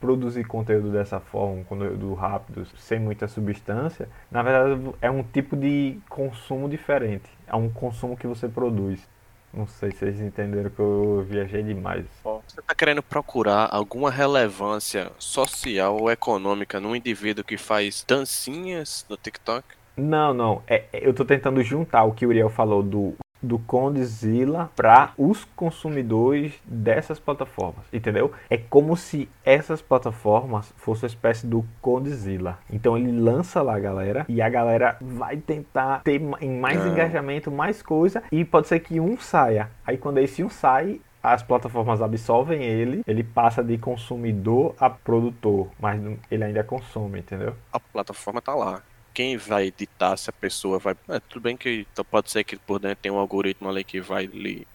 produzir 0.00 0.44
conteúdo 0.44 0.92
dessa 0.92 1.18
forma, 1.18 1.62
um 1.62 1.64
conteúdo 1.64 2.14
rápido, 2.14 2.64
sem 2.76 3.00
muita 3.00 3.26
substância, 3.26 4.08
na 4.30 4.40
verdade 4.40 4.94
é 5.02 5.10
um 5.10 5.24
tipo 5.24 5.56
de 5.56 5.98
consumo 6.08 6.68
diferente. 6.68 7.28
É 7.44 7.56
um 7.56 7.68
consumo 7.68 8.16
que 8.16 8.28
você 8.28 8.46
produz. 8.46 9.04
Não 9.52 9.66
sei 9.66 9.92
se 9.92 9.98
vocês 9.98 10.20
entenderam 10.20 10.68
que 10.68 10.80
eu 10.80 11.24
viajei 11.28 11.62
demais. 11.62 12.06
Você 12.48 12.62
tá 12.62 12.74
querendo 12.74 13.02
procurar 13.02 13.68
alguma 13.72 14.10
relevância 14.10 15.10
social 15.18 15.96
ou 15.96 16.10
econômica 16.10 16.78
num 16.80 16.94
indivíduo 16.94 17.44
que 17.44 17.56
faz 17.56 18.04
dancinhas 18.06 19.04
no 19.08 19.16
TikTok? 19.16 19.66
Não, 19.96 20.32
não. 20.34 20.62
É, 20.66 20.84
é- 20.92 21.06
eu 21.06 21.12
tô 21.14 21.24
tentando 21.24 21.62
juntar 21.62 22.04
o 22.04 22.12
que 22.12 22.26
o 22.26 22.28
Uriel 22.28 22.48
falou 22.50 22.82
do, 22.82 23.14
do 23.42 23.58
Condzilla 23.58 24.70
para 24.74 25.12
os 25.18 25.44
consumidores 25.56 26.52
dessas 26.64 27.18
plataformas, 27.18 27.84
entendeu? 27.92 28.32
É 28.48 28.56
como 28.56 28.96
se 28.96 29.28
essas 29.44 29.82
plataformas 29.82 30.72
fossem 30.76 31.04
uma 31.06 31.08
espécie 31.12 31.46
do 31.46 31.64
Condzilla. 31.80 32.58
Então 32.72 32.96
ele 32.96 33.12
lança 33.12 33.62
lá 33.62 33.76
a 33.76 33.80
galera 33.80 34.24
e 34.28 34.40
a 34.40 34.48
galera 34.48 34.96
vai 35.00 35.36
tentar 35.36 36.02
ter 36.02 36.18
mais 36.20 36.84
Não. 36.84 36.92
engajamento, 36.92 37.50
mais 37.50 37.82
coisa 37.82 38.22
e 38.32 38.44
pode 38.44 38.68
ser 38.68 38.80
que 38.80 38.98
um 38.98 39.18
saia. 39.18 39.70
Aí 39.86 39.96
quando 39.98 40.18
esse 40.18 40.42
um 40.42 40.48
sai, 40.50 41.00
as 41.24 41.42
plataformas 41.42 42.02
absorvem 42.02 42.62
ele, 42.62 43.02
ele 43.06 43.24
passa 43.24 43.64
de 43.64 43.78
consumidor 43.78 44.74
a 44.78 44.90
produtor, 44.90 45.70
mas 45.80 45.98
ele 46.30 46.44
ainda 46.44 46.62
consome, 46.62 47.20
entendeu? 47.20 47.56
A 47.72 47.80
plataforma 47.80 48.42
tá 48.42 48.54
lá. 48.54 48.82
Quem 49.14 49.38
vai 49.38 49.68
editar 49.68 50.18
se 50.18 50.28
a 50.28 50.32
pessoa 50.34 50.78
vai. 50.78 50.94
É, 51.08 51.18
tudo 51.20 51.42
bem 51.42 51.56
que 51.56 51.86
então 51.90 52.04
pode 52.04 52.30
ser 52.30 52.44
que 52.44 52.56
por 52.56 52.78
dentro 52.78 52.98
tem 53.00 53.10
um 53.10 53.18
algoritmo 53.18 53.70
ali 53.70 53.82
que 53.82 54.02
vai 54.02 54.26
lhe, 54.26 54.66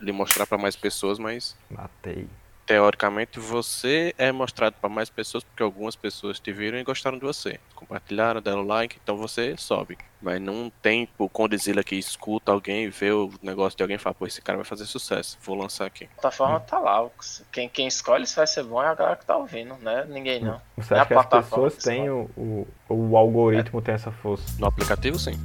lhe 0.00 0.12
mostrar 0.12 0.46
para 0.46 0.56
mais 0.56 0.76
pessoas, 0.76 1.18
mas 1.18 1.56
Matei. 1.68 2.28
Teoricamente 2.72 3.38
você 3.38 4.14
é 4.16 4.32
mostrado 4.32 4.76
para 4.80 4.88
mais 4.88 5.10
pessoas 5.10 5.44
porque 5.44 5.62
algumas 5.62 5.94
pessoas 5.94 6.40
te 6.40 6.50
viram 6.50 6.78
e 6.78 6.82
gostaram 6.82 7.18
de 7.18 7.24
você. 7.24 7.60
Compartilharam, 7.74 8.40
deram 8.40 8.62
like, 8.66 8.98
então 9.02 9.14
você 9.14 9.54
sobe. 9.58 9.98
Mas 10.22 10.40
não 10.40 10.72
tem 10.80 11.06
o 11.18 11.28
Condizila 11.28 11.84
que 11.84 11.96
escuta 11.96 12.50
alguém, 12.50 12.88
vê 12.88 13.10
o 13.10 13.30
negócio 13.42 13.76
de 13.76 13.82
alguém 13.82 13.96
e 13.96 13.98
fala, 13.98 14.14
pô, 14.14 14.26
esse 14.26 14.40
cara 14.40 14.56
vai 14.56 14.64
fazer 14.64 14.86
sucesso, 14.86 15.36
vou 15.42 15.54
lançar 15.54 15.84
aqui. 15.84 16.04
A 16.04 16.20
plataforma 16.22 16.60
tá 16.60 16.78
lá. 16.78 17.06
Quem, 17.52 17.68
quem 17.68 17.86
escolhe 17.86 18.26
se 18.26 18.36
vai 18.36 18.46
ser 18.46 18.62
bom 18.62 18.82
é 18.82 18.86
a 18.86 18.94
galera 18.94 19.16
que 19.16 19.26
tá 19.26 19.36
ouvindo, 19.36 19.76
né? 19.76 20.06
Ninguém 20.08 20.40
não. 20.40 20.58
Você 20.78 20.94
É 20.94 21.00
acha 21.00 21.02
a 21.02 21.06
que 21.06 21.14
as 21.14 21.26
pessoas 21.26 21.76
têm 21.76 22.08
o, 22.08 22.30
o, 22.34 22.66
o 22.88 23.16
algoritmo 23.18 23.82
tem 23.82 23.94
essa 23.94 24.10
força? 24.10 24.44
No 24.58 24.66
aplicativo, 24.66 25.18
sim. 25.18 25.38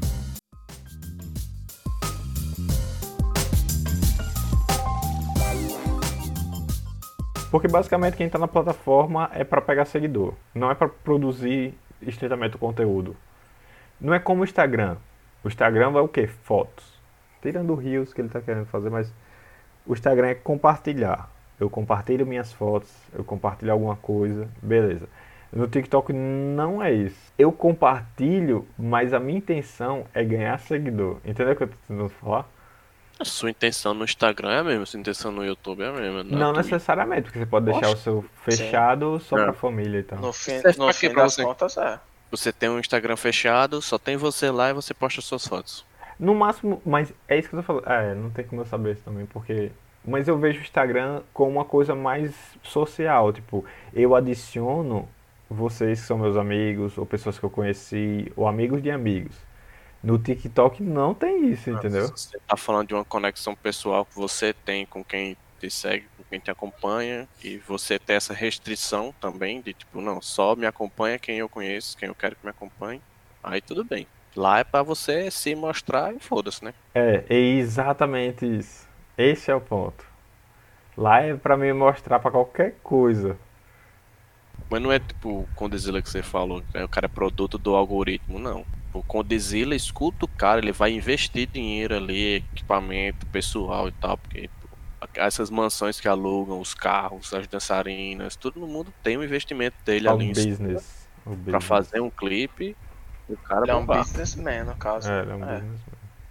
Porque 7.58 7.68
basicamente 7.68 8.16
quem 8.16 8.30
tá 8.30 8.38
na 8.38 8.48
plataforma 8.48 9.32
é 9.34 9.44
para 9.44 9.60
pegar 9.60 9.86
seguidor, 9.86 10.36
não 10.54 10.70
é 10.70 10.76
para 10.76 10.88
produzir 10.88 11.74
estritamente 12.04 12.56
o 12.56 12.60
conteúdo. 12.60 13.18
Não 14.00 14.14
é 14.14 14.20
como 14.20 14.42
o 14.42 14.44
Instagram. 14.44 14.96
O 15.44 15.48
Instagram 15.48 15.90
vai 15.90 16.04
o 16.04 16.08
quê? 16.08 16.28
Fotos. 16.28 17.02
Tirando 17.42 17.74
Reels 17.74 18.14
que 18.14 18.22
ele 18.22 18.30
tá 18.30 18.40
querendo 18.42 18.68
fazer, 18.68 18.92
mas 18.92 19.12
o 19.88 19.94
Instagram 19.94 20.28
é 20.28 20.36
compartilhar. 20.36 21.32
Eu 21.60 21.68
compartilho 21.68 22.28
minhas 22.28 22.54
fotos, 22.54 22.96
eu 23.12 23.24
compartilho 23.24 23.72
alguma 23.72 23.96
coisa, 23.96 24.48
beleza. 24.62 25.10
No 25.52 25.68
TikTok 25.68 26.14
não 26.14 26.84
é 26.84 26.94
isso. 26.94 27.34
Eu 27.40 27.52
compartilho, 27.52 28.68
mas 28.78 29.16
a 29.16 29.20
minha 29.20 29.40
intenção 29.40 30.06
é 30.14 30.24
ganhar 30.24 30.60
seguidor. 30.60 31.18
Entendeu 31.26 31.54
o 31.54 31.56
que 31.56 31.64
eu 31.64 31.70
tô 31.70 31.76
tentando 31.88 32.10
falar? 32.10 32.48
A 33.20 33.26
sua 33.26 33.50
intenção 33.50 33.94
no 33.94 34.04
Instagram 34.04 34.52
é 34.52 34.60
a 34.60 34.64
mesma, 34.64 34.86
sua 34.86 35.00
intenção 35.00 35.32
no 35.32 35.44
YouTube 35.44 35.82
é 35.82 35.88
a 35.88 35.92
mesma. 35.92 36.24
Não 36.24 36.54
Twitch. 36.54 36.66
necessariamente, 36.66 37.24
porque 37.24 37.40
você 37.40 37.46
pode 37.46 37.66
deixar 37.66 37.88
Oxe. 37.90 37.94
o 37.96 37.98
seu 37.98 38.26
fechado 38.44 39.20
só 39.20 39.38
É. 39.40 39.44
pra 39.46 39.54
família 39.54 40.00
e 40.00 40.04
tal. 40.04 40.20
No 40.20 40.32
fim, 40.34 40.52
no 40.78 40.94
fim 40.94 41.14
das 41.14 41.34
você? 41.34 41.44
contas, 41.44 41.78
é. 41.78 42.00
Você 42.30 42.52
tem 42.52 42.70
um 42.70 42.78
Instagram 42.80 43.16
fechado, 43.16 43.82
só 43.82 43.98
tem 43.98 44.18
você 44.18 44.52
lá 44.52 44.70
e 44.70 44.74
você 44.74 44.94
posta 44.94 45.22
suas 45.22 45.48
fotos. 45.48 45.86
No 46.20 46.36
máximo, 46.36 46.82
mas 46.86 47.12
é 47.28 47.38
isso 47.40 47.50
que 47.50 47.56
eu 47.56 47.60
tô 47.60 47.66
falando. 47.66 47.88
É, 47.88 48.14
não 48.14 48.30
tem 48.30 48.46
como 48.46 48.62
eu 48.62 48.66
saber 48.66 48.94
isso 48.94 49.04
também, 49.04 49.26
porque. 49.26 49.72
Mas 50.06 50.28
eu 50.28 50.38
vejo 50.38 50.60
o 50.60 50.62
Instagram 50.62 51.22
como 51.34 51.52
uma 51.52 51.66
coisa 51.66 51.94
mais 51.96 52.34
social. 52.64 53.32
Tipo, 53.34 53.66
eu 53.94 54.16
adiciono 54.16 55.08
vocês 55.50 56.02
que 56.02 56.08
são 56.08 56.18
meus 56.18 56.36
amigos, 56.38 56.98
ou 56.98 57.06
pessoas 57.06 57.38
que 57.40 57.44
eu 57.46 57.50
conheci, 57.50 58.32
ou 58.36 58.48
amigos 58.48 58.82
de 58.82 58.90
amigos. 58.92 59.36
No 60.04 60.18
TikTok 60.18 60.84
não 60.84 61.14
tem 61.14 61.50
isso, 61.50 61.70
entendeu? 61.70 62.08
Você 62.08 62.38
tá 62.48 62.56
falando 62.56 62.90
de 62.90 62.94
uma 62.94 63.06
conexão 63.06 63.56
pessoal 63.56 64.06
que 64.06 64.16
você 64.16 64.54
tem 64.54 64.86
com 64.86 65.04
quem 65.04 65.36
te 65.60 65.70
segue, 65.70 66.06
com 66.16 66.24
quem 66.24 66.40
te 66.40 66.52
acompanha, 66.52 67.28
e 67.44 67.58
você 67.58 67.98
tem 67.98 68.16
essa 68.16 68.34
restrição 68.34 69.14
também 69.20 69.62
de 69.62 69.74
tipo, 69.74 70.00
não, 70.02 70.22
só 70.22 70.56
me 70.56 70.66
acompanha 70.66 71.18
quem 71.18 71.40
eu 71.40 71.50
conheço, 71.50 71.98
quem 71.98 72.08
eu 72.08 72.16
quero 72.16 72.36
que 72.36 72.46
me 72.46 72.52
acompanhe. 72.52 73.02
Aí 73.44 73.62
tudo 73.62 73.84
bem. 73.84 74.08
Lá 74.36 74.60
é 74.60 74.64
pra 74.64 74.84
você 74.84 75.32
se 75.32 75.56
mostrar 75.56 76.14
e 76.14 76.20
foda-se, 76.20 76.64
né? 76.64 76.74
É, 76.94 77.24
é 77.28 77.36
exatamente 77.36 78.46
isso. 78.46 78.88
Esse 79.18 79.50
é 79.50 79.56
o 79.56 79.62
ponto. 79.62 80.06
Lá 80.96 81.22
é 81.22 81.36
pra 81.36 81.58
me 81.58 81.74
mostrar 81.74 82.20
pra 82.20 82.30
qualquer 82.30 82.76
coisa. 82.84 83.38
Mas 84.70 84.82
não 84.82 84.92
é 84.92 85.00
tipo 85.00 85.42
o 85.42 85.50
Condizila 85.56 86.02
que 86.02 86.10
você 86.10 86.22
falou, 86.22 86.62
né? 86.74 86.84
o 86.84 86.90
cara 86.90 87.06
é 87.06 87.10
produto 87.10 87.58
do 87.58 87.76
algoritmo, 87.76 88.38
não. 88.38 88.66
O 89.00 89.04
Condizila 89.04 89.76
escuta 89.76 90.26
o 90.26 90.28
cara, 90.28 90.60
ele 90.60 90.72
vai 90.72 90.92
investir 90.92 91.48
dinheiro 91.48 91.96
ali, 91.96 92.36
equipamento 92.36 93.26
pessoal 93.28 93.88
e 93.88 93.92
tal, 93.92 94.18
porque 94.18 94.50
pô, 94.62 94.68
essas 95.16 95.50
mansões 95.50 96.00
que 96.00 96.08
alugam, 96.08 96.60
os 96.60 96.74
carros, 96.74 97.34
as 97.34 97.48
dançarinas, 97.48 98.36
tudo 98.36 98.60
no 98.60 98.68
mundo 98.68 98.94
tem 99.04 99.18
um 99.18 99.24
investimento 99.24 99.78
dele 99.86 100.08
É 100.08 100.12
o 100.12 100.16
ali 100.16 100.26
em 100.26 100.34
cima 100.36 100.68
business. 100.68 101.08
Pra 101.24 101.34
business. 101.36 101.64
fazer 101.66 102.00
um 102.02 102.10
clipe 102.10 102.76
e 103.30 103.34
o 103.34 103.38
cara 103.38 103.64
Ele 103.66 103.72
é 103.72 103.76
um 103.76 103.82
bombar. 103.82 104.00
businessman, 104.00 104.64
no 104.64 104.76
caso. 104.76 105.10
É, 105.12 105.22
ele 105.22 105.32
é 105.32 105.36
um 105.36 105.44
É. 105.44 105.60
business. 105.60 105.82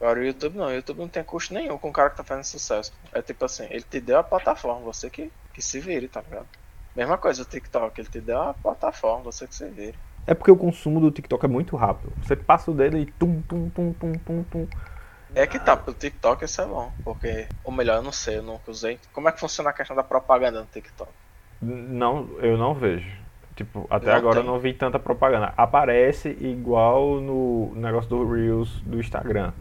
Agora 0.00 0.20
o 0.20 0.24
YouTube 0.24 0.56
não, 0.58 0.66
o 0.66 0.72
YouTube 0.72 0.98
não 0.98 1.08
tem 1.08 1.24
custo 1.24 1.54
nenhum 1.54 1.78
com 1.78 1.88
o 1.88 1.92
cara 1.92 2.10
que 2.10 2.16
tá 2.18 2.24
fazendo 2.24 2.44
sucesso. 2.44 2.92
É 3.12 3.22
tipo 3.22 3.44
assim, 3.44 3.64
ele 3.70 3.82
te 3.82 3.98
deu 4.00 4.18
a 4.18 4.22
plataforma, 4.24 4.80
você 4.82 5.08
que, 5.08 5.32
que 5.54 5.62
se 5.62 5.80
vire, 5.80 6.06
tá 6.08 6.20
ligado? 6.20 6.46
Mesma 6.94 7.16
coisa 7.18 7.42
o 7.42 7.44
TikTok, 7.46 7.98
ele 8.00 8.08
te 8.08 8.20
deu 8.20 8.40
a 8.42 8.52
plataforma, 8.54 9.24
você 9.24 9.46
que 9.46 9.54
se 9.54 9.68
vire. 9.70 9.98
É 10.26 10.34
porque 10.34 10.50
o 10.50 10.56
consumo 10.56 11.00
do 11.00 11.10
TikTok 11.10 11.44
é 11.44 11.48
muito 11.48 11.76
rápido. 11.76 12.12
Você 12.22 12.34
passa 12.34 12.70
o 12.70 12.74
dedo 12.74 12.98
e 12.98 13.06
tum, 13.06 13.40
tum, 13.42 13.70
tum, 13.70 13.92
tum, 13.92 14.12
tum, 14.12 14.42
tum. 14.44 14.66
É 15.34 15.46
que 15.46 15.58
tá, 15.58 15.76
pro 15.76 15.92
TikTok 15.92 16.44
isso 16.44 16.60
é 16.62 16.66
bom, 16.66 16.90
porque, 17.04 17.46
ou 17.62 17.70
melhor, 17.72 17.96
eu 17.96 18.02
não 18.02 18.12
sei, 18.12 18.38
eu 18.38 18.42
nunca 18.42 18.70
usei. 18.70 18.98
Como 19.12 19.28
é 19.28 19.32
que 19.32 19.38
funciona 19.40 19.70
a 19.70 19.72
questão 19.72 19.94
da 19.94 20.02
propaganda 20.02 20.60
no 20.60 20.66
TikTok? 20.66 21.10
Não, 21.60 22.28
eu 22.40 22.56
não 22.56 22.74
vejo. 22.74 23.08
Tipo, 23.54 23.86
até 23.88 24.06
Não 24.10 24.16
agora 24.16 24.38
eu 24.38 24.42
tem. 24.42 24.50
não 24.52 24.58
vi 24.58 24.74
tanta 24.74 24.98
propaganda. 24.98 25.52
Aparece 25.56 26.28
igual 26.40 27.20
no 27.20 27.72
negócio 27.74 28.10
do 28.10 28.30
Reels 28.30 28.80
do 28.82 28.98
Instagram. 29.00 29.52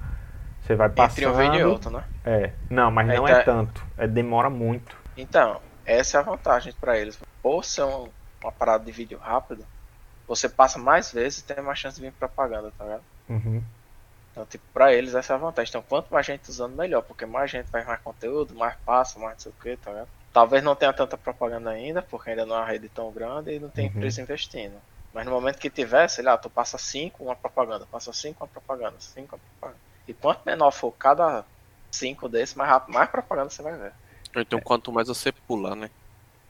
Você 0.62 0.76
vai 0.76 0.90
passando. 0.90 1.12
Entre 1.12 1.26
um 1.28 1.34
vídeo 1.52 1.60
e 1.60 1.64
outro, 1.72 1.90
né? 1.92 2.04
É. 2.26 2.52
Não, 2.70 2.90
mas 2.92 3.08
não 3.08 3.24
tá- 3.26 3.32
é 3.32 3.44
tanto. 3.44 3.86
É 3.98 4.08
demora 4.08 4.50
muito. 4.50 4.96
Então, 5.16 5.62
essa 5.86 6.18
é 6.18 6.20
a 6.20 6.24
vantagem 6.24 6.74
pra 6.80 6.98
eles. 6.98 7.18
Ser 7.64 7.84
um- 7.84 8.10
uma 8.44 8.52
parada 8.52 8.84
de 8.84 8.92
vídeo 8.92 9.18
rápido, 9.22 9.64
você 10.28 10.50
passa 10.50 10.80
mais 10.80 11.12
vezes 11.12 11.40
e 11.40 11.44
tem 11.44 11.62
mais 11.62 11.80
chance 11.80 11.96
de 11.96 12.02
vir 12.02 12.14
propaganda, 12.14 12.72
tá 12.78 12.84
ligado? 12.84 13.04
Uhum. 13.30 13.64
Então, 14.32 14.46
tipo, 14.46 14.64
pra 14.74 14.94
eles 14.94 15.16
essa 15.16 15.34
é 15.34 15.36
a 15.36 15.40
vantagem. 15.40 15.70
Então, 15.70 15.82
quanto 15.82 16.14
mais 16.14 16.26
gente 16.26 16.50
usando, 16.50 16.76
melhor. 16.76 17.02
Porque 17.02 17.26
mais 17.26 17.50
gente 17.50 17.68
faz 17.70 17.86
mais 17.88 18.02
conteúdo, 18.02 18.54
mais 18.54 18.76
passa, 18.86 19.18
mais 19.18 19.34
não 19.34 19.40
sei 19.40 19.52
o 19.52 19.62
que, 19.62 19.78
tá 19.78 19.92
ligado? 19.92 20.10
Talvez 20.34 20.62
não 20.62 20.76
tenha 20.76 20.92
tanta 20.92 21.18
propaganda 21.18 21.70
ainda, 21.70 22.02
porque 22.02 22.32
ainda 22.32 22.46
não 22.46 22.56
é 22.56 22.60
uma 22.60 22.66
rede 22.66 22.90
tão 22.90 23.10
grande 23.12 23.54
e 23.54 23.60
não 23.60 23.70
tem 23.70 23.86
Uhum. 23.86 23.92
empresa 23.96 24.22
investindo. 24.22 24.76
Mas 25.14 25.26
no 25.26 25.32
momento 25.32 25.58
que 25.58 25.70
tiver, 25.70 26.10
sei 26.10 26.26
lá, 26.26 26.38
tu 26.38 26.50
passa 26.50 26.78
5, 26.78 27.24
uma 27.24 27.36
propaganda, 27.36 27.88
passa 27.90 28.12
5, 28.12 28.44
uma 28.44 28.48
propaganda, 28.50 28.96
5, 29.00 29.36
uma 29.36 29.40
propaganda. 29.40 29.80
E 30.06 30.14
quanto 30.14 30.42
menor 30.46 30.72
for 30.72 30.92
cada 30.92 31.46
5 31.90 32.28
desses, 32.28 32.54
mais 32.56 32.70
rápido, 32.70 32.94
mais 32.94 33.10
propaganda 33.10 33.50
você 33.50 33.62
vai 33.62 33.78
ver. 33.78 33.94
Então 34.36 34.60
quanto 34.60 34.92
mais 34.92 35.08
você 35.08 35.32
pular, 35.32 35.74
né? 35.76 35.90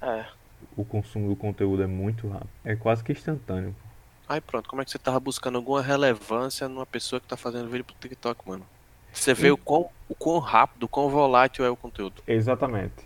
É. 0.02 0.26
O 0.75 0.86
consumo 0.86 1.30
do 1.30 1.36
conteúdo 1.36 1.84
é 1.84 1.88
muito 1.88 2.28
rápido. 2.28 2.49
É 2.63 2.75
quase 2.75 3.04
que 3.04 3.12
instantâneo. 3.12 3.75
Aí 4.28 4.41
pronto, 4.41 4.67
como 4.69 4.82
é 4.82 4.86
que 4.86 4.91
você 4.91 4.97
tava 4.97 5.19
buscando 5.19 5.58
alguma 5.58 5.82
relevância 5.82 6.67
numa 6.67 6.86
pessoa 6.86 7.19
que 7.19 7.28
tá 7.28 7.38
fazendo 7.38 7.69
vídeo 7.69 7.86
pro 7.86 7.95
TikTok, 7.95 8.47
mano? 8.47 8.65
Você 9.13 9.34
vê 9.34 9.51
o 9.51 9.58
quão, 9.58 9.89
o 10.10 10.15
quão 10.15 10.39
rápido, 10.39 10.84
o 10.84 10.88
quão 10.88 11.10
volátil 11.10 11.63
é 11.63 11.69
o 11.69 11.75
conteúdo. 11.75 12.21
Exatamente. 12.28 13.06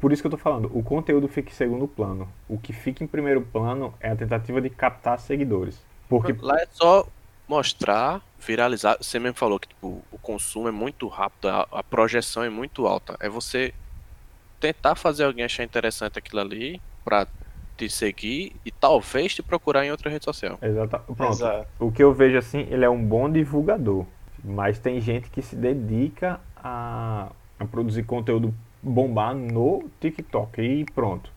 Por 0.00 0.12
isso 0.12 0.22
que 0.22 0.26
eu 0.26 0.30
tô 0.30 0.38
falando, 0.38 0.70
o 0.72 0.82
conteúdo 0.82 1.28
fica 1.28 1.50
em 1.50 1.54
segundo 1.54 1.88
plano. 1.88 2.28
O 2.48 2.58
que 2.58 2.72
fica 2.72 3.02
em 3.02 3.06
primeiro 3.06 3.42
plano 3.42 3.92
é 4.00 4.10
a 4.10 4.16
tentativa 4.16 4.60
de 4.60 4.70
captar 4.70 5.18
seguidores. 5.18 5.78
Porque 6.08 6.34
Lá 6.40 6.60
é 6.60 6.66
só 6.70 7.06
mostrar, 7.48 8.22
viralizar. 8.38 8.96
Você 9.00 9.18
mesmo 9.18 9.36
falou 9.36 9.58
que 9.58 9.68
tipo, 9.68 10.02
o 10.10 10.18
consumo 10.18 10.68
é 10.68 10.70
muito 10.70 11.08
rápido, 11.08 11.48
a, 11.48 11.66
a 11.72 11.82
projeção 11.82 12.42
é 12.44 12.48
muito 12.48 12.86
alta. 12.86 13.16
É 13.18 13.28
você 13.28 13.74
tentar 14.60 14.94
fazer 14.94 15.24
alguém 15.24 15.44
achar 15.44 15.64
interessante 15.64 16.18
aquilo 16.18 16.40
ali 16.40 16.80
pra 17.04 17.26
te 17.76 17.88
seguir 17.88 18.54
e 18.64 18.70
talvez 18.70 19.34
te 19.34 19.42
procurar 19.42 19.84
em 19.84 19.90
outra 19.90 20.10
rede 20.10 20.24
social. 20.24 20.58
Exata... 20.60 20.98
Pronto. 20.98 21.32
Exato. 21.32 21.66
O 21.78 21.90
que 21.90 22.02
eu 22.02 22.12
vejo 22.12 22.36
assim, 22.36 22.66
ele 22.70 22.84
é 22.84 22.90
um 22.90 23.02
bom 23.02 23.30
divulgador. 23.30 24.04
Mas 24.44 24.78
tem 24.78 25.00
gente 25.00 25.30
que 25.30 25.42
se 25.42 25.56
dedica 25.56 26.40
a, 26.56 27.30
a 27.58 27.64
produzir 27.64 28.02
conteúdo 28.04 28.54
bombar 28.82 29.34
no 29.34 29.88
TikTok. 30.00 30.60
E 30.60 30.84
pronto. 30.94 31.30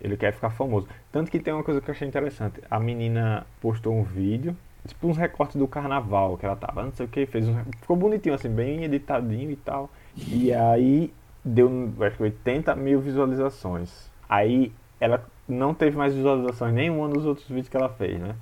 Ele 0.00 0.16
quer 0.16 0.32
ficar 0.32 0.50
famoso. 0.50 0.86
Tanto 1.10 1.30
que 1.30 1.40
tem 1.40 1.52
uma 1.52 1.64
coisa 1.64 1.80
que 1.80 1.88
eu 1.90 1.94
achei 1.94 2.06
interessante. 2.06 2.60
A 2.70 2.78
menina 2.78 3.46
postou 3.60 3.94
um 3.94 4.02
vídeo, 4.02 4.56
tipo 4.86 5.08
uns 5.08 5.16
recortes 5.16 5.56
do 5.56 5.66
carnaval 5.66 6.36
que 6.38 6.46
ela 6.46 6.54
tava, 6.54 6.84
não 6.84 6.92
sei 6.92 7.06
o 7.06 7.08
que, 7.08 7.26
fez 7.26 7.48
um. 7.48 7.56
Ficou 7.80 7.96
bonitinho, 7.96 8.34
assim, 8.34 8.48
bem 8.48 8.84
editadinho 8.84 9.50
e 9.50 9.56
tal. 9.56 9.90
E 10.16 10.52
aí 10.52 11.12
deu 11.44 11.92
acho 12.00 12.16
que 12.16 12.22
80 12.22 12.76
mil 12.76 13.00
visualizações. 13.00 14.08
Aí 14.28 14.72
ela 15.00 15.24
não 15.48 15.72
teve 15.74 15.96
mais 15.96 16.14
visualizações 16.14 16.74
nenhuma 16.74 17.08
nos 17.08 17.24
outros 17.24 17.46
vídeos 17.48 17.68
que 17.68 17.76
ela 17.76 17.88
fez, 17.88 18.18
né? 18.20 18.34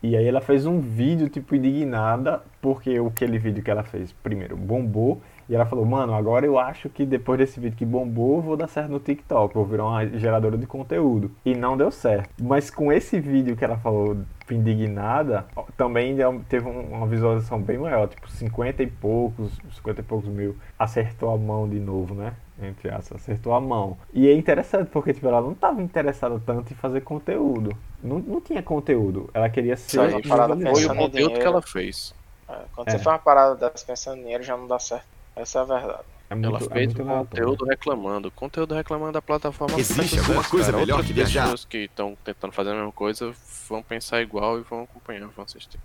E 0.00 0.16
aí 0.16 0.26
ela 0.26 0.40
fez 0.40 0.64
um 0.64 0.78
vídeo, 0.78 1.28
tipo, 1.28 1.56
indignada, 1.56 2.42
porque 2.62 2.96
aquele 3.04 3.36
vídeo 3.36 3.64
que 3.64 3.70
ela 3.70 3.82
fez, 3.82 4.12
primeiro, 4.12 4.56
bombou, 4.56 5.20
e 5.48 5.54
ela 5.56 5.66
falou, 5.66 5.84
mano, 5.84 6.14
agora 6.14 6.46
eu 6.46 6.56
acho 6.56 6.88
que 6.88 7.04
depois 7.04 7.38
desse 7.38 7.58
vídeo 7.58 7.76
que 7.76 7.84
bombou, 7.84 8.40
vou 8.40 8.56
dar 8.56 8.68
certo 8.68 8.90
no 8.90 9.00
TikTok, 9.00 9.54
vou 9.54 9.64
virar 9.64 9.86
uma 9.86 10.06
geradora 10.06 10.56
de 10.56 10.66
conteúdo. 10.66 11.32
E 11.44 11.54
não 11.54 11.76
deu 11.76 11.90
certo. 11.90 12.28
Mas 12.40 12.70
com 12.70 12.92
esse 12.92 13.18
vídeo 13.18 13.56
que 13.56 13.64
ela 13.64 13.76
falou 13.78 14.18
indignada, 14.48 15.46
também 15.76 16.16
teve 16.48 16.68
um- 16.68 16.92
uma 16.92 17.06
visualização 17.06 17.60
bem 17.60 17.78
maior, 17.78 18.08
tipo 18.08 18.28
50 18.30 18.82
e 18.82 18.86
poucos, 18.86 19.58
50 19.72 20.00
e 20.00 20.04
poucos 20.04 20.28
mil. 20.28 20.56
Acertou 20.78 21.34
a 21.34 21.38
mão 21.38 21.68
de 21.68 21.80
novo, 21.80 22.14
né? 22.14 22.34
Entre 22.60 22.90
aspas, 22.90 23.22
acertou 23.22 23.54
a 23.54 23.60
mão. 23.60 23.96
E 24.12 24.28
é 24.28 24.34
interessante 24.34 24.88
porque 24.90 25.14
tipo, 25.14 25.28
ela 25.28 25.40
não 25.40 25.52
estava 25.52 25.80
interessada 25.80 26.40
tanto 26.44 26.72
em 26.72 26.76
fazer 26.76 27.02
conteúdo. 27.02 27.76
Não, 28.02 28.18
não 28.18 28.40
tinha 28.40 28.62
conteúdo. 28.62 29.30
Ela 29.32 29.48
queria 29.48 29.76
ser 29.76 30.00
aí. 30.00 30.10
Foi 30.22 30.84
o 30.86 30.94
conteúdo 30.96 31.34
que 31.38 31.46
ela 31.46 31.62
fez. 31.62 32.14
É, 32.48 32.56
Quando 32.74 32.88
É. 32.88 32.90
você 32.92 32.98
faz 32.98 33.06
uma 33.14 33.18
parada 33.18 33.54
dessa 33.54 33.86
pensando 33.86 34.18
em 34.18 34.22
dinheiro, 34.22 34.42
já 34.42 34.56
não 34.56 34.66
dá 34.66 34.78
certo. 34.78 35.06
Essa 35.36 35.60
é 35.60 35.62
a 35.62 35.64
verdade. 35.64 36.02
É 36.30 36.34
muito, 36.34 36.48
Ela 36.48 36.56
é 36.58 36.60
fez 36.60 36.70
aleatório. 36.94 37.26
conteúdo 37.26 37.64
reclamando. 37.64 38.30
Conteúdo 38.32 38.74
reclamando 38.74 39.12
da 39.12 39.22
plataforma. 39.22 39.78
Existe 39.78 40.18
alguma 40.18 40.42
coisa 40.44 40.66
cara. 40.66 40.78
melhor 40.78 40.96
Outras 40.96 41.06
que 41.06 41.12
viajar? 41.14 41.42
pessoas 41.42 41.64
que 41.64 41.78
estão 41.78 42.16
tentando 42.24 42.52
fazer 42.52 42.70
a 42.70 42.74
mesma 42.74 42.92
coisa 42.92 43.32
vão 43.68 43.82
pensar 43.82 44.20
igual 44.20 44.58
e 44.58 44.62
vão 44.62 44.82
acompanhar, 44.82 45.28
vão 45.28 45.44
assistir. 45.44 45.78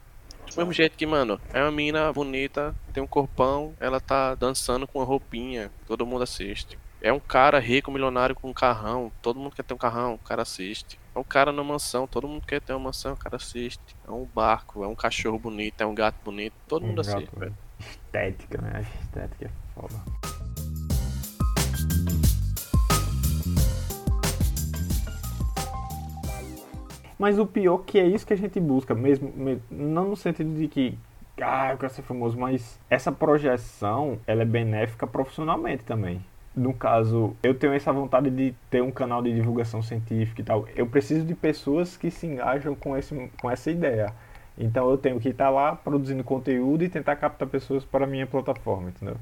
Do 0.49 0.57
mesmo 0.57 0.73
jeito 0.73 0.95
que, 0.97 1.05
mano, 1.05 1.39
é 1.51 1.61
uma 1.61 1.71
menina 1.71 2.11
bonita, 2.13 2.75
tem 2.93 3.01
um 3.01 3.07
corpão, 3.07 3.73
ela 3.79 3.99
tá 3.99 4.35
dançando 4.35 4.87
com 4.87 4.99
uma 4.99 5.05
roupinha, 5.05 5.71
todo 5.87 6.05
mundo 6.05 6.23
assiste. 6.23 6.77
É 7.01 7.11
um 7.11 7.19
cara 7.19 7.59
rico, 7.59 7.91
milionário 7.91 8.35
com 8.35 8.49
um 8.49 8.53
carrão, 8.53 9.11
todo 9.21 9.39
mundo 9.39 9.55
quer 9.55 9.63
ter 9.63 9.73
um 9.73 9.77
carrão, 9.77 10.13
o 10.13 10.19
cara 10.19 10.43
assiste. 10.43 10.97
É 11.13 11.19
um 11.19 11.23
cara 11.23 11.51
numa 11.51 11.73
mansão, 11.73 12.07
todo 12.07 12.27
mundo 12.27 12.45
quer 12.45 12.61
ter 12.61 12.71
uma 12.73 12.79
mansão, 12.79 13.13
o 13.13 13.17
cara 13.17 13.35
assiste. 13.35 13.95
É 14.07 14.11
um 14.11 14.25
barco, 14.25 14.83
é 14.83 14.87
um 14.87 14.95
cachorro 14.95 15.37
bonito, 15.37 15.81
é 15.81 15.85
um 15.85 15.93
gato 15.93 16.15
bonito, 16.23 16.53
todo 16.67 16.83
Um 16.83 16.89
mundo 16.89 17.03
gato, 17.03 17.17
assiste, 17.17 17.35
velho. 17.37 17.57
Estética, 17.79 18.61
né? 18.61 18.71
A 18.75 18.81
estética 18.81 19.45
é 19.45 19.49
foda. 19.73 20.52
Mas 27.23 27.39
o 27.39 27.45
pior 27.45 27.77
que 27.79 27.97
é 27.99 28.05
isso 28.05 28.27
que 28.27 28.33
a 28.33 28.37
gente 28.37 28.59
busca, 28.59 28.93
mesmo, 28.93 29.31
me- 29.33 29.61
não 29.71 30.09
no 30.09 30.15
sentido 30.17 30.53
de 30.59 30.67
que 30.67 30.97
ah, 31.41 31.71
eu 31.71 31.77
quero 31.77 31.93
ser 31.93 32.01
famoso, 32.01 32.37
mas 32.37 32.77
essa 32.89 33.11
projeção, 33.13 34.19
ela 34.27 34.41
é 34.41 34.45
benéfica 34.45 35.07
profissionalmente 35.07 35.83
também. 35.85 36.19
No 36.55 36.73
caso, 36.73 37.33
eu 37.41 37.53
tenho 37.55 37.71
essa 37.73 37.93
vontade 37.93 38.29
de 38.29 38.53
ter 38.69 38.83
um 38.83 38.91
canal 38.91 39.21
de 39.23 39.33
divulgação 39.33 39.81
científica 39.81 40.41
e 40.41 40.43
tal. 40.43 40.67
Eu 40.75 40.85
preciso 40.85 41.25
de 41.25 41.33
pessoas 41.33 41.95
que 41.95 42.11
se 42.11 42.27
engajam 42.27 42.75
com, 42.75 42.95
esse, 42.97 43.15
com 43.41 43.49
essa 43.49 43.71
ideia. 43.71 44.13
Então 44.57 44.89
eu 44.91 44.97
tenho 44.97 45.19
que 45.19 45.29
estar 45.29 45.49
lá 45.49 45.75
produzindo 45.75 46.23
conteúdo 46.25 46.83
e 46.83 46.89
tentar 46.89 47.15
captar 47.15 47.47
pessoas 47.47 47.85
para 47.85 48.03
a 48.03 48.07
minha 48.07 48.27
plataforma, 48.27 48.89
entendeu? 48.89 49.15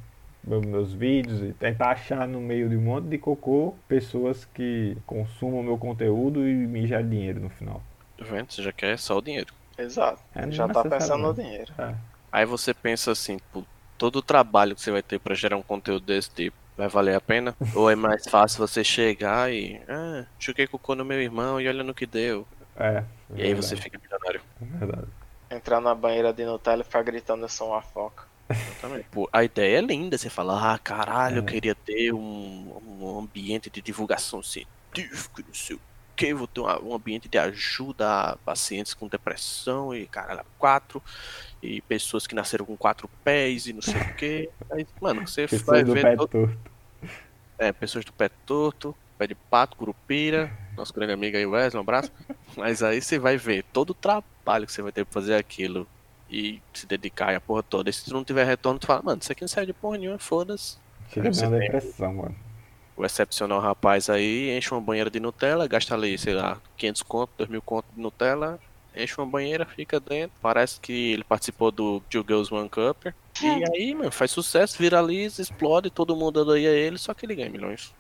Meu- 0.43 0.61
Meus 0.61 0.91
vídeos 0.93 1.41
e 1.41 1.53
tentar 1.53 1.91
achar 1.91 2.27
no 2.27 2.41
meio 2.41 2.67
de 2.67 2.75
um 2.75 2.81
monte 2.81 3.05
de 3.07 3.17
cocô 3.19 3.75
pessoas 3.87 4.43
que 4.43 4.97
consumam 5.05 5.63
meu 5.63 5.77
conteúdo 5.77 6.47
e 6.47 6.53
me 6.67 6.87
gerem 6.87 7.07
dinheiro 7.07 7.39
no 7.39 7.49
final. 7.49 7.81
Tá 8.21 8.35
vendo? 8.35 8.51
Você 8.51 8.61
já 8.63 8.71
quer 8.71 8.97
só 8.99 9.17
o 9.17 9.21
dinheiro. 9.21 9.53
Exato. 9.77 10.21
É, 10.35 10.49
já 10.51 10.67
tá 10.69 10.83
pensando 10.85 11.21
no 11.21 11.33
necessariamente. 11.33 11.35
dinheiro. 11.35 11.73
É. 11.77 11.95
Aí 12.31 12.45
você 12.45 12.73
pensa 12.73 13.11
assim, 13.11 13.39
pô, 13.51 13.65
todo 13.97 14.17
o 14.17 14.21
trabalho 14.21 14.75
que 14.75 14.81
você 14.81 14.91
vai 14.91 15.01
ter 15.03 15.19
pra 15.19 15.35
gerar 15.35 15.57
um 15.57 15.63
conteúdo 15.63 16.05
desse 16.05 16.29
tipo, 16.29 16.55
vai 16.77 16.87
valer 16.87 17.15
a 17.15 17.21
pena? 17.21 17.55
Ou 17.75 17.89
é 17.89 17.95
mais 17.95 18.27
fácil 18.29 18.59
você 18.65 18.83
chegar 18.83 19.51
e, 19.51 19.81
ah, 19.87 20.25
choquei 20.39 20.67
cocô 20.67 20.95
no 20.95 21.05
meu 21.05 21.21
irmão 21.21 21.59
e 21.59 21.67
olha 21.67 21.83
no 21.83 21.93
que 21.93 22.05
deu. 22.05 22.47
É, 22.75 23.03
E 23.35 23.43
aí 23.43 23.53
verdade, 23.53 23.55
você 23.55 23.75
fica 23.75 23.99
milionário. 23.99 24.41
é 24.61 24.65
verdade. 24.77 25.07
Entrar 25.49 25.81
na 25.81 25.93
banheira 25.93 26.31
de 26.33 26.45
Nutella 26.45 26.81
e 26.81 26.85
ficar 26.85 27.03
gritando 27.03 27.43
eu 27.43 27.49
sou 27.49 27.69
uma 27.69 27.81
foca. 27.81 28.23
Exatamente. 28.49 29.07
Pô, 29.11 29.29
a 29.33 29.43
ideia 29.43 29.79
é 29.79 29.81
linda, 29.81 30.17
você 30.17 30.29
fala, 30.29 30.73
ah, 30.73 30.79
caralho, 30.79 31.37
eu 31.39 31.43
É. 31.43 31.45
queria 31.45 31.75
ter 31.75 32.13
um, 32.13 32.81
um 32.99 33.19
ambiente 33.19 33.69
de 33.69 33.81
divulgação 33.81 34.41
científica, 34.43 35.43
não 35.45 35.53
sei 35.53 35.75
o 35.75 35.81
vou 36.33 36.47
ter 36.47 36.61
um 36.61 36.93
ambiente 36.93 37.27
de 37.27 37.37
ajuda 37.37 38.09
a 38.31 38.37
pacientes 38.37 38.93
com 38.93 39.07
depressão 39.07 39.93
e 39.93 40.05
caralho, 40.07 40.45
quatro, 40.57 41.01
e 41.61 41.81
pessoas 41.81 42.25
que 42.27 42.35
nasceram 42.35 42.65
com 42.65 42.75
quatro 42.77 43.09
pés 43.23 43.65
e 43.67 43.73
não 43.73 43.81
sei 43.81 43.99
o 44.01 44.13
que. 44.15 44.49
Aí, 44.71 44.85
mano, 45.01 45.27
você 45.27 45.47
vai 45.47 45.59
Pessoas 45.59 45.83
do 45.85 45.93
ver 45.93 46.01
pé 46.01 46.15
todo- 46.15 46.29
torto. 46.29 46.71
É, 47.57 47.71
pessoas 47.71 48.03
do 48.05 48.13
pé 48.13 48.29
torto, 48.45 48.95
pé 49.17 49.27
de 49.27 49.35
pato, 49.35 49.77
curupira, 49.77 50.51
nosso 50.75 50.93
grande 50.93 51.13
amigo 51.13 51.37
aí, 51.37 51.45
Wesley, 51.45 51.77
um 51.77 51.81
abraço. 51.81 52.11
Mas 52.57 52.81
aí 52.81 53.01
você 53.01 53.19
vai 53.19 53.37
ver 53.37 53.63
todo 53.71 53.91
o 53.91 53.93
trabalho 53.93 54.65
que 54.65 54.71
você 54.73 54.81
vai 54.81 54.91
ter 54.91 55.05
pra 55.05 55.13
fazer 55.13 55.35
aquilo 55.35 55.87
e 56.29 56.61
se 56.73 56.85
dedicar 56.87 57.31
e 57.33 57.35
a 57.35 57.41
porra 57.41 57.61
toda. 57.61 57.89
E 57.89 57.93
se 57.93 58.05
tu 58.05 58.13
não 58.13 58.23
tiver 58.23 58.45
retorno, 58.45 58.79
tu 58.79 58.87
fala, 58.87 59.01
mano, 59.03 59.19
isso 59.21 59.31
aqui 59.31 59.41
não 59.41 59.47
serve 59.47 59.67
de 59.67 59.73
porra 59.73 59.97
nenhuma, 59.97 60.17
foda-se. 60.17 60.77
Chega 61.13 61.29
uma 61.29 61.49
tem- 61.51 61.59
depressão, 61.59 62.13
mano. 62.15 62.35
O 63.01 63.05
excepcional 63.05 63.59
rapaz 63.59 64.11
aí 64.11 64.55
enche 64.55 64.71
uma 64.71 64.79
banheira 64.79 65.09
de 65.09 65.19
Nutella, 65.19 65.67
gasta 65.67 65.95
ali, 65.95 66.15
sei 66.19 66.35
lá, 66.35 66.61
500 66.77 67.01
conto, 67.01 67.31
2 67.35 67.49
mil 67.49 67.59
conto 67.59 67.87
de 67.95 67.99
Nutella, 67.99 68.59
enche 68.95 69.19
uma 69.19 69.25
banheira, 69.25 69.65
fica 69.65 69.99
dentro. 69.99 70.37
Parece 70.39 70.79
que 70.79 71.13
ele 71.13 71.23
participou 71.23 71.71
do 71.71 71.99
Two 72.01 72.23
Girls 72.23 72.53
One 72.53 72.69
Cup. 72.69 73.07
E 73.41 73.63
aí, 73.75 73.95
mano, 73.95 74.11
faz 74.11 74.29
sucesso, 74.29 74.77
viraliza, 74.77 75.41
explode, 75.41 75.89
todo 75.89 76.15
mundo 76.15 76.41
odeia 76.41 76.69
ele, 76.69 76.99
só 76.99 77.11
que 77.15 77.25
ele 77.25 77.33
ganha 77.33 77.49
milhões. 77.49 77.91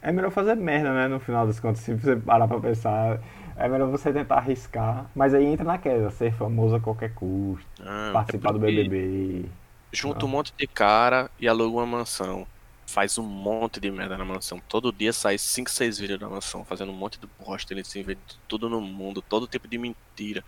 É 0.00 0.10
melhor 0.10 0.30
fazer 0.30 0.54
merda, 0.54 0.94
né? 0.94 1.06
No 1.06 1.20
final 1.20 1.46
das 1.46 1.60
contas, 1.60 1.80
se 1.80 1.92
você 1.94 2.16
parar 2.16 2.48
pra 2.48 2.58
pensar, 2.60 3.20
é 3.56 3.68
melhor 3.68 3.90
você 3.90 4.10
tentar 4.10 4.36
arriscar. 4.36 5.10
Mas 5.14 5.34
aí 5.34 5.44
entra 5.44 5.66
naquela, 5.66 6.10
ser 6.10 6.32
famoso 6.32 6.76
a 6.76 6.80
qualquer 6.80 7.12
custo, 7.14 7.66
Ah, 7.78 8.10
participar 8.14 8.50
é 8.50 8.52
do 8.54 8.58
BBB. 8.58 9.50
Junta 9.92 10.24
um 10.24 10.28
monte 10.28 10.52
de 10.56 10.66
cara 10.66 11.30
e 11.38 11.46
aluga 11.46 11.76
uma 11.76 11.86
mansão. 11.86 12.46
Faz 12.94 13.18
um 13.18 13.24
monte 13.24 13.80
de 13.80 13.90
merda 13.90 14.16
na 14.16 14.24
mansão. 14.24 14.62
Todo 14.68 14.92
dia 14.92 15.12
sai 15.12 15.36
5, 15.36 15.68
6 15.68 15.98
vídeos 15.98 16.20
da 16.20 16.28
mansão, 16.28 16.64
fazendo 16.64 16.92
um 16.92 16.94
monte 16.94 17.18
de 17.18 17.26
bosta, 17.44 17.74
ele 17.74 17.82
se 17.82 17.98
inventa 17.98 18.20
tudo 18.46 18.70
no 18.70 18.80
mundo, 18.80 19.20
todo 19.20 19.48
tipo 19.48 19.66
de 19.66 19.76
mentira. 19.76 20.44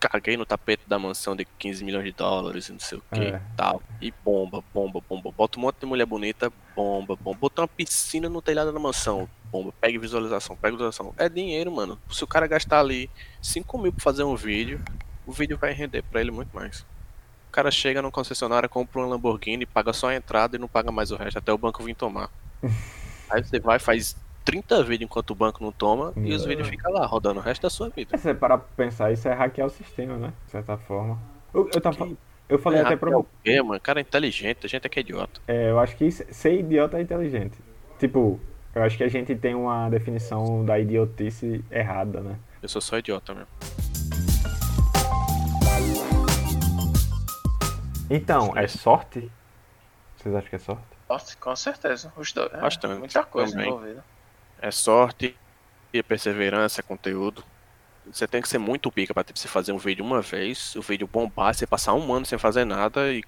Caguei 0.00 0.34
no 0.34 0.46
tapete 0.46 0.82
da 0.88 0.98
mansão 0.98 1.36
de 1.36 1.44
15 1.44 1.84
milhões 1.84 2.06
de 2.06 2.12
dólares 2.12 2.70
e 2.70 2.72
não 2.72 2.80
sei 2.80 2.96
o 2.96 3.02
que 3.12 3.20
É. 3.20 3.42
tal. 3.54 3.82
E 4.00 4.10
bomba, 4.24 4.64
bomba, 4.72 4.98
bomba. 5.06 5.30
Bota 5.30 5.58
um 5.58 5.62
monte 5.62 5.76
de 5.80 5.84
mulher 5.84 6.06
bonita, 6.06 6.50
bomba, 6.74 7.14
bomba. 7.16 7.38
Botou 7.38 7.62
uma 7.62 7.68
piscina 7.68 8.26
no 8.30 8.40
telhado 8.40 8.72
da 8.72 8.80
mansão, 8.80 9.28
bomba. 9.52 9.70
Pega 9.78 9.98
visualização, 10.00 10.56
pega 10.56 10.72
visualização. 10.72 11.14
É 11.18 11.28
dinheiro, 11.28 11.70
mano. 11.70 12.00
Se 12.10 12.24
o 12.24 12.26
cara 12.26 12.46
gastar 12.46 12.80
ali 12.80 13.10
5 13.42 13.76
mil 13.76 13.92
pra 13.92 14.02
fazer 14.02 14.24
um 14.24 14.34
vídeo, 14.34 14.82
o 15.26 15.32
vídeo 15.32 15.58
vai 15.58 15.74
render 15.74 16.00
pra 16.04 16.22
ele 16.22 16.30
muito 16.30 16.56
mais. 16.56 16.86
O 17.50 17.52
cara 17.52 17.68
chega 17.68 18.00
no 18.00 18.12
concessionário, 18.12 18.68
compra 18.68 19.00
um 19.00 19.08
Lamborghini, 19.08 19.66
paga 19.66 19.92
só 19.92 20.08
a 20.10 20.14
entrada 20.14 20.54
e 20.54 20.58
não 20.58 20.68
paga 20.68 20.92
mais 20.92 21.10
o 21.10 21.16
resto, 21.16 21.36
até 21.36 21.52
o 21.52 21.58
banco 21.58 21.82
vir 21.82 21.96
tomar. 21.96 22.30
Aí 23.28 23.42
você 23.42 23.58
vai, 23.58 23.80
faz 23.80 24.16
30 24.44 24.84
vídeos 24.84 25.10
enquanto 25.10 25.30
o 25.30 25.34
banco 25.34 25.62
não 25.64 25.72
toma 25.72 26.12
e 26.16 26.32
os 26.32 26.44
É. 26.44 26.48
vídeos 26.48 26.68
ficam 26.68 26.92
lá, 26.92 27.04
rodando 27.04 27.40
o 27.40 27.42
resto 27.42 27.62
da 27.62 27.68
sua 27.70 27.88
vida. 27.88 28.16
Se 28.16 28.22
você 28.22 28.32
parar 28.34 28.58
pra 28.58 28.68
pensar, 28.76 29.10
isso 29.12 29.26
é 29.26 29.34
hackear 29.34 29.66
o 29.66 29.70
sistema, 29.70 30.16
né? 30.16 30.32
De 30.46 30.52
certa 30.52 30.76
forma. 30.76 31.18
Eu, 31.52 31.68
eu, 31.74 31.80
tava, 31.80 32.06
Que- 32.06 32.16
eu 32.48 32.58
falei 32.60 32.78
É, 32.78 32.82
até 32.84 32.94
pra 32.94 33.10
é 33.44 33.62
mano? 33.62 33.80
Cara 33.80 33.98
é 33.98 34.02
inteligente, 34.02 34.64
a 34.64 34.68
gente 34.68 34.86
é 34.86 34.88
que 34.88 35.00
é 35.00 35.02
idiota. 35.02 35.40
É, 35.48 35.70
eu 35.70 35.80
acho 35.80 35.96
que 35.96 36.08
ser 36.12 36.56
idiota 36.56 36.98
é 36.98 37.02
inteligente. 37.02 37.58
Tipo, 37.98 38.38
eu 38.76 38.82
acho 38.84 38.96
que 38.96 39.02
a 39.02 39.08
gente 39.08 39.34
tem 39.34 39.56
uma 39.56 39.88
definição 39.90 40.64
da 40.64 40.78
idiotice 40.78 41.64
errada, 41.68 42.20
né? 42.20 42.36
Eu 42.62 42.68
sou 42.68 42.80
só 42.80 42.96
idiota 42.96 43.34
mesmo. 43.34 43.48
Então, 48.10 48.52
é 48.56 48.66
sorte? 48.66 49.30
Vocês 50.16 50.34
acham 50.34 50.50
que 50.50 50.56
é 50.56 50.58
sorte? 50.58 50.82
Sorte, 51.06 51.36
Com 51.36 51.56
certeza, 51.56 52.12
os 52.16 52.32
dois. 52.32 52.52
É, 52.52 52.60
Bastante, 52.60 52.98
Muita 52.98 53.24
coisa 53.24 53.52
também. 53.52 53.68
envolvida. 53.68 54.04
É 54.60 54.70
sorte 54.70 55.36
e 55.92 56.02
perseverança, 56.02 56.80
é 56.80 56.82
conteúdo. 56.82 57.44
Você 58.10 58.26
tem 58.26 58.42
que 58.42 58.48
ser 58.48 58.58
muito 58.58 58.90
pica 58.90 59.14
pra 59.14 59.22
tipo, 59.22 59.38
você 59.38 59.46
fazer 59.46 59.72
um 59.72 59.78
vídeo 59.78 60.04
uma 60.04 60.20
vez, 60.20 60.74
o 60.74 60.82
vídeo 60.82 61.06
bombar, 61.06 61.54
você 61.54 61.66
passar 61.66 61.94
um 61.94 62.12
ano 62.12 62.26
sem 62.26 62.38
fazer 62.38 62.64
nada 62.64 63.12
e 63.12 63.22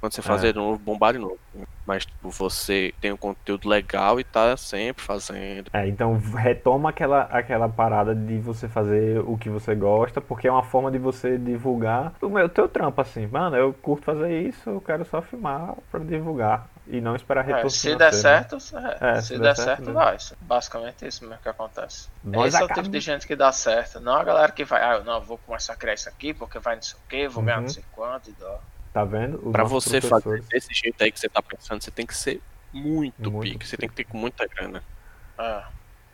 quando 0.00 0.12
você 0.14 0.22
fazer 0.22 0.48
É. 0.48 0.52
de 0.52 0.58
novo, 0.58 0.78
bombar 0.78 1.12
de 1.12 1.18
novo. 1.18 1.38
Mas 1.86 2.04
tipo, 2.04 2.30
você 2.30 2.92
tem 3.00 3.12
um 3.12 3.16
conteúdo 3.16 3.66
legal 3.68 4.20
e 4.20 4.24
tá 4.24 4.56
sempre 4.58 5.02
fazendo. 5.02 5.70
É, 5.72 5.88
então 5.88 6.18
retoma 6.18 6.90
aquela, 6.90 7.22
aquela 7.22 7.66
parada 7.68 8.14
de 8.14 8.38
você 8.38 8.68
fazer 8.68 9.20
o 9.20 9.38
que 9.38 9.48
você 9.48 9.74
gosta, 9.74 10.20
porque 10.20 10.46
é 10.46 10.52
uma 10.52 10.62
forma 10.62 10.90
de 10.90 10.98
você 10.98 11.38
divulgar 11.38 12.12
o 12.20 12.28
meu 12.28 12.46
teu 12.48 12.68
trampo, 12.68 13.00
assim. 13.00 13.26
Mano, 13.26 13.56
eu 13.56 13.72
curto 13.72 14.04
fazer 14.04 14.42
isso, 14.42 14.68
eu 14.68 14.80
quero 14.82 15.04
só 15.06 15.22
filmar 15.22 15.74
pra 15.90 16.00
divulgar. 16.00 16.68
E 16.86 17.00
não 17.00 17.14
esperar 17.16 17.44
É, 17.54 17.54
retorno 17.54 17.70
se 17.70 17.94
der 17.96 18.06
né? 18.06 18.12
certo, 18.12 18.56
é, 19.00 19.18
É, 19.18 19.20
se, 19.20 19.38
der, 19.38 19.54
certo, 19.56 19.92
né? 19.92 19.92
vai. 19.92 20.16
Basicamente 20.40 21.06
isso 21.06 21.24
mesmo 21.26 21.42
que 21.42 21.48
acontece. 21.48 22.08
Nós 22.24 22.54
Esse 22.54 22.62
é 22.62 22.64
o 22.64 22.68
tipo 22.68 22.88
de 22.88 23.00
gente 23.00 23.26
que 23.26 23.36
dá 23.36 23.52
certo. 23.52 24.00
Não 24.00 24.14
a 24.14 24.24
galera 24.24 24.52
que 24.52 24.64
vai, 24.64 24.82
ah, 24.82 24.96
eu 24.96 25.04
não, 25.04 25.20
vou 25.22 25.38
começar 25.38 25.74
a 25.74 25.76
criar 25.76 25.94
isso 25.94 26.08
aqui 26.08 26.32
porque 26.34 26.58
vai 26.58 26.76
não 26.76 26.82
sei 26.82 26.98
o 26.98 27.08
que, 27.08 27.28
vou 27.28 27.42
ganhar 27.42 27.56
Uhum. 27.58 27.62
não 27.62 27.68
sei 27.68 27.84
quanto 27.92 28.30
e 28.30 28.32
dó. 28.32 28.58
Tá 28.98 29.04
vendo? 29.04 29.40
Nossos 29.52 29.84
você 29.84 30.00
fazer 30.00 30.42
desse 30.42 30.74
jeito 30.74 31.00
aí 31.02 31.12
que 31.12 31.20
você 31.20 31.28
tá 31.28 31.40
pensando, 31.40 31.80
você 31.82 31.90
tem 31.90 32.04
que 32.04 32.16
ser 32.16 32.40
muito, 32.72 33.30
Muito 33.30 33.52
pique. 33.52 33.66
Você 33.66 33.76
pique. 33.76 33.94
tem 33.94 34.04
que 34.04 34.12
ter 34.12 34.16
muita 34.18 34.46
grana. 34.46 34.82
É. 35.38 35.62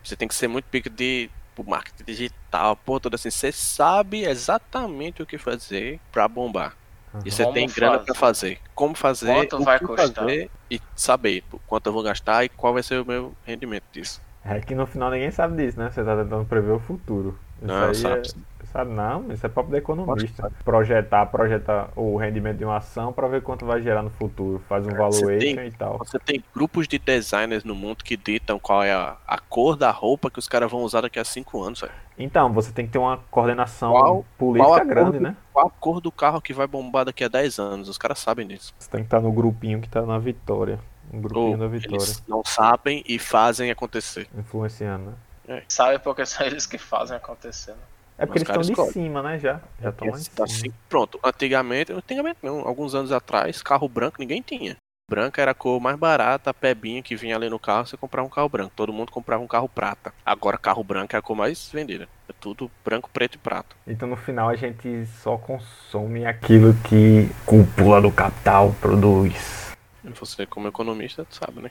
Você 0.03 0.14
tem 0.16 0.29
que 0.29 0.35
ser 0.35 0.49
muito 0.49 0.66
pique 0.66 0.90
de 0.90 1.31
pro 1.55 1.64
marketing 1.64 2.05
digital, 2.05 2.77
pô, 2.77 3.01
tudo 3.01 3.14
assim. 3.14 3.31
Você 3.31 3.51
sabe 3.53 4.25
exatamente 4.25 5.23
o 5.23 5.27
que 5.27 5.38
fazer 5.38 5.99
pra 6.12 6.29
bombar. 6.29 6.77
E 7.25 7.31
você 7.31 7.44
Como 7.44 7.55
tem 7.55 7.68
grana 7.68 8.01
pra 8.01 8.14
fazer. 8.14 8.59
Como 8.75 8.94
fazer, 8.94 9.33
Quanto 9.35 9.57
o 9.57 9.64
vai 9.64 9.79
que 9.79 9.87
custar? 9.87 10.12
fazer 10.25 10.51
e 10.70 10.81
saber 10.97 11.42
quanto 11.66 11.87
eu 11.87 11.92
vou 11.92 12.03
gastar 12.03 12.44
e 12.44 12.49
qual 12.49 12.75
vai 12.75 12.83
ser 12.83 13.01
o 13.01 13.07
meu 13.07 13.35
rendimento 13.47 13.85
disso. 13.92 14.20
É 14.44 14.61
que 14.61 14.75
no 14.75 14.87
final 14.87 15.11
ninguém 15.11 15.31
sabe 15.31 15.57
disso, 15.57 15.79
né? 15.79 15.90
Você 15.90 16.05
tá 16.05 16.16
tentando 16.23 16.44
prever 16.44 16.73
o 16.73 16.81
futuro. 16.81 17.38
Isso 17.59 17.66
Não, 17.66 17.88
aí 17.88 17.94
sabe. 17.94 18.29
é. 18.29 18.54
Sabe, 18.74 18.90
não, 18.90 19.30
isso 19.32 19.46
é 19.46 19.48
papo 19.48 19.70
da 19.70 19.78
economista. 19.78 20.50
Projetar, 20.64 21.26
projetar 21.26 21.90
o 21.94 22.16
rendimento 22.16 22.58
de 22.58 22.64
uma 22.64 22.78
ação 22.78 23.12
pra 23.12 23.28
ver 23.28 23.40
quanto 23.40 23.64
vai 23.64 23.80
gerar 23.80 24.02
no 24.02 24.10
futuro. 24.10 24.60
Faz 24.68 24.84
um 24.84 24.90
Você 24.90 24.96
valuation 24.96 25.38
tem- 25.56 25.66
e 25.68 25.70
tal. 25.70 25.96
Você 25.98 26.18
tem 26.18 26.42
grupos 26.52 26.88
de 26.88 26.98
designers 26.98 27.62
no 27.62 27.72
mundo 27.72 28.02
que 28.02 28.16
ditam 28.16 28.58
qual 28.58 28.82
é 28.82 28.92
a, 28.92 29.16
a 29.28 29.38
cor 29.38 29.76
da 29.76 29.92
roupa 29.92 30.28
que 30.28 30.40
os 30.40 30.48
caras 30.48 30.68
vão 30.68 30.80
usar 30.82 31.02
daqui 31.02 31.20
a 31.20 31.24
cinco 31.24 31.62
anos. 31.62 31.82
velho. 31.82 31.92
Então, 32.18 32.52
você 32.52 32.72
tem 32.72 32.84
que 32.84 32.90
ter 32.90 32.98
uma 32.98 33.16
coordenação 33.30 33.92
Qual- 33.92 34.24
política 34.37 34.68
qual 34.74 34.84
grande, 34.87 35.18
do- 35.18 35.20
né? 35.20 35.37
Qual 35.52 35.68
a 35.68 35.70
cor 35.70 36.00
do 36.00 36.10
carro 36.10 36.40
que 36.40 36.52
vai 36.52 36.66
bombar 36.66 37.04
daqui 37.04 37.22
a 37.22 37.28
10 37.28 37.60
anos? 37.60 37.88
Os 37.88 37.96
caras 37.96 38.18
sabem 38.18 38.44
disso. 38.44 38.74
Você 38.76 38.90
tem 38.90 39.02
que 39.02 39.06
estar 39.06 39.20
no 39.20 39.30
grupinho 39.30 39.80
que 39.80 39.88
tá 39.88 40.02
na 40.02 40.18
vitória. 40.18 40.80
Um 41.12 41.20
grupinho 41.20 41.58
da 41.58 41.68
vitória. 41.68 41.94
eles 41.96 42.24
não 42.26 42.42
sabem 42.44 43.04
e 43.06 43.20
fazem 43.20 43.70
acontecer. 43.70 44.26
Influenciando, 44.37 45.14
né? 45.46 45.62
Sabe 45.68 46.00
porque 46.00 46.26
são 46.26 46.44
eles 46.44 46.66
que 46.66 46.76
fazem 46.76 47.16
acontecer. 47.16 47.70
Né? 47.70 47.78
É 48.16 48.27
porque 48.27 48.38
Os 48.38 48.48
eles 48.48 48.68
estão 48.68 48.87
de 48.87 48.92
cima, 48.92 49.22
né? 49.22 49.38
Já. 49.38 49.61
Já 49.81 49.90
estão 49.90 50.09
lá 50.09 50.18
em 50.18 50.22
Tá 50.24 50.46
cima. 50.46 50.68
assim, 50.68 50.72
pronto, 50.88 51.18
antigamente, 51.22 51.92
antigamente 51.92 52.38
não, 52.42 52.61
alguns 52.66 52.94
anos 52.94 53.11
atrás, 53.12 53.61
carro 53.62 53.88
branco 53.88 54.16
ninguém 54.20 54.40
tinha. 54.40 54.77
Branca 55.11 55.42
era 55.42 55.50
a 55.50 55.55
cor 55.55 55.79
mais 55.81 55.98
barata, 55.98 56.48
a 56.48 56.55
pebinha 56.55 57.03
que 57.03 57.14
vinha 57.14 57.37
ali 57.37 57.50
no 57.50 57.59
carro, 57.59 57.87
você 57.87 57.94
comprava 57.94 58.27
um 58.27 58.31
carro 58.31 58.48
branco. 58.48 58.72
Todo 58.74 58.90
mundo 58.92 59.12
comprava 59.12 59.42
um 59.42 59.46
carro 59.46 59.68
prata. 59.68 60.14
Agora 60.24 60.57
carro 60.57 60.83
branco 60.83 61.14
é 61.14 61.18
a 61.18 61.22
cor 61.22 61.37
mais 61.37 61.68
vendida. 61.70 62.09
É 62.27 62.33
tudo 62.33 62.70
branco, 62.83 63.11
preto 63.12 63.35
e 63.35 63.38
prata. 63.38 63.77
Então 63.87 64.09
no 64.09 64.16
final 64.16 64.48
a 64.48 64.57
gente 64.57 65.05
só 65.22 65.37
consome 65.37 66.24
aquilo 66.24 66.72
que 66.88 67.29
cúpula 67.44 68.00
do 68.00 68.11
capital 68.11 68.74
produz. 68.81 69.77
Você, 70.03 70.46
como 70.46 70.68
economista, 70.68 71.27
sabe, 71.29 71.61
né? 71.61 71.70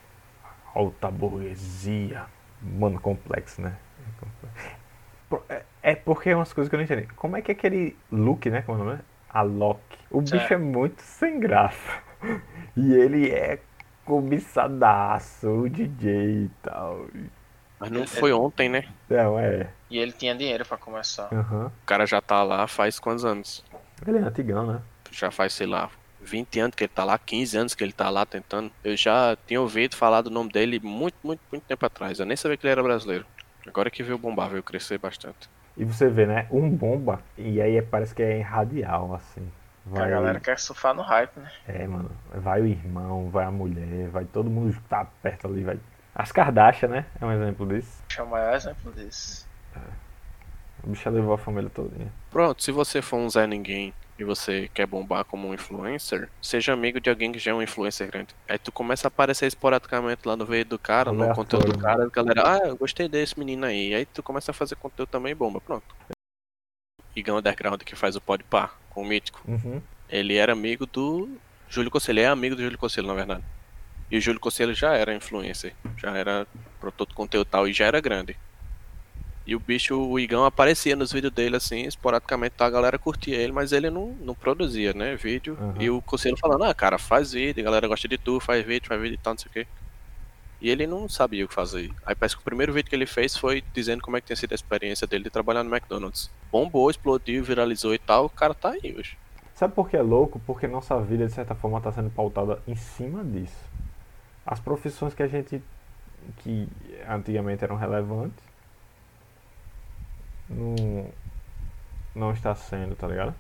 Alta 0.76 1.10
burguesia. 1.10 2.26
Mano, 2.62 3.00
complexo, 3.00 3.62
né? 3.62 3.76
É- 5.50 5.64
É 5.84 5.94
porque 5.96 6.30
é 6.30 6.36
umas 6.36 6.54
coisas 6.54 6.70
que 6.70 6.76
eu 6.76 6.78
não 6.78 6.86
entendi. 6.86 7.08
Como 7.16 7.36
é 7.36 7.42
que 7.42 7.52
aquele 7.52 7.96
Luke, 8.12 8.50
né? 8.50 8.62
Como 8.62 8.80
é 8.80 8.82
o 8.82 8.86
nome? 8.86 9.00
A 9.30 9.42
Loki. 9.42 9.98
O 10.10 10.22
bicho 10.22 10.38
Certo. 10.38 10.54
é 10.54 10.58
muito 10.58 11.02
sem 11.02 11.40
graça. 11.40 12.02
E 12.76 12.92
ele 12.92 13.30
é 13.30 13.60
cobiçadaço, 14.04 15.48
o 15.48 15.70
DJ 15.70 16.46
e 16.46 16.50
tal. 16.64 17.06
Mas 17.80 17.92
não 17.92 18.00
Ele- 18.00 18.08
foi 18.08 18.34
ontem, 18.34 18.68
né? 18.68 18.84
Não, 19.10 19.38
é. 19.38 19.70
E 19.92 19.98
ele 20.00 20.12
tinha 20.12 20.34
dinheiro 20.34 20.66
pra 20.66 20.76
começar. 20.78 21.30
Aham. 21.32 21.68
O 21.68 21.86
cara 21.86 22.06
já 22.08 22.20
tá 22.20 22.42
lá 22.44 22.66
faz 22.68 22.98
quantos 22.98 23.24
anos? 23.26 23.64
Ele 24.08 24.18
é 24.18 24.22
antigão, 24.22 24.66
né? 24.66 24.82
Já 25.12 25.30
faz, 25.30 25.54
sei 25.54 25.68
lá, 25.68 25.90
20 26.20 26.60
anos 26.60 26.76
que 26.76 26.84
ele 26.86 26.92
tá 26.96 27.04
lá, 27.04 27.18
15 27.20 27.56
anos 27.58 27.76
que 27.76 27.84
ele 27.84 27.94
tá 27.94 28.10
lá 28.10 28.26
tentando. 28.26 28.72
Eu 28.84 28.98
já 28.98 29.38
tinha 29.46 29.62
ouvido 29.62 29.96
falar 29.96 30.22
do 30.22 30.32
nome 30.32 30.52
dele 30.52 30.80
muito, 30.82 31.16
muito, 31.24 31.42
muito 31.52 31.64
tempo 31.66 31.86
atrás. 31.86 32.20
Eu 32.20 32.26
nem 32.26 32.36
sabia 32.36 32.58
que 32.58 32.66
ele 32.66 32.72
era 32.72 32.82
brasileiro. 32.82 33.26
Agora 33.68 33.92
que 33.92 34.02
veio 34.02 34.18
bombar, 34.18 34.50
veio 34.50 34.64
crescer 34.64 34.98
bastante. 34.98 35.48
E 35.76 35.84
você 35.84 36.08
vê, 36.10 36.26
né? 36.26 36.48
Um 36.52 36.70
bomba. 36.70 37.20
E 37.38 37.62
aí 37.62 37.78
é- 37.78 37.82
parece 37.82 38.14
que 38.14 38.22
é 38.22 38.42
radial, 38.42 39.14
assim. 39.16 39.48
Que 39.92 40.00
a 40.00 40.08
galera 40.08 40.40
quer 40.40 40.58
surfar 40.60 40.94
no 40.94 41.02
hype, 41.02 41.38
né? 41.38 41.52
É, 41.68 41.86
mano. 41.88 42.10
Vai 42.34 42.62
o 42.62 42.66
irmão, 42.66 43.30
vai 43.30 43.46
a 43.46 43.52
mulher, 43.52 44.08
vai 44.10 44.24
todo 44.24 44.50
mundo 44.50 44.76
tá 44.88 45.06
perto 45.22 45.48
ali, 45.48 45.64
vai. 45.64 45.78
As 46.16 46.32
Kardashian, 46.32 46.88
né? 46.90 47.06
É 47.20 47.26
um 47.26 47.32
exemplo 47.32 47.68
disso. 47.68 48.02
Acho 48.08 48.16
que 48.16 48.22
é 48.22 48.24
o 48.24 48.30
maior 48.30 48.54
exemplo 48.56 48.94
disso. 48.94 49.48
A 49.76 50.88
bicha 50.88 51.10
levou 51.10 51.34
a 51.34 51.38
família 51.38 51.70
todinha. 51.70 52.12
Pronto, 52.30 52.64
se 52.64 52.72
você 52.72 53.02
for 53.02 53.18
um 53.18 53.30
Zé 53.30 53.48
Ninguém 53.48 53.94
e 54.18 54.24
você 54.24 54.70
quer 54.74 54.86
bombar 54.86 55.26
como 55.26 55.48
um 55.48 55.54
influencer, 55.54 56.30
seja 56.42 56.74
amigo 56.74 57.00
de 57.00 57.10
alguém 57.10 57.32
que 57.32 57.40
já 57.40 57.52
é 57.52 57.54
um 57.54 57.62
influencer 57.62 58.08
grande. 58.08 58.36
Aí 58.48 58.58
tu 58.58 58.72
começa 58.72 59.08
a 59.08 59.10
aparecer 59.10 59.48
esporadicamente 59.48 60.28
lá 60.28 60.36
no 60.36 60.46
veio 60.46 60.66
do 60.66 60.78
cara, 60.78 61.12
no 61.12 61.24
Aleatório, 61.24 61.36
conteúdo 61.36 61.72
do 61.74 61.80
cara, 61.80 62.04
a 62.04 62.10
galera, 62.10 62.44
ah, 62.46 62.68
eu 62.68 62.78
gostei 62.78 63.08
desse 63.08 63.38
menino 63.38 63.66
aí. 63.66 63.94
Aí 63.94 64.06
tu 64.06 64.22
começa 64.22 64.52
a 64.52 64.54
fazer 64.54 64.76
conteúdo 64.76 65.10
também 65.10 65.32
e 65.32 65.36
bomba, 65.36 65.60
pronto. 65.60 65.96
Igão 67.16 67.38
Underground 67.38 67.82
que 67.82 67.96
faz 67.96 68.16
o 68.16 68.22
Podpah 68.22 68.72
com 68.90 69.02
o 69.02 69.06
Mítico. 69.06 69.42
Uhum. 69.48 69.82
Ele 70.10 70.36
era 70.36 70.54
amigo 70.54 70.86
do 70.86 71.30
Júlio 71.68 71.90
Conselho, 71.90 72.20
é 72.20 72.28
amigo 72.28 72.56
do 72.56 72.62
Júlio 72.62 72.78
Conselho, 72.78 73.08
na 73.08 73.14
verdade. 73.14 73.44
E 74.12 74.18
o 74.18 74.22
Júlio 74.22 74.40
Conselho 74.40 74.76
já 74.76 74.94
era 74.94 75.14
influencer, 75.16 75.74
já 75.98 76.16
era 76.16 76.46
produtor 76.80 77.08
de 77.08 77.14
conteúdo 77.16 77.48
tal, 77.48 77.68
e 77.68 77.74
já 77.74 77.86
era 77.86 78.00
grande. 78.00 78.38
E 79.46 79.56
o 79.56 79.60
bicho, 79.60 79.98
o 79.98 80.18
Igão, 80.18 80.46
aparecia 80.46 80.96
nos 80.96 81.12
vídeos 81.12 81.34
dele 81.34 81.58
assim, 81.58 81.82
esporadicamente, 81.86 82.56
tá? 82.56 82.66
a 82.66 82.70
galera 82.70 82.98
curtia 82.98 83.36
ele, 83.36 83.52
mas 83.52 83.74
ele 83.74 83.90
não, 83.90 84.16
não 84.22 84.34
produzia, 84.34 84.94
né, 84.94 85.16
vídeo. 85.16 85.58
Uhum. 85.60 85.82
E 85.82 85.90
o 85.90 86.02
Conselho 86.02 86.38
falando, 86.38 86.64
ah, 86.64 86.74
cara, 86.74 86.98
faz 86.98 87.34
vídeo, 87.34 87.62
a 87.62 87.66
galera 87.66 87.88
gosta 87.88 88.08
de 88.08 88.18
tu, 88.18 88.40
faz 88.40 88.66
vídeo, 88.66 88.88
faz 88.88 89.02
vídeo 89.02 89.16
e 89.16 89.18
tal, 89.18 89.34
não 89.34 89.38
sei 89.38 89.50
o 89.50 89.54
quê. 89.54 89.68
E 90.62 90.70
ele 90.70 90.88
não 90.88 91.10
sabia 91.10 91.44
o 91.44 91.48
que 91.50 91.54
fazer. 91.54 91.92
Aí 92.06 92.16
parece 92.16 92.38
que 92.38 92.42
o 92.42 92.46
primeiro 92.46 92.72
vídeo 92.72 92.90
que 92.90 92.96
ele 92.96 93.06
fez 93.06 93.36
foi 93.36 93.62
dizendo 93.74 94.02
como 94.02 94.16
é 94.16 94.22
que 94.22 94.28
tinha 94.28 94.38
sido 94.38 94.54
a 94.54 94.56
experiência 94.56 95.06
dele 95.06 95.26
de 95.26 95.30
trabalhar 95.30 95.62
no 95.62 95.76
McDonald's. 95.76 96.32
Bombou, 96.50 96.90
explodiu, 96.90 97.44
viralizou 97.44 97.94
e 97.94 98.00
tal, 98.00 98.26
o 98.26 98.30
cara 98.30 98.54
tá 98.54 98.70
aí 98.70 98.96
hoje. 98.98 99.18
Sabe 99.54 99.74
por 99.74 99.90
que 99.90 99.98
é 99.98 100.02
louco? 100.02 100.40
Porque 100.48 100.68
nossa 100.68 101.00
vida, 101.02 101.28
de 101.28 101.34
certa 101.34 101.54
forma, 101.54 101.80
está 101.80 101.92
sendo 101.92 102.10
pautada 102.10 102.60
em 102.66 102.76
cima 102.76 103.24
disso. 103.26 103.70
As 104.46 104.60
profissões 104.60 105.14
que 105.14 105.22
a 105.22 105.28
gente. 105.28 105.62
que 106.38 106.68
antigamente 107.10 107.64
eram 107.64 107.76
relevantes. 107.76 108.53
Não. 110.56 111.08
não 112.16 112.32
está 112.32 112.54
sendo, 112.56 112.96
tá 112.96 113.08
ligado? 113.08 113.34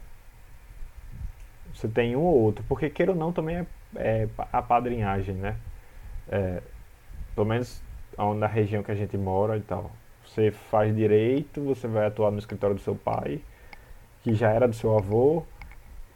Você 1.73 1.87
tem 1.87 2.15
um 2.15 2.21
ou 2.21 2.41
outro. 2.41 2.63
Porque, 2.67 2.89
queira 2.89 3.11
ou 3.11 3.17
não, 3.17 3.31
também 3.31 3.57
é, 3.57 3.65
é 3.95 4.29
a 4.51 4.61
padrinhagem, 4.61 5.35
né? 5.35 5.55
É, 6.29 6.61
pelo 7.35 7.47
menos 7.47 7.81
na 8.37 8.47
região 8.47 8.83
que 8.83 8.91
a 8.91 8.95
gente 8.95 9.17
mora 9.17 9.57
e 9.57 9.61
tal. 9.61 9.91
Você 10.25 10.51
faz 10.51 10.95
direito, 10.95 11.61
você 11.61 11.87
vai 11.87 12.05
atuar 12.05 12.31
no 12.31 12.39
escritório 12.39 12.75
do 12.75 12.81
seu 12.81 12.95
pai, 12.95 13.41
que 14.23 14.33
já 14.33 14.49
era 14.51 14.67
do 14.67 14.75
seu 14.75 14.97
avô, 14.97 15.43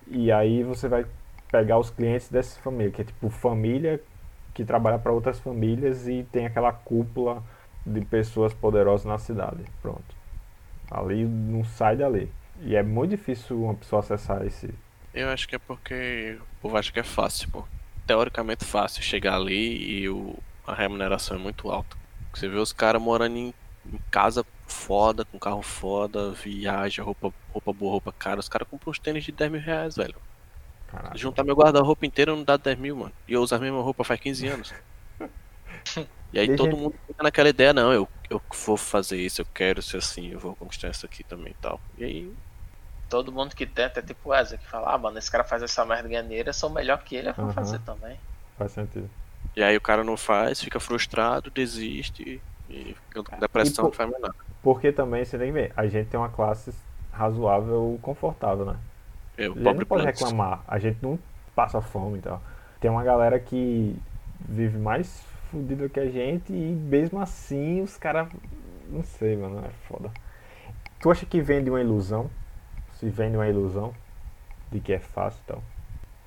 e 0.08 0.32
aí 0.32 0.64
você 0.64 0.88
vai 0.88 1.06
pegar 1.52 1.78
os 1.78 1.90
clientes 1.90 2.30
dessa 2.30 2.60
família, 2.62 2.92
que 2.92 3.02
é 3.02 3.06
tipo 3.06 3.30
família 3.30 4.02
que 4.54 4.66
trabalha 4.66 4.98
para 4.98 5.12
outras 5.12 5.40
famílias 5.40 6.08
e 6.08 6.24
tem 6.32 6.46
aquela 6.46 6.72
cúpula 6.72 7.44
de 7.86 8.02
pessoas 8.02 8.54
poderosas 8.54 9.06
na 9.06 9.18
cidade. 9.20 9.64
Pronto. 9.82 10.17
Ali 10.90 11.26
não 11.26 11.64
sai 11.64 11.96
dali. 11.98 12.32
E 12.62 12.76
é 12.76 12.84
muito 12.84 13.12
difícil 13.12 13.62
uma 13.62 13.74
pessoa 13.74 14.00
acessar 14.00 14.46
esse. 14.46 14.74
Eu 15.14 15.30
acho 15.30 15.48
que 15.48 15.56
é 15.56 15.60
porque 15.60 16.38
o 16.40 16.62
povo 16.62 16.78
acha 16.78 16.92
que 16.92 17.00
é 17.00 17.04
fácil, 17.04 17.50
pô. 17.50 17.64
Teoricamente 18.06 18.64
fácil 18.64 19.04
chegar 19.04 19.36
ali 19.36 20.02
e 20.02 20.10
o, 20.10 20.36
a 20.66 20.74
remuneração 20.74 21.38
é 21.38 21.40
muito 21.40 21.70
alta. 21.70 21.98
Você 22.34 22.48
vê 22.48 22.58
os 22.58 22.72
caras 22.72 23.02
morando 23.02 23.36
em, 23.36 23.54
em, 23.86 24.00
casa 24.10 24.46
foda, 24.66 25.26
com 25.26 25.40
carro 25.40 25.62
foda, 25.62 26.32
viaja, 26.32 27.04
roupa, 27.04 27.34
roupa 27.52 27.74
boa, 27.74 27.92
roupa 27.92 28.12
cara. 28.12 28.40
Os 28.40 28.50
caras 28.50 28.68
compram 28.68 28.92
uns 28.92 29.00
tênis 29.00 29.24
de 29.24 29.32
10 29.32 29.52
mil 29.52 29.62
reais, 29.62 29.96
velho. 29.96 30.16
Caraca. 30.88 31.18
Juntar 31.18 31.44
meu 31.44 31.56
guarda-roupa 31.56 32.06
inteiro 32.06 32.36
não 32.36 32.44
dá 32.44 32.56
10 32.56 32.80
mil, 32.80 32.96
mano. 32.96 33.14
E 33.28 33.34
eu 33.34 33.42
uso 33.42 33.54
a 33.54 33.60
mesma 33.60 33.82
roupa 33.82 34.04
faz 34.04 34.20
15 34.20 34.48
anos. 34.48 34.74
E 36.34 36.40
aí 36.40 36.48
Deixa 36.48 36.64
todo 36.64 36.78
mundo 36.78 36.96
fica 37.08 37.24
naquela 37.24 37.50
ideia, 37.50 37.74
não, 37.74 37.92
eu, 37.94 38.08
eu 38.30 38.42
vou 38.66 38.78
fazer 38.78 39.18
isso, 39.18 39.42
eu 39.42 39.46
quero 39.54 39.82
ser 39.82 39.98
assim, 39.98 40.32
eu 40.32 40.40
vou 40.40 40.56
conquistar 40.56 40.90
isso 40.90 41.06
aqui 41.06 41.24
também 41.24 41.52
e 41.52 41.62
tal. 41.62 41.80
E 41.98 42.04
aí. 42.04 42.34
Todo 43.10 43.32
mundo 43.32 43.56
que 43.56 43.66
tenta 43.66 44.02
é 44.02 44.04
tipo 44.04 44.28
o 44.28 44.32
Wesley, 44.34 44.60
que 44.60 44.68
fala, 44.68 44.94
ah, 44.94 44.98
mano, 44.98 45.18
esse 45.18 45.32
cara 45.32 45.44
faz 45.46 45.64
essa 45.64 45.86
merda 45.86 46.10
ganha 46.10 46.22
dinheiro, 46.22 46.50
eu 46.50 46.54
sou 46.54 46.70
melhor 46.70 47.02
que 47.04 47.16
ele, 47.16 47.30
eu 47.30 47.34
vou 47.34 47.46
uhum. 47.46 47.54
fazer 47.54 47.80
também. 47.80 48.20
Faz 48.58 48.74
sentido. 48.74 49.10
E 49.56 49.64
aí 49.64 49.78
o 49.78 49.82
cara 49.82 50.04
não 50.04 50.18
faz, 50.18 50.62
fica 50.62 50.78
frustrado, 50.80 51.50
desiste 51.50 52.42
e 52.70 52.96
fica 53.08 53.24
com 53.24 53.40
depressão, 53.40 53.86
e 53.86 53.90
por, 53.90 53.96
faz 53.96 54.10
mais 54.10 54.22
nada. 54.22 54.36
Porque 54.62 54.92
também, 54.92 55.24
você 55.24 55.38
tem 55.38 55.48
que 55.48 55.54
ver, 55.54 55.74
a 55.78 55.88
gente 55.88 56.10
tem 56.10 56.20
uma 56.20 56.28
classe 56.28 56.74
razoável, 57.14 57.98
confortável, 58.02 58.66
né? 58.66 58.76
Eu, 59.38 59.54
a 59.54 59.56
gente 59.56 59.78
não 59.78 59.86
pode 59.86 60.06
reclamar, 60.06 60.62
a 60.68 60.78
gente 60.78 60.98
não 61.02 61.18
passa 61.56 61.82
fome 61.82 62.18
e 62.18 62.22
tal. 62.22 62.42
Tem 62.82 62.92
uma 62.92 63.04
galera 63.04 63.40
que 63.40 63.96
vive 64.42 64.78
mais 64.78 65.24
fudido 65.52 65.90
que 65.90 66.00
a 66.00 66.10
gente 66.10 66.54
e 66.54 66.76
mesmo 66.76 67.20
assim 67.20 67.82
os 67.82 67.98
caras. 67.98 68.28
Não 68.90 69.04
sei, 69.04 69.36
mano, 69.36 69.64
é 69.66 69.70
foda. 69.88 70.12
Tu 71.00 71.12
acha 71.12 71.26
que 71.26 71.42
vende 71.42 71.70
uma 71.70 71.82
ilusão? 71.82 72.30
Se 72.94 73.10
vende 73.10 73.38
uma 73.38 73.48
ilusão 73.48 73.94
de 74.72 74.80
que 74.80 74.94
é 74.94 75.00
fácil 75.00 75.42
e 75.44 75.48
tal? 75.48 75.64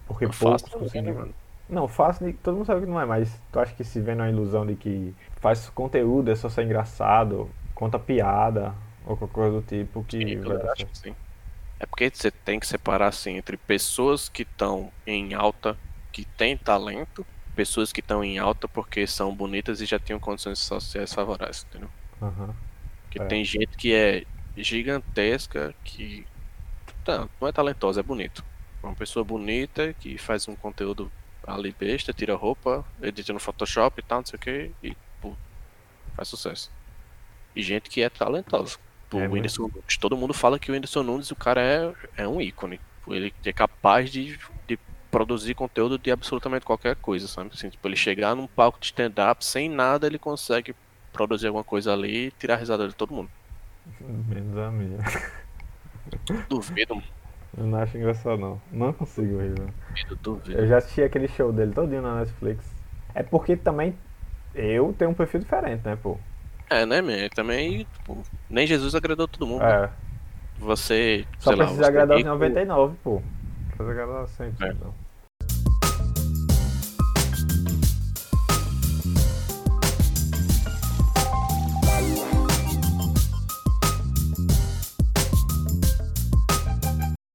Porque 0.07 0.27
não 0.27 0.33
poucos 0.33 0.63
conseguem. 0.63 1.13
Mano. 1.13 1.35
Não, 1.69 1.87
fácil, 1.87 2.37
todo 2.43 2.57
mundo 2.57 2.67
sabe 2.67 2.81
que 2.81 2.87
não 2.87 3.01
é, 3.01 3.05
mas 3.05 3.41
tu 3.53 3.61
acha 3.61 3.73
que 3.75 3.85
se 3.85 4.01
vende 4.01 4.21
uma 4.21 4.29
ilusão 4.29 4.67
de 4.67 4.75
que 4.75 5.15
faz 5.37 5.69
conteúdo, 5.71 6.31
é 6.31 6.35
só 6.35 6.49
ser 6.49 6.65
engraçado, 6.65 7.49
conta 7.75 7.99
piada, 7.99 8.75
ou 9.07 9.17
qualquer 9.17 9.35
coisa 9.35 9.61
do 9.61 9.63
tipo 9.63 10.05
que 10.05 10.19
sim, 10.19 10.41
vai 10.41 10.59
dar 10.59 10.77
certo. 10.77 10.99
Sim. 10.99 11.15
É 11.79 11.87
porque 11.87 12.11
você 12.13 12.31
tem 12.31 12.59
que 12.59 12.67
separar 12.67 13.07
assim 13.07 13.37
entre 13.37 13.57
pessoas 13.57 14.29
que 14.29 14.43
estão 14.43 14.91
em 15.07 15.33
alta, 15.33 15.77
que 16.13 16.25
têm 16.25 16.57
talento, 16.57 17.25
pessoas 17.61 17.93
que 17.93 18.01
estão 18.01 18.25
em 18.25 18.39
alta 18.39 18.67
porque 18.67 19.07
são 19.07 19.35
bonitas 19.35 19.83
e 19.83 19.85
já 19.85 19.99
tinham 19.99 20.19
condições 20.19 20.59
sociais 20.61 21.13
favoráveis, 21.13 21.67
entendeu? 21.69 21.91
Uhum. 22.23 22.55
Que 23.11 23.21
é. 23.21 23.25
tem 23.27 23.45
gente 23.45 23.77
que 23.77 23.93
é 23.93 24.25
gigantesca, 24.57 25.75
que 25.85 26.27
não, 27.07 27.29
não 27.39 27.49
é 27.49 27.53
talentosa, 27.53 28.01
é 28.01 28.03
bonito. 28.03 28.43
É 28.83 28.87
uma 28.87 28.95
pessoa 28.95 29.23
bonita 29.23 29.93
que 29.93 30.17
faz 30.17 30.49
um 30.49 30.57
conteúdo 30.57 31.13
ali 31.47 31.77
besta, 31.79 32.15
tira 32.15 32.35
roupa, 32.35 32.83
edita 33.03 33.31
no 33.35 33.39
Photoshop 33.39 34.01
e 34.01 34.05
tal, 34.05 34.21
não 34.21 34.27
sei 34.27 34.39
o 34.39 34.41
que, 34.41 34.71
e 34.83 34.97
pô, 35.21 35.35
faz 36.17 36.29
sucesso. 36.29 36.73
E 37.55 37.63
gente 37.63 37.91
que 37.91 38.01
é 38.01 38.09
talentosa. 38.09 38.79
Pô, 39.11 39.21
é, 39.21 39.29
o 39.29 39.33
Whindersson, 39.33 39.71
todo 40.01 40.17
mundo 40.17 40.33
fala 40.33 40.59
que 40.59 40.71
o 40.71 40.75
Whindersson 40.75 41.03
Nunes, 41.03 41.31
o 41.31 41.37
cara 41.37 41.61
é, 41.61 42.23
é 42.23 42.27
um 42.27 42.41
ícone. 42.41 42.81
Ele 43.07 43.35
é 43.45 43.53
capaz 43.53 44.11
de, 44.11 44.39
de 44.67 44.79
produzir 45.11 45.55
conteúdo 45.55 45.99
de 45.99 46.11
absolutamente 46.11 46.65
qualquer 46.65 46.97
coisa, 46.97 47.27
sabe? 47.27 47.51
Assim, 47.53 47.69
tipo, 47.69 47.87
ele 47.87 47.97
chegar 47.97 48.35
num 48.35 48.47
palco 48.47 48.79
de 48.79 48.87
stand-up 48.87 49.45
sem 49.45 49.69
nada, 49.69 50.07
ele 50.07 50.19
consegue 50.19 50.75
produzir 51.13 51.49
alguma 51.49 51.65
coisa 51.65 51.93
ali 51.93 52.27
e 52.27 52.31
tirar 52.33 52.55
a 52.55 52.59
risada 52.59 52.89
de 52.89 52.95
todo 52.95 53.13
mundo. 53.13 53.31
Menos 54.01 54.57
a 54.57 54.71
minha. 54.71 54.99
Duvido. 56.49 57.03
Eu 57.57 57.67
não 57.67 57.79
acho 57.81 57.97
engraçado 57.97 58.39
não. 58.39 58.63
Não 58.71 58.93
consigo 58.93 59.41
rir, 59.41 59.55
Duvido, 59.55 60.17
duvido. 60.23 60.59
Eu 60.59 60.69
já 60.69 60.79
assisti 60.79 61.03
aquele 61.03 61.29
show 61.29 61.53
dele 61.53 61.73
todinho 61.73 62.03
na 62.03 62.21
Netflix. 62.21 62.65
É 63.15 63.23
porque 63.23 63.57
também 63.57 63.97
eu 64.55 64.95
tenho 64.97 65.11
um 65.11 65.15
perfil 65.15 65.41
diferente, 65.41 65.85
né, 65.85 65.97
pô? 66.01 66.17
É, 66.69 66.87
né, 66.87 67.03
meu? 67.03 67.29
Também, 67.31 67.87
tipo, 67.93 68.23
nem 68.49 68.67
Jesus 68.67 68.95
agradou 68.95 69.27
todo 69.27 69.47
mundo. 69.47 69.65
É. 69.65 69.83
Né? 69.83 69.91
Você, 70.61 71.27
Só 71.39 71.57
precisa 71.57 71.81
lá, 71.81 71.89
agradar 71.89 72.19
os 72.19 72.25
99, 72.25 72.95
pô. 73.03 73.23
Precisa 73.81 74.03
agradar 74.03 74.29
100, 74.29 74.55
é. 74.61 74.73
não. 74.75 74.95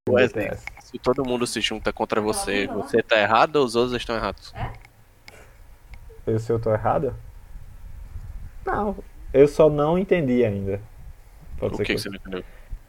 Wesley, 0.08 0.52
se 0.80 1.00
todo 1.00 1.26
mundo 1.26 1.48
se 1.48 1.60
junta 1.62 1.92
contra 1.92 2.22
você, 2.22 2.68
você 2.68 3.02
tá 3.02 3.18
errado 3.20 3.56
ou 3.56 3.66
os 3.66 3.76
outros 3.76 3.96
estão 3.96 4.16
errados? 4.16 4.54
Eu 6.28 6.38
se 6.38 6.52
eu 6.52 6.60
tô 6.60 6.72
errado? 6.72 7.16
Não, 8.64 8.96
eu 9.34 9.48
só 9.48 9.68
não 9.68 9.98
entendi 9.98 10.46
ainda. 10.46 10.80
Pode 11.58 11.74
o 11.74 11.78
que, 11.78 11.86
que 11.86 11.98
você 11.98 12.10
não 12.10 12.18
entendeu? 12.18 12.44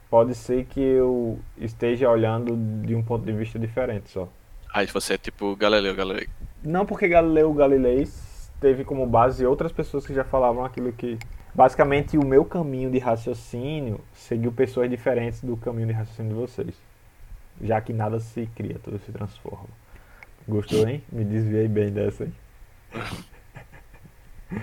Pode 0.09 0.35
ser 0.35 0.65
que 0.67 0.81
eu 0.81 1.39
esteja 1.59 2.09
olhando 2.09 2.57
de 2.87 2.95
um 2.95 3.03
ponto 3.03 3.25
de 3.25 3.33
vista 3.33 3.59
diferente 3.59 4.11
só. 4.11 4.29
Aí 4.73 4.87
você 4.87 5.15
é 5.15 5.19
tipo 5.19 5.57
Galileu 5.57 5.95
Galilei. 5.95 6.29
Não 6.63 6.87
porque 6.87 7.09
Galileu 7.09 7.53
Galilei 7.53 8.07
teve 8.61 8.85
como 8.85 9.07
base 9.07 9.45
outras 9.45 9.73
pessoas 9.73 10.07
que 10.07 10.15
já 10.15 10.25
falavam 10.25 10.65
aquilo 10.65 10.93
que 10.93 11.19
basicamente 11.55 12.17
o 12.17 12.25
meu 12.25 12.45
caminho 12.45 12.91
de 12.91 12.99
raciocínio 12.99 14.01
seguiu 14.13 14.53
pessoas 14.53 14.89
diferentes 14.89 15.41
do 15.43 15.57
caminho 15.57 15.89
de 15.89 15.93
raciocínio 15.93 16.35
de 16.35 16.39
vocês. 16.41 16.75
Já 17.61 17.81
que 17.81 17.93
nada 17.93 18.21
se 18.21 18.47
cria, 18.55 18.79
tudo 18.83 18.99
se 18.99 19.11
transforma. 19.11 19.69
Gostou, 20.47 20.87
hein? 20.87 21.03
Me 21.11 21.25
desviei 21.25 21.67
bem 21.67 21.91
dessa, 21.91 22.25
hein? 22.25 22.35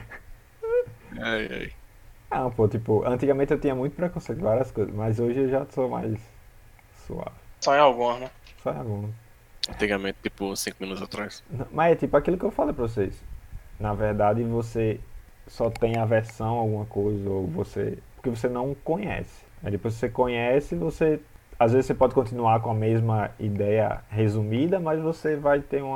ai, 1.19 1.49
ai. 1.51 1.82
Ah, 2.35 2.49
pô, 2.49 2.67
tipo, 2.67 3.05
antigamente 3.05 3.53
eu 3.53 3.59
tinha 3.59 3.75
muito 3.75 3.95
preconceito 3.95 4.39
com 4.39 4.45
várias 4.45 4.71
coisas, 4.71 4.91
mas 4.91 5.19
hoje 5.19 5.41
eu 5.41 5.49
já 5.49 5.67
sou 5.67 5.87
mais 5.87 6.19
suave. 7.05 7.29
Só 7.61 7.75
em 7.75 7.79
algumas, 7.79 8.21
né? 8.21 8.31
Só 8.63 8.71
em 8.71 8.77
algumas. 8.79 9.11
Antigamente, 9.69 10.17
tipo, 10.23 10.55
5 10.55 10.77
minutos 10.79 11.03
atrás. 11.03 11.43
Mas 11.71 11.91
é 11.91 11.95
tipo 11.95 12.17
aquilo 12.17 12.35
que 12.35 12.43
eu 12.43 12.49
falei 12.49 12.73
pra 12.73 12.87
vocês. 12.87 13.23
Na 13.79 13.93
verdade, 13.93 14.43
você 14.43 14.99
só 15.45 15.69
tem 15.69 15.95
aversão 15.97 16.57
a 16.57 16.61
alguma 16.61 16.85
coisa, 16.85 17.29
ou 17.29 17.45
você. 17.45 17.99
Porque 18.15 18.31
você 18.31 18.49
não 18.49 18.73
conhece. 18.83 19.45
Aí 19.63 19.69
depois 19.69 19.93
que 19.93 19.99
você 19.99 20.09
conhece, 20.09 20.75
você 20.75 21.21
às 21.59 21.71
vezes 21.71 21.85
você 21.85 21.93
pode 21.93 22.15
continuar 22.15 22.61
com 22.61 22.71
a 22.71 22.73
mesma 22.73 23.29
ideia 23.39 24.03
resumida, 24.09 24.79
mas 24.79 24.99
você 24.99 25.35
vai 25.35 25.61
ter 25.61 25.83
um 25.83 25.95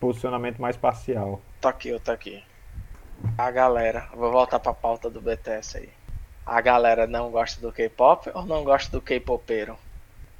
posicionamento 0.00 0.58
mais 0.58 0.74
parcial. 0.74 1.42
Tá 1.60 1.68
aqui, 1.68 1.90
eu 1.90 2.00
tá 2.00 2.14
aqui. 2.14 2.42
A 3.36 3.50
galera, 3.50 4.08
vou 4.14 4.30
voltar 4.30 4.60
pra 4.60 4.72
pauta 4.72 5.10
do 5.10 5.20
BTS 5.20 5.78
aí. 5.78 5.88
A 6.46 6.60
galera 6.60 7.06
não 7.06 7.30
gosta 7.30 7.60
do 7.60 7.72
K-pop 7.72 8.30
ou 8.34 8.44
não 8.44 8.64
gosta 8.64 8.90
do 8.90 9.00
K-popeiro? 9.00 9.76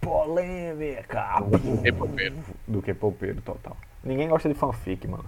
Polêmica! 0.00 1.40
Do 1.40 1.82
K-popeiro. 1.82 2.36
Do 2.66 2.82
K-popeiro, 2.82 3.40
total. 3.40 3.76
Ninguém 4.02 4.28
gosta 4.28 4.48
de 4.48 4.54
fanfic, 4.54 5.08
mano. 5.08 5.24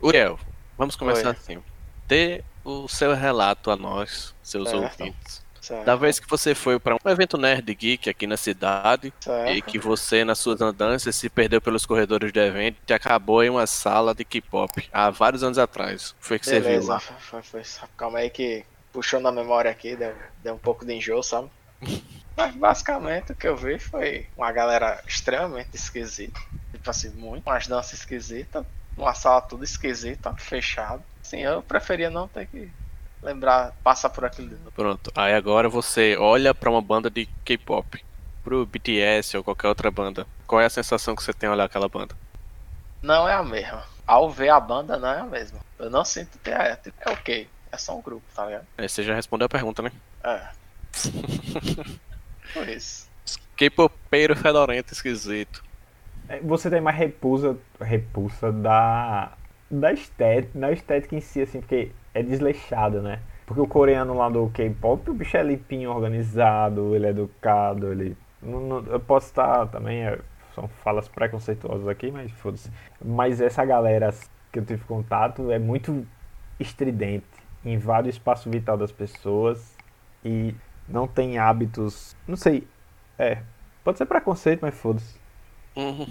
Uriel, 0.00 0.38
vamos 0.78 0.96
começar 0.96 1.28
Oi. 1.28 1.32
assim. 1.32 1.62
Dê 2.08 2.42
o 2.64 2.88
seu 2.88 3.14
relato 3.14 3.70
a 3.70 3.76
nós, 3.76 4.34
seus 4.42 4.70
certo. 4.70 5.02
ouvintes 5.02 5.49
Certo. 5.60 5.84
Da 5.84 5.94
vez 5.94 6.18
que 6.18 6.28
você 6.28 6.54
foi 6.54 6.78
para 6.78 6.94
um 6.94 7.10
evento 7.10 7.36
nerd 7.36 7.74
geek 7.74 8.08
aqui 8.08 8.26
na 8.26 8.36
cidade 8.36 9.12
certo. 9.20 9.52
e 9.52 9.60
que 9.60 9.78
você, 9.78 10.24
nas 10.24 10.38
suas 10.38 10.60
andanças, 10.60 11.14
se 11.14 11.28
perdeu 11.28 11.60
pelos 11.60 11.84
corredores 11.84 12.32
do 12.32 12.40
evento 12.40 12.78
e 12.88 12.92
acabou 12.92 13.44
em 13.44 13.50
uma 13.50 13.66
sala 13.66 14.14
de 14.14 14.24
K-pop 14.24 14.88
há 14.90 15.10
vários 15.10 15.42
anos 15.42 15.58
atrás. 15.58 16.14
Foi 16.18 16.38
que 16.38 16.46
Beleza, 16.46 16.70
você 16.70 16.78
viu 16.78 16.88
lá. 16.88 17.00
Foi, 17.00 17.42
foi, 17.42 17.62
foi. 17.62 17.88
Calma 17.96 18.18
aí 18.20 18.30
que 18.30 18.64
puxou 18.90 19.20
na 19.20 19.30
memória 19.30 19.70
aqui, 19.70 19.94
deu, 19.94 20.14
deu 20.42 20.54
um 20.54 20.58
pouco 20.58 20.84
de 20.84 20.94
enjoo, 20.94 21.22
sabe? 21.22 21.50
Mas 22.36 22.54
basicamente 22.54 23.32
o 23.32 23.34
que 23.34 23.46
eu 23.46 23.56
vi 23.56 23.78
foi 23.78 24.26
uma 24.36 24.50
galera 24.50 25.02
extremamente 25.06 25.74
esquisita. 25.74 26.40
Tipo 26.72 26.88
assim, 26.88 27.10
muito. 27.10 27.46
Umas 27.46 27.66
danças 27.66 28.00
esquisitas. 28.00 28.64
Uma 28.96 29.14
sala 29.14 29.42
tudo 29.42 29.62
esquisita, 29.62 30.34
fechado. 30.36 31.02
Assim, 31.22 31.40
eu 31.40 31.62
preferia 31.62 32.08
não 32.08 32.26
ter 32.26 32.46
que 32.46 32.70
lembrar, 33.22 33.72
passar 33.82 34.10
por 34.10 34.24
aquilo. 34.24 34.56
Pronto. 34.74 35.10
Aí 35.14 35.34
agora 35.34 35.68
você 35.68 36.16
olha 36.18 36.54
para 36.54 36.70
uma 36.70 36.80
banda 36.82 37.10
de 37.10 37.26
K-pop, 37.44 38.02
pro 38.42 38.66
BTS 38.66 39.36
ou 39.36 39.44
qualquer 39.44 39.68
outra 39.68 39.90
banda. 39.90 40.26
Qual 40.46 40.60
é 40.60 40.66
a 40.66 40.70
sensação 40.70 41.14
que 41.14 41.22
você 41.22 41.32
tem 41.32 41.48
ao 41.48 41.54
olhar 41.54 41.64
aquela 41.64 41.88
banda? 41.88 42.14
Não 43.02 43.28
é 43.28 43.34
a 43.34 43.42
mesma. 43.42 43.82
ao 44.06 44.30
ver 44.30 44.48
a 44.50 44.60
banda 44.60 44.98
não 44.98 45.08
é 45.08 45.20
a 45.20 45.24
mesma. 45.24 45.60
Eu 45.78 45.88
não 45.90 46.04
sinto 46.04 46.38
que 46.38 46.50
é, 46.50 46.76
tipo, 46.76 46.96
é 47.00 47.10
ok. 47.12 47.48
É 47.72 47.76
só 47.76 47.96
um 47.96 48.02
grupo, 48.02 48.22
tá 48.34 48.46
ligado? 48.46 48.66
Aí 48.76 48.88
você 48.88 49.02
já 49.02 49.14
respondeu 49.14 49.46
a 49.46 49.48
pergunta, 49.48 49.80
né? 49.82 49.92
É. 50.24 50.48
Por 52.52 52.68
isso. 52.68 53.08
K-popeiro 53.56 54.34
fedorento 54.36 54.92
esquisito. 54.92 55.62
É, 56.28 56.40
Você 56.40 56.68
tem 56.68 56.80
mais 56.80 56.96
repulsa, 56.96 57.56
repulsa 57.80 58.50
da, 58.50 59.32
da 59.70 59.92
estética, 59.92 60.58
da 60.58 60.72
estética 60.72 61.14
em 61.14 61.20
si, 61.20 61.42
assim, 61.42 61.60
porque 61.60 61.92
é 62.14 62.22
desleixado, 62.22 63.00
né? 63.02 63.20
Porque 63.46 63.60
o 63.60 63.66
coreano 63.66 64.14
lá 64.14 64.28
do 64.28 64.48
K-pop, 64.50 65.10
o 65.10 65.14
bicho 65.14 65.36
é 65.36 65.42
limpinho, 65.42 65.90
organizado, 65.90 66.94
ele 66.94 67.06
é 67.06 67.10
educado, 67.10 67.90
ele. 67.92 68.16
não- 68.42 68.60
não- 68.60 68.86
eu 68.86 68.98
posso 69.00 69.26
estar 69.26 69.66
também, 69.66 70.02
é, 70.06 70.18
são 70.54 70.66
falas 70.68 71.08
preconceituosas 71.08 71.86
aqui, 71.88 72.10
mas 72.10 72.30
foda-se. 72.32 72.70
Mas 73.04 73.40
essa 73.40 73.64
galera 73.64 74.14
que 74.52 74.58
eu 74.60 74.64
tive 74.64 74.82
contato 74.84 75.50
é 75.50 75.58
muito 75.58 76.06
estridente, 76.58 77.26
invade 77.64 78.08
o 78.08 78.10
espaço 78.10 78.48
vital 78.48 78.76
das 78.78 78.90
pessoas 78.92 79.76
e 80.24 80.54
não 80.88 81.06
tem 81.06 81.38
hábitos. 81.38 82.16
Não 82.26 82.36
sei, 82.36 82.66
é. 83.18 83.38
Pode 83.84 83.98
ser 83.98 84.06
preconceito, 84.06 84.60
mas 84.62 84.74
foda-se. 84.74 85.18
Uhum. 85.76 86.06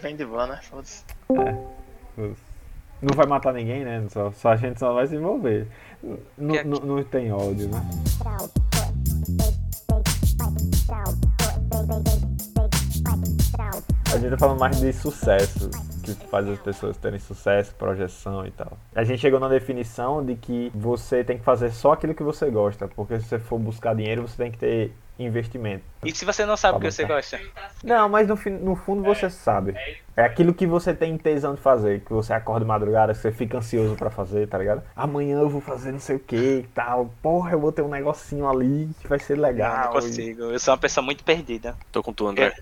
Vem 0.00 0.16
de 0.16 0.24
van, 0.24 0.46
né? 0.46 0.60
Foda-se. 0.62 1.04
Não 3.04 3.14
vai 3.14 3.26
matar 3.26 3.52
ninguém, 3.52 3.84
né? 3.84 4.04
Só, 4.08 4.32
só 4.32 4.48
a 4.50 4.56
gente 4.56 4.78
só 4.80 4.92
vai 4.94 5.06
se 5.06 5.14
envolver. 5.16 5.66
N- 6.38 6.64
Não 6.64 7.02
tem 7.04 7.30
ódio, 7.32 7.68
né? 7.68 7.80
A 14.12 14.18
gente 14.18 14.30
tá 14.30 14.38
falando 14.38 14.60
mais 14.60 14.78
de 14.80 14.92
sucesso, 14.92 15.70
que 16.12 16.26
faz 16.26 16.48
as 16.48 16.58
pessoas 16.58 16.96
terem 16.96 17.18
sucesso, 17.18 17.74
projeção 17.74 18.46
e 18.46 18.50
tal. 18.50 18.76
A 18.94 19.04
gente 19.04 19.20
chegou 19.20 19.38
na 19.38 19.48
definição 19.48 20.24
de 20.24 20.34
que 20.34 20.70
você 20.74 21.22
tem 21.22 21.38
que 21.38 21.44
fazer 21.44 21.70
só 21.70 21.92
aquilo 21.92 22.14
que 22.14 22.22
você 22.22 22.50
gosta, 22.50 22.88
porque 22.88 23.18
se 23.20 23.28
você 23.28 23.38
for 23.38 23.58
buscar 23.58 23.94
dinheiro, 23.94 24.22
você 24.22 24.36
tem 24.36 24.50
que 24.50 24.58
ter 24.58 24.92
investimento. 25.18 25.84
E 26.04 26.12
se 26.14 26.24
você 26.24 26.44
não 26.44 26.56
sabe 26.56 26.78
o 26.78 26.80
que 26.80 26.90
você 26.90 27.04
gosta? 27.04 27.40
Não, 27.82 28.08
mas 28.08 28.26
no, 28.26 28.36
no 28.60 28.74
fundo 28.74 29.02
você 29.02 29.30
sabe. 29.30 29.74
É 30.16 30.22
aquilo 30.24 30.52
que 30.52 30.66
você 30.66 30.92
tem 30.92 31.16
tesão 31.16 31.54
de 31.54 31.60
fazer, 31.60 32.00
que 32.00 32.12
você 32.12 32.32
acorda 32.32 32.60
de 32.60 32.66
madrugada, 32.66 33.12
que 33.12 33.18
você 33.20 33.32
fica 33.32 33.58
ansioso 33.58 33.94
pra 33.94 34.10
fazer, 34.10 34.48
tá 34.48 34.58
ligado? 34.58 34.82
Amanhã 34.94 35.38
eu 35.38 35.48
vou 35.48 35.60
fazer 35.60 35.92
não 35.92 36.00
sei 36.00 36.16
o 36.16 36.20
que 36.20 36.36
e 36.36 36.62
tal. 36.74 37.12
Porra, 37.22 37.52
eu 37.52 37.60
vou 37.60 37.72
ter 37.72 37.82
um 37.82 37.88
negocinho 37.88 38.48
ali 38.48 38.90
que 39.00 39.08
vai 39.08 39.18
ser 39.18 39.36
Não, 39.36 39.44
legal. 39.44 39.84
não 39.84 39.92
consigo. 39.92 40.42
Eu 40.42 40.58
sou 40.58 40.72
uma 40.72 40.78
pessoa 40.78 41.04
muito 41.04 41.22
perdida. 41.24 41.76
Tô 41.92 42.02
com 42.02 42.12
tu, 42.12 42.26
André. 42.26 42.52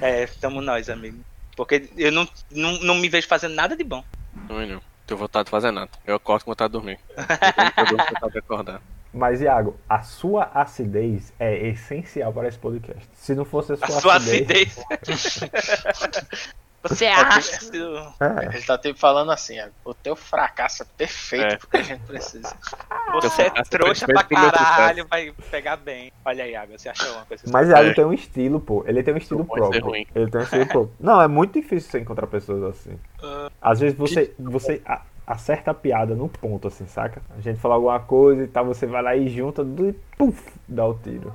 É, 0.00 0.26
tamo 0.26 0.60
nós, 0.60 0.90
amigo. 0.90 1.18
Porque 1.58 1.90
eu 1.96 2.12
não, 2.12 2.28
não, 2.52 2.78
não 2.78 2.94
me 2.94 3.08
vejo 3.08 3.26
fazendo 3.26 3.56
nada 3.56 3.76
de 3.76 3.82
bom. 3.82 4.04
Também 4.46 4.68
não. 4.68 4.80
Tenho 5.04 5.18
vontade 5.18 5.46
de 5.46 5.50
fazer 5.50 5.72
nada. 5.72 5.90
Eu 6.06 6.14
acordo 6.14 6.44
com 6.44 6.52
vontade 6.52 6.68
de 6.68 6.78
dormir. 6.78 7.00
Eu 7.76 7.86
vontade 7.98 8.32
de 8.32 8.38
acordar. 8.38 8.80
Mas, 9.12 9.40
Iago, 9.40 9.76
a 9.88 10.00
sua 10.02 10.44
acidez 10.54 11.32
é 11.36 11.66
essencial 11.66 12.32
para 12.32 12.46
esse 12.46 12.58
podcast. 12.58 13.08
Se 13.12 13.34
não 13.34 13.44
fosse 13.44 13.72
a 13.72 13.74
A 13.74 13.88
sua, 13.88 14.00
sua 14.00 14.16
acidez. 14.18 14.78
você 16.82 17.06
é 17.06 17.14
ácido. 17.14 17.96
É, 18.20 18.54
Ele 18.54 18.62
tá 18.62 18.78
tipo 18.78 18.98
falando 18.98 19.30
assim, 19.32 19.56
ó, 19.60 19.66
o 19.90 19.94
teu 19.94 20.14
fracasso 20.14 20.82
é 20.82 20.86
perfeito 20.96 21.54
É. 21.54 21.56
porque 21.56 21.76
a 21.78 21.82
gente 21.82 22.00
precisa. 22.04 22.54
Você 23.14 23.42
é 23.42 23.44
fracasso 23.46 23.70
trouxa 23.70 24.06
pra 24.06 24.22
caralho, 24.24 25.06
vai 25.08 25.32
pegar 25.50 25.76
bem. 25.76 26.12
Olha 26.24 26.44
aí, 26.44 26.54
Água, 26.54 26.78
você 26.78 26.88
achou 26.88 27.10
uma 27.12 27.24
coisa 27.24 27.42
assim? 27.42 27.52
mas 27.52 27.68
Iago 27.68 27.88
É. 27.88 27.94
tem 27.94 28.04
um 28.04 28.12
estilo, 28.12 28.60
pô. 28.60 28.84
Ele 28.86 29.02
tem 29.02 29.12
um 29.14 29.16
estilo 29.16 29.40
Não 29.40 29.46
pode 29.46 29.60
ser 29.62 29.70
próprio. 29.70 29.84
ruim. 29.90 30.06
Ele 30.14 30.30
tem 30.30 30.40
um 30.40 30.44
estilo 30.44 30.66
próprio. 30.66 30.94
Não, 31.00 31.20
é 31.20 31.28
muito 31.28 31.52
difícil 31.60 31.90
você 31.90 31.98
encontrar 32.00 32.26
pessoas 32.26 32.62
assim. 32.62 32.98
Ah. 33.22 33.50
Às 33.60 33.80
vezes 33.80 33.96
você, 33.98 34.32
você 34.38 34.80
a- 34.86 35.02
acerta 35.26 35.72
a 35.72 35.74
piada 35.74 36.14
no 36.14 36.28
ponto, 36.28 36.68
assim, 36.68 36.86
saca? 36.86 37.20
A 37.36 37.40
gente 37.40 37.58
fala 37.60 37.74
alguma 37.74 37.98
coisa 38.00 38.44
e 38.44 38.48
tal, 38.48 38.64
você 38.64 38.86
vai 38.86 39.02
lá 39.02 39.16
e 39.16 39.28
junta 39.28 39.62
e 39.62 39.92
puf, 40.16 40.52
dá 40.66 40.86
o 40.86 40.94
tiro. 40.94 41.34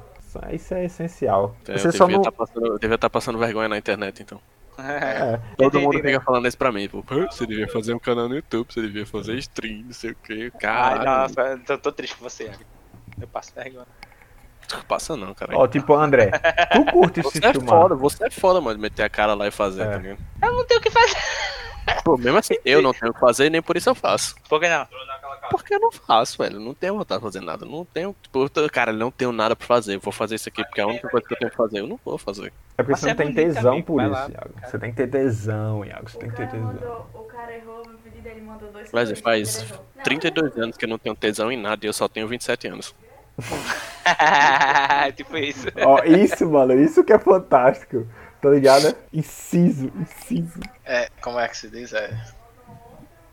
Isso- 0.52 0.74
é 0.74 0.86
essencial. 0.86 1.56
É, 1.68 1.78
Você 1.78 1.90
eu 1.90 1.92
só 1.92 2.06
devia 2.06 2.16
não. 2.18 2.22
estar 2.22 2.32
passando, 2.32 2.80
devia 2.80 2.98
tá 2.98 3.10
passando 3.10 3.38
vergonha 3.38 3.68
na 3.70 3.78
internet, 3.78 4.24
então. 4.24 4.40
É, 4.78 5.40
Todo 5.58 5.80
mundo 5.80 6.00
fica 6.00 6.20
falando 6.22 6.48
isso 6.48 6.58
pra 6.58 6.72
mim. 6.72 6.84
Tipo, 6.84 7.04
"Pô, 7.04 7.16
você 7.26 7.46
devia 7.46 7.68
fazer 7.68 7.94
um 7.94 8.00
canal 8.00 8.28
no 8.28 8.36
YouTube, 8.36 8.74
você 8.74 8.82
devia 8.82 9.06
fazer 9.06 9.36
stream, 9.36 9.84
não 9.86 9.94
sei 9.94 10.12
o 10.12 10.16
que. 10.16 10.44
Ai, 10.46 10.52
Caralho. 10.60 11.06
nossa, 11.06 11.42
eu 11.42 11.60
tô, 11.64 11.78
tô 11.78 11.92
triste 11.92 12.16
com 12.18 12.24
você. 12.28 12.52
Eu 13.22 13.28
passo 13.28 13.54
vergonha. 13.56 13.86
Não 14.74 14.82
passa 14.84 15.16
não, 15.16 15.34
cara. 15.36 15.56
Ó, 15.58 15.68
tipo, 15.68 15.94
André, 15.94 16.32
tu 16.72 16.86
curte 16.92 17.22
se 17.24 17.30
Você 17.40 17.46
é 17.46 17.52
filmar? 17.52 17.70
foda, 17.70 17.96
você 17.96 18.26
é 18.26 18.30
foda, 18.32 18.60
mano, 18.62 18.76
de 18.76 18.82
meter 18.82 19.04
a 19.04 19.10
cara 19.10 19.34
lá 19.34 19.48
e 19.48 19.52
fazer, 19.52 19.84
É. 19.84 19.92
tá 19.92 19.98
ligado? 19.98 20.18
Eu 20.42 20.52
não 20.54 20.66
tenho 20.66 20.80
o 20.80 20.84
que 20.84 20.90
fazer. 20.90 21.16
Pô, 22.04 22.18
mesmo 22.18 22.38
assim, 22.38 22.56
eu 22.66 22.82
não 22.82 22.94
tenho 22.94 23.12
o 23.12 23.14
que 23.14 23.20
fazer, 23.20 23.50
nem 23.50 23.62
por 23.62 23.76
isso 23.78 23.90
eu 23.90 23.96
faço. 23.96 24.36
Por 24.50 24.60
que 24.60 24.68
não? 24.70 24.86
Porque 25.50 25.76
eu 25.76 25.80
não 25.80 25.92
faço, 25.92 26.38
velho. 26.38 26.60
Não 26.60 26.74
tenho 26.74 26.98
vontade 26.98 27.20
de 27.20 27.26
fazer 27.26 27.42
nada. 27.42 27.66
Não 27.66 27.86
tenho. 27.86 28.16
Tipo, 28.22 28.44
eu 28.44 28.50
tô- 28.50 28.70
cara, 28.70 28.92
eu 28.92 28.98
não 28.98 29.12
tenho 29.12 29.32
nada 29.32 29.56
pra 29.56 29.68
fazer. 29.68 29.96
Eu 29.96 30.00
vou 30.00 30.12
fazer 30.14 30.36
isso 30.36 30.50
aqui 30.50 30.64
porque 30.64 30.80
é 30.82 30.84
a 30.84 30.88
única 30.88 31.10
coisa 31.10 31.28
que 31.28 31.34
eu 31.34 31.38
tenho 31.38 31.52
que 31.52 31.58
fazer. 31.58 31.80
Eu 31.80 31.88
não 31.88 32.00
vou 32.04 32.18
fazer. 32.18 32.52
É 32.78 32.84
porque 32.84 33.00
você 33.00 33.06
não 33.08 33.12
é 33.12 33.16
tem 33.16 33.32
bonito, 33.34 33.54
tesão 33.56 33.82
por 33.82 33.96
vai 33.98 34.06
isso, 34.06 34.14
lá, 34.14 34.22
Iago. 34.30 34.54
cara. 34.54 34.68
Você 34.72 34.80
tem 34.80 34.90
que 34.92 34.98
ter 34.98 35.08
tesão, 35.10 35.86
Iago. 35.86 36.10
Você 36.10 36.18
tem 36.18 36.30
que 36.30 36.36
ter 36.36 36.50
tesão. 36.50 36.66
mandou, 36.74 37.10
o 37.14 37.24
cara 37.26 37.56
errou 37.56 37.84
no 37.86 37.98
pedido, 38.00 38.28
ele 38.28 38.42
mandou 38.42 38.72
dois 38.72 38.90
Mas 38.92 39.20
faz 39.20 39.58
ele 39.58 39.66
errou. 39.68 39.86
Não, 39.96 40.04
32 40.04 40.58
anos 40.58 40.78
que 40.78 40.86
eu 40.86 40.90
não 40.90 40.98
tenho 40.98 41.16
tesão 41.16 41.52
em 41.52 41.58
nada 41.58 41.86
e 41.86 41.90
eu 41.90 41.94
só 41.94 42.08
tenho 42.08 42.28
27 42.28 42.68
anos. 42.68 42.96
tipo 45.16 45.38
isso. 45.38 45.68
Ó, 45.86 46.04
isso, 46.04 46.50
mano, 46.50 46.74
isso 46.74 47.04
que 47.04 47.14
é 47.14 47.20
fantástico. 47.20 48.08
Tá 48.44 48.50
ligado? 48.50 48.94
Inciso, 49.14 49.90
inciso. 49.96 50.60
É, 50.84 51.08
como 51.22 51.40
é 51.40 51.48
que 51.48 51.56
se 51.56 51.70
diz? 51.70 51.94
É, 51.94 52.10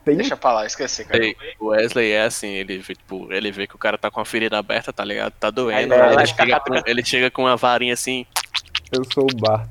Tem 0.04 0.16
deixa 0.16 0.36
pra 0.36 0.52
lá, 0.52 0.64
esqueci, 0.64 1.04
cara. 1.04 1.20
Ei, 1.20 1.36
o 1.58 1.66
Wesley 1.66 2.12
é 2.12 2.26
assim, 2.26 2.46
ele 2.46 2.78
vê, 2.78 2.94
tipo, 2.94 3.26
ele 3.32 3.50
vê 3.50 3.66
que 3.66 3.74
o 3.74 3.78
cara 3.78 3.98
tá 3.98 4.08
com 4.08 4.20
a 4.20 4.24
ferida 4.24 4.56
aberta, 4.56 4.92
tá 4.92 5.04
ligado? 5.04 5.32
Tá 5.32 5.50
doendo. 5.50 5.92
ele 5.92 6.26
chega 6.26 6.61
com, 6.61 6.74
ele 6.86 7.04
chega 7.04 7.28
com 7.28 7.42
uma 7.42 7.56
varinha 7.56 7.92
assim. 7.92 8.24
Eu 8.92 9.02
sou 9.12 9.24
o 9.24 9.36
Bart. 9.36 9.68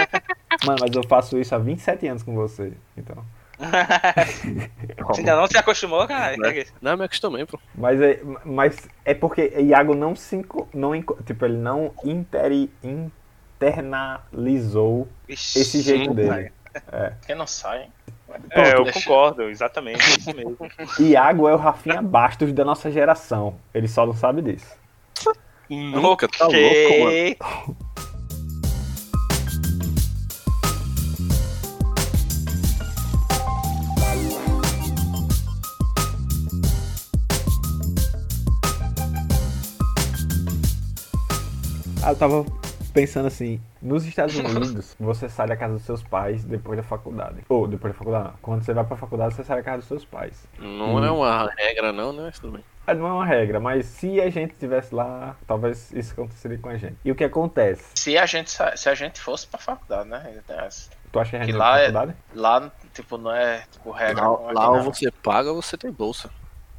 Mano, 0.64 0.78
mas 0.80 0.96
eu 0.96 1.06
faço 1.06 1.38
isso 1.38 1.54
há 1.54 1.58
27 1.58 2.08
anos 2.08 2.22
com 2.22 2.34
você. 2.34 2.72
Então. 2.96 3.22
Você 5.08 5.20
ainda 5.20 5.34
não 5.34 5.48
se 5.48 5.58
acostumou, 5.58 6.06
cara? 6.06 6.36
Não, 6.80 6.92
eu 6.92 6.98
me 6.98 7.04
acostumei, 7.04 7.44
pô. 7.44 7.58
Mas 7.74 8.00
é, 8.00 8.20
mas 8.44 8.88
é 9.04 9.14
porque 9.14 9.52
Iago 9.58 9.94
não 9.96 10.14
se 10.14 10.44
não 10.72 10.92
tipo 11.26 11.44
ele 11.44 11.56
não 11.56 11.92
interi, 12.04 12.70
internalizou 13.58 15.08
Ixi, 15.28 15.60
esse 15.60 15.80
jeito 15.82 16.14
dele. 16.14 16.52
Quem 17.26 17.34
não 17.34 17.46
sai, 17.46 17.82
hein? 17.84 17.92
É, 18.50 18.74
eu 18.74 18.84
Deixa- 18.84 19.00
concordo, 19.00 19.42
exatamente, 19.48 20.02
é 20.02 20.18
isso 20.18 20.36
mesmo. 20.36 20.56
Iago 21.00 21.48
é 21.48 21.54
o 21.54 21.56
Rafinha 21.56 22.00
Bastos 22.02 22.52
da 22.52 22.64
nossa 22.64 22.90
geração. 22.90 23.56
Ele 23.74 23.88
só 23.88 24.06
não 24.06 24.14
sabe 24.14 24.42
disso. 24.42 24.76
Nunca, 25.68 26.28
tá 26.28 26.46
louco, 26.46 26.58
mano. 27.04 27.36
Ah, 42.02 42.10
eu 42.12 42.16
tava 42.16 42.44
pensando 43.00 43.26
assim, 43.26 43.60
nos 43.80 44.04
Estados 44.04 44.34
Unidos, 44.38 44.96
você 44.98 45.28
sai 45.28 45.46
da 45.48 45.56
casa 45.56 45.74
dos 45.74 45.82
seus 45.82 46.02
pais 46.02 46.44
depois 46.44 46.76
da 46.76 46.82
faculdade. 46.82 47.42
Ou 47.48 47.66
depois 47.68 47.92
da 47.92 47.98
faculdade, 47.98 48.24
não. 48.28 48.34
Quando 48.42 48.64
você 48.64 48.72
vai 48.74 48.84
pra 48.84 48.96
faculdade, 48.96 49.34
você 49.34 49.44
sai 49.44 49.56
da 49.58 49.62
casa 49.62 49.78
dos 49.78 49.86
seus 49.88 50.04
pais. 50.04 50.46
Não 50.58 51.04
é 51.04 51.10
uma 51.10 51.50
regra, 51.56 51.92
não, 51.92 52.12
né? 52.12 52.22
Mas 52.24 52.38
tudo 52.38 52.52
bem. 52.54 52.64
Ah, 52.86 52.94
Não 52.94 53.06
é 53.06 53.12
uma 53.12 53.26
regra, 53.26 53.60
mas 53.60 53.84
se 53.84 54.18
a 54.18 54.30
gente 54.30 54.52
estivesse 54.52 54.94
lá, 54.94 55.36
talvez 55.46 55.92
isso 55.92 56.14
aconteceria 56.14 56.56
com 56.56 56.70
a 56.70 56.76
gente. 56.78 56.96
E 57.04 57.12
o 57.12 57.14
que 57.14 57.22
acontece? 57.22 57.84
Se 57.94 58.16
a 58.16 58.24
gente, 58.24 58.50
se 58.50 58.88
a 58.88 58.94
gente 58.94 59.20
fosse 59.20 59.46
pra 59.46 59.58
faculdade, 59.58 60.08
né? 60.08 60.22
ainda 60.24 60.42
tem 60.46 60.56
essa. 60.58 60.88
Tu 61.12 61.18
acha 61.20 61.30
que 61.32 61.36
a 61.36 61.40
gente 61.40 61.52
Que 61.52 61.58
lá 61.58 61.72
pra 61.72 61.80
é- 61.80 61.84
faculdade? 61.92 62.16
Lá, 62.34 62.72
tipo, 62.94 63.18
não 63.18 63.30
é 63.34 63.62
tipo 63.70 63.90
regra. 63.90 64.22
Lá, 64.22 64.28
como 64.36 64.46
aqui, 64.46 64.54
lá 64.54 64.70
ou 64.70 64.76
não. 64.76 64.82
você 64.84 65.10
paga 65.10 65.50
ou 65.52 65.60
você 65.60 65.76
tem 65.76 65.92
bolsa. 65.92 66.30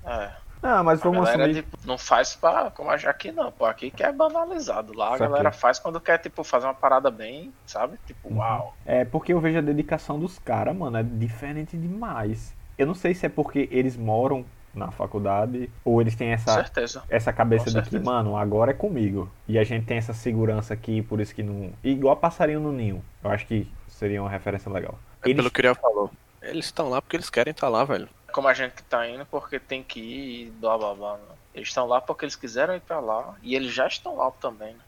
É. 0.04 0.30
Ah, 0.62 0.84
mas 0.84 0.99
A 0.99 1.03
vamos 1.03 1.22
galera 1.26 1.43
assumir. 1.45 1.64
tipo, 1.64 1.78
não 1.86 1.97
faz 1.97 2.36
pra, 2.36 2.70
como 2.72 2.89
a 2.89 2.95
aqui 2.95 3.32
não, 3.32 3.51
pô. 3.51 3.66
Aqui 3.66 3.89
que 3.89 4.03
é 4.03 4.12
banalizado. 4.12 4.93
Lá 4.93 5.16
a 5.16 5.18
galera 5.18 5.51
faz 5.51 5.80
quando 5.80 5.99
quer, 6.01 6.18
tipo, 6.18 6.43
fazer 6.43 6.66
uma 6.68 6.74
parada 6.74 7.10
bem, 7.10 7.53
sabe? 7.66 7.97
Tipo, 8.05 8.30
Uhum. 8.30 8.38
uau. 8.39 8.76
É 8.86 9.05
porque 9.05 9.32
eu 9.34 9.39
vejo 9.39 9.57
a 9.57 9.62
dedicação 9.62 10.20
dos 10.20 10.38
caras, 10.39 10.76
mano, 10.76 10.97
é 10.97 11.03
diferente 11.03 11.78
demais. 11.78 12.53
Eu 12.78 12.88
não 12.88 12.93
sei 12.93 13.14
se 13.14 13.26
é 13.26 13.30
porque 13.30 13.68
eles 13.72 13.95
moram 13.95 14.45
na 14.74 14.91
faculdade 14.91 15.70
ou 15.84 15.99
eles 15.99 16.16
têm 16.16 16.30
essa, 16.30 16.53
certeza. 16.53 17.03
essa 17.10 17.34
cabeça 17.34 17.72
Com 17.72 17.82
de 17.82 17.89
que, 17.89 17.99
mano, 17.99 18.38
agora 18.38 18.72
é 18.72 18.74
comigo. 18.74 19.30
E 19.47 19.57
a 19.57 19.64
gente 19.64 19.86
tem 19.86 19.97
essa 19.97 20.14
segurança 20.14 20.74
aqui, 20.74 21.01
por 21.01 21.20
isso 21.20 21.34
que 21.34 21.41
não. 21.41 21.72
Igual 21.84 22.16
passarinho 22.18 22.60
no 22.60 22.72
ninho. 22.72 23.03
Eu 23.24 23.32
acho 23.32 23.45
que 23.47 23.66
seria 23.88 24.22
uma 24.22 24.30
referência 24.30 24.72
legal. 24.72 24.97
É 25.24 25.28
Eles- 25.30 25.38
pelo 25.38 25.49
que 25.51 25.60
o 25.60 25.62
Uriel 25.62 25.76
falou. 25.76 26.12
Eles 26.41 26.66
estão 26.66 26.89
lá 26.89 27.01
porque 27.01 27.18
eles 27.18 27.30
querem 27.30 27.51
estar 27.51 27.68
lá, 27.68 27.84
velho. 27.84 28.07
Como 28.32 28.48
a 28.48 28.54
gente 28.54 28.76
que 28.76 28.84
tá 28.84 29.08
indo 29.08 29.26
porque 29.26 29.60
tem 29.60 29.84
que 29.84 30.00
ir 30.00 30.48
e 30.48 30.52
blá 30.52 30.78
blá 30.78 30.94
blá. 30.94 31.18
né? 31.18 31.36
Eles 31.54 31.68
estão 31.70 31.86
lá 31.88 32.00
porque 32.02 32.26
eles 32.26 32.36
quiseram 32.36 32.76
ir 32.76 32.82
pra 32.82 33.00
lá. 33.00 33.36
E 33.42 33.56
eles 33.56 33.72
já 33.74 33.88
estão 33.88 34.16
lá 34.16 34.32
também, 34.32 34.74
né? 34.74 34.84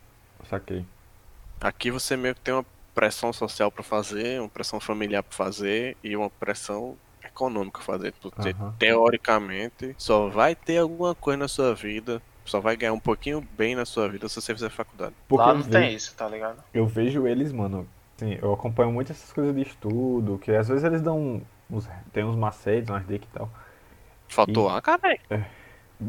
Saquei. 0.49 0.85
Aqui 1.59 1.91
você 1.91 2.17
meio 2.17 2.33
que 2.33 2.41
tem 2.41 2.53
uma 2.53 2.65
pressão 2.93 3.31
social 3.31 3.71
pra 3.71 3.83
fazer, 3.83 4.39
uma 4.41 4.49
pressão 4.49 4.79
familiar 4.79 5.23
pra 5.23 5.35
fazer 5.37 5.97
e 6.03 6.15
uma 6.15 6.29
pressão 6.29 6.97
econômico 7.23 7.81
fazer. 7.83 8.13
Porque 8.21 8.49
Aham. 8.49 8.73
teoricamente 8.79 9.95
só 9.97 10.27
vai 10.29 10.55
ter 10.55 10.77
alguma 10.77 11.13
coisa 11.15 11.37
na 11.37 11.47
sua 11.47 11.73
vida, 11.75 12.21
só 12.45 12.59
vai 12.59 12.75
ganhar 12.75 12.93
um 12.93 12.99
pouquinho 12.99 13.41
bem 13.41 13.75
na 13.75 13.85
sua 13.85 14.09
vida 14.09 14.27
se 14.27 14.41
você 14.41 14.53
fizer 14.53 14.69
faculdade. 14.69 15.15
Porque 15.27 15.47
Lá 15.47 15.53
não 15.53 15.63
tem 15.63 15.93
isso, 15.93 16.15
tá 16.15 16.27
ligado? 16.27 16.63
Eu 16.73 16.87
vejo 16.87 17.27
eles, 17.27 17.51
mano. 17.51 17.87
Assim, 18.17 18.37
eu 18.41 18.53
acompanho 18.53 18.91
muito 18.91 19.11
essas 19.11 19.31
coisas 19.31 19.53
de 19.55 19.61
estudo, 19.61 20.37
que 20.39 20.51
às 20.51 20.67
vezes 20.67 20.83
eles 20.83 21.01
dão. 21.01 21.41
Uns, 21.71 21.89
tem 22.13 22.23
uns 22.25 22.35
macetes, 22.35 22.89
umas 22.89 23.05
dicas 23.07 23.29
e 23.29 23.33
tal. 23.33 23.49
Faltou 24.27 24.69
E- 24.69 24.77
A, 24.77 24.81
cara. 24.81 24.99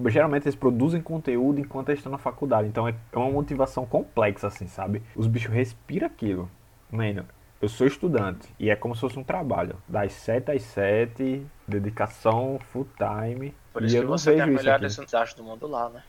Geralmente 0.09 0.45
eles 0.45 0.55
produzem 0.57 1.03
conteúdo 1.03 1.61
enquanto 1.61 1.91
eles 1.91 1.99
estão 1.99 2.11
na 2.13 2.19
faculdade. 2.19 2.67
Então 2.69 2.89
é 2.89 2.95
é 3.13 3.19
uma 3.19 3.31
motivação 3.31 3.85
complexa, 3.87 4.47
assim, 4.47 4.67
sabe? 4.67 5.03
Os 5.15 5.27
bichos 5.27 5.53
respiram 5.53 6.07
aquilo. 6.07 6.51
Mano, 6.91 7.27
eu 7.61 7.69
sou 7.69 7.87
estudante 7.87 8.55
e 8.59 8.71
é 8.71 8.77
como 8.77 8.95
se 8.95 9.01
fosse 9.03 9.19
um 9.19 9.25
trabalho. 9.25 9.77
Das 9.87 10.13
7 10.15 10.51
às 10.53 10.63
7, 10.63 11.47
dedicação 11.69 12.59
full 12.73 12.89
time. 12.97 13.55
Por 13.73 13.85
e 13.85 13.87
isso 13.87 13.97
eu 13.97 14.03
que 14.03 14.07
não 14.07 14.17
você 14.19 14.33
tem 14.33 14.41
a 14.41 14.47
vejo 14.47 14.57
isso 14.57 14.65
melhor 14.65 14.71
aqui. 14.71 14.85
universidade 14.85 15.37
do 15.37 15.45
mundo 15.45 15.67
lá, 15.67 15.89
né? 15.91 16.03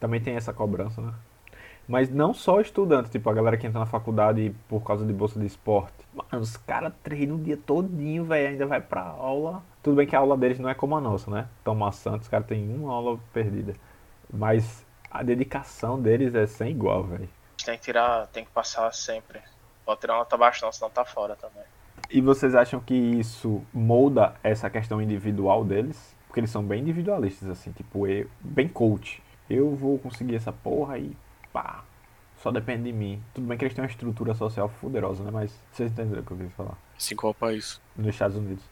Também 0.00 0.20
tem 0.20 0.36
essa 0.36 0.52
cobrança, 0.52 1.00
né? 1.00 1.12
Mas 1.88 2.10
não 2.10 2.34
só 2.34 2.60
estudante, 2.60 3.10
tipo, 3.10 3.30
a 3.30 3.32
galera 3.32 3.56
que 3.56 3.66
entra 3.66 3.80
na 3.80 3.86
faculdade 3.86 4.54
por 4.68 4.82
causa 4.82 5.06
de 5.06 5.12
bolsa 5.12 5.40
de 5.40 5.46
esporte. 5.46 5.96
Mano, 6.12 6.42
os 6.42 6.54
caras 6.54 6.92
treinam 7.02 7.36
o 7.36 7.38
dia 7.38 7.56
todinho, 7.56 8.26
velho, 8.26 8.48
ainda 8.48 8.66
vai 8.66 8.78
pra 8.78 9.00
aula. 9.00 9.62
Tudo 9.82 9.96
bem 9.96 10.06
que 10.06 10.14
a 10.14 10.18
aula 10.18 10.36
deles 10.36 10.58
não 10.58 10.68
é 10.68 10.74
como 10.74 10.94
a 10.94 11.00
nossa, 11.00 11.30
né? 11.30 11.48
Toma 11.64 11.90
Santos, 11.90 12.26
os 12.26 12.28
caras 12.28 12.46
têm 12.46 12.68
uma 12.74 12.92
aula 12.92 13.18
perdida. 13.32 13.74
Mas 14.30 14.84
a 15.10 15.22
dedicação 15.22 15.98
deles 15.98 16.34
é 16.34 16.46
sem 16.46 16.72
igual, 16.72 17.04
velho. 17.04 17.28
Tem 17.64 17.78
que 17.78 17.84
tirar, 17.84 18.26
tem 18.26 18.44
que 18.44 18.50
passar 18.50 18.92
sempre. 18.92 19.40
Pode 19.86 20.00
tirar 20.00 20.12
uma 20.12 20.18
nota 20.18 20.36
baixa, 20.36 20.66
não, 20.66 20.72
senão 20.72 20.90
tá 20.90 21.06
fora 21.06 21.36
também. 21.36 21.64
E 22.10 22.20
vocês 22.20 22.54
acham 22.54 22.80
que 22.80 22.94
isso 22.94 23.62
molda 23.72 24.34
essa 24.42 24.68
questão 24.68 25.00
individual 25.00 25.64
deles? 25.64 26.14
Porque 26.26 26.40
eles 26.40 26.50
são 26.50 26.62
bem 26.62 26.82
individualistas, 26.82 27.48
assim, 27.48 27.72
tipo, 27.72 28.06
eu, 28.06 28.28
bem 28.38 28.68
coach. 28.68 29.22
Eu 29.48 29.74
vou 29.74 29.98
conseguir 29.98 30.36
essa 30.36 30.52
porra 30.52 30.98
e 30.98 31.16
pá, 31.52 31.84
só 32.36 32.50
depende 32.50 32.84
de 32.84 32.92
mim. 32.92 33.22
Tudo 33.34 33.46
bem 33.46 33.58
que 33.58 33.64
eles 33.64 33.74
têm 33.74 33.82
uma 33.84 33.90
estrutura 33.90 34.34
social 34.34 34.68
fuderosa, 34.68 35.24
né? 35.24 35.30
Mas 35.30 35.52
vocês 35.72 35.90
entenderam 35.90 36.22
o 36.22 36.24
que 36.24 36.32
eu 36.32 36.38
quis 36.38 36.52
falar. 36.52 36.78
Assim 36.96 37.16
qual 37.16 37.34
país? 37.34 37.80
Nos 37.96 38.08
Estados 38.08 38.36
Unidos. 38.36 38.64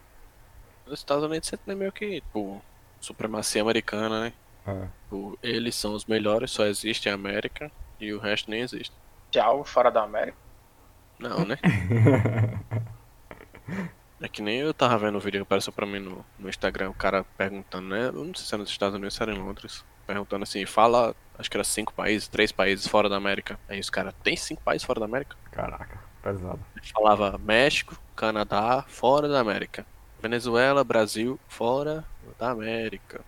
Nos 0.85 0.99
Estados 0.99 1.23
Unidos 1.23 1.49
você 1.49 1.57
tem 1.57 1.75
meio 1.75 1.91
que, 1.91 2.21
tipo, 2.21 2.61
supremacia 2.99 3.61
americana, 3.61 4.21
né? 4.21 4.33
É. 4.65 4.87
Tipo, 5.03 5.37
eles 5.43 5.75
são 5.75 5.93
os 5.93 6.05
melhores, 6.05 6.51
só 6.51 6.65
existe 6.65 7.09
a 7.09 7.13
América 7.13 7.71
e 7.99 8.13
o 8.13 8.19
resto 8.19 8.49
nem 8.49 8.61
existe. 8.61 8.93
Se 9.31 9.39
é 9.39 9.41
algo 9.41 9.63
fora 9.63 9.91
da 9.91 10.03
América, 10.03 10.37
Não, 11.19 11.45
né? 11.45 11.57
É 14.19 14.27
que 14.27 14.41
nem 14.41 14.59
eu 14.59 14.73
tava 14.73 14.97
vendo 14.97 15.17
o 15.17 15.19
vídeo 15.19 15.39
que 15.39 15.43
apareceu 15.43 15.71
pra 15.71 15.85
mim 15.85 15.99
no, 15.99 16.25
no 16.39 16.49
Instagram, 16.49 16.89
o 16.89 16.93
cara 16.93 17.23
perguntando, 17.37 17.87
né? 17.89 18.07
Eu 18.07 18.23
não 18.25 18.33
sei 18.33 18.45
se 18.45 18.53
era 18.53 18.61
nos 18.61 18.71
Estados 18.71 18.95
Unidos 18.95 19.13
ou 19.13 19.17
se 19.17 19.23
era 19.23 19.31
em 19.31 19.39
Londres. 19.43 19.85
Perguntando 20.07 20.43
assim, 20.43 20.65
fala, 20.65 21.13
acho 21.37 21.51
que 21.51 21.57
era 21.57 21.65
cinco 21.65 21.93
países, 21.93 22.29
três 22.29 22.51
países 22.51 22.87
fora 22.87 23.09
da 23.09 23.17
América. 23.17 23.59
Aí 23.67 23.77
os 23.77 23.89
caras, 23.89 24.13
tem 24.23 24.37
cinco 24.37 24.61
países 24.61 24.85
fora 24.85 25.01
da 25.01 25.05
América? 25.05 25.35
Caraca, 25.51 25.99
pesado. 26.23 26.59
Ele 26.77 26.87
falava 26.87 27.37
México, 27.37 27.93
Canadá, 28.15 28.85
fora 28.87 29.27
da 29.27 29.41
América. 29.41 29.85
Venezuela, 30.21 30.83
Brasil, 30.83 31.37
fora 31.49 32.05
da 32.39 32.51
América. 32.51 33.21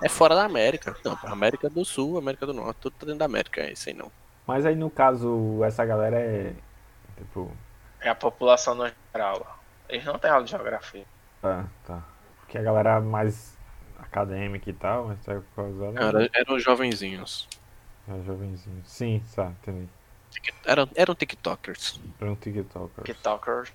É 0.00 0.08
fora 0.08 0.34
da 0.34 0.44
América. 0.44 0.96
Não, 1.04 1.18
América 1.24 1.68
do 1.68 1.84
Sul, 1.84 2.18
América 2.18 2.46
do 2.46 2.54
Norte, 2.54 2.78
tudo 2.80 2.94
tá 2.94 3.06
dentro 3.06 3.18
da 3.18 3.24
América, 3.24 3.62
é 3.62 3.72
isso 3.72 3.88
aí 3.88 3.94
não. 3.94 4.12
Mas 4.46 4.64
aí 4.64 4.76
no 4.76 4.90
caso, 4.90 5.62
essa 5.64 5.84
galera 5.84 6.18
é. 6.18 6.52
Tipo. 7.16 7.50
é 8.00 8.08
a 8.08 8.14
população 8.14 8.74
no 8.74 8.90
geral. 9.12 9.58
Eles 9.88 10.04
não 10.04 10.18
têm 10.18 10.30
aula 10.30 10.44
de 10.44 10.50
geografia. 10.50 11.04
Ah, 11.42 11.64
tá. 11.86 12.02
Que 12.48 12.58
a 12.58 12.62
galera 12.62 13.00
mais 13.00 13.53
acadêmica 14.18 14.70
e 14.70 14.72
tal, 14.72 15.06
mas 15.08 15.18
tá 15.24 15.32
as 15.34 15.74
Não, 15.76 16.08
era- 16.08 16.30
eram 16.34 16.58
jovenzinhos. 16.58 17.48
É 18.08 18.22
jovenzinho. 18.22 18.80
Sim, 18.84 19.20
tá, 19.34 19.50
entendi. 19.62 19.88
Eram, 20.64 20.88
eram 20.94 21.14
TikTokers. 21.14 22.00
Era 22.20 22.30
um 22.30 22.34
TikToker. 22.36 23.04
TikTokers. 23.04 23.72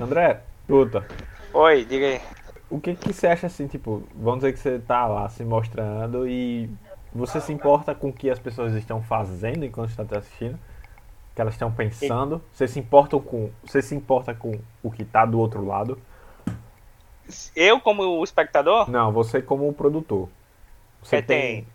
André, 0.00 0.42
puta, 0.68 1.06
Oi, 1.52 1.84
diga 1.84 2.06
aí. 2.06 2.20
o 2.70 2.78
que 2.80 2.94
que 2.94 3.12
você 3.12 3.26
acha 3.28 3.46
assim, 3.46 3.66
tipo, 3.66 4.02
vamos 4.14 4.40
dizer 4.40 4.52
que 4.52 4.58
você 4.58 4.78
tá 4.78 5.06
lá 5.06 5.28
se 5.28 5.42
mostrando 5.44 6.28
e 6.28 6.68
você 7.14 7.40
se 7.40 7.52
importa 7.52 7.94
com 7.94 8.08
o 8.08 8.12
que 8.12 8.28
as 8.30 8.38
pessoas 8.38 8.74
estão 8.74 9.02
fazendo 9.02 9.64
enquanto 9.64 9.90
está 9.90 10.04
te 10.04 10.16
assistindo? 10.16 10.58
Que 11.34 11.40
elas 11.40 11.54
estão 11.54 11.72
pensando? 11.72 12.42
Você 12.52 12.68
se 12.68 12.78
importa 12.78 13.18
com, 13.18 13.50
você 13.64 13.80
se 13.80 13.94
importa 13.94 14.34
com 14.34 14.58
o 14.82 14.90
que 14.90 15.04
tá 15.04 15.24
do 15.24 15.38
outro 15.38 15.64
lado? 15.64 15.98
Eu, 17.54 17.80
como 17.80 18.22
espectador, 18.22 18.90
Não, 18.90 19.12
você 19.12 19.40
como 19.42 19.72
produtor. 19.72 20.28
Você 21.02 21.16
É, 21.16 21.22
tem, 21.22 21.62
tem. 21.62 21.66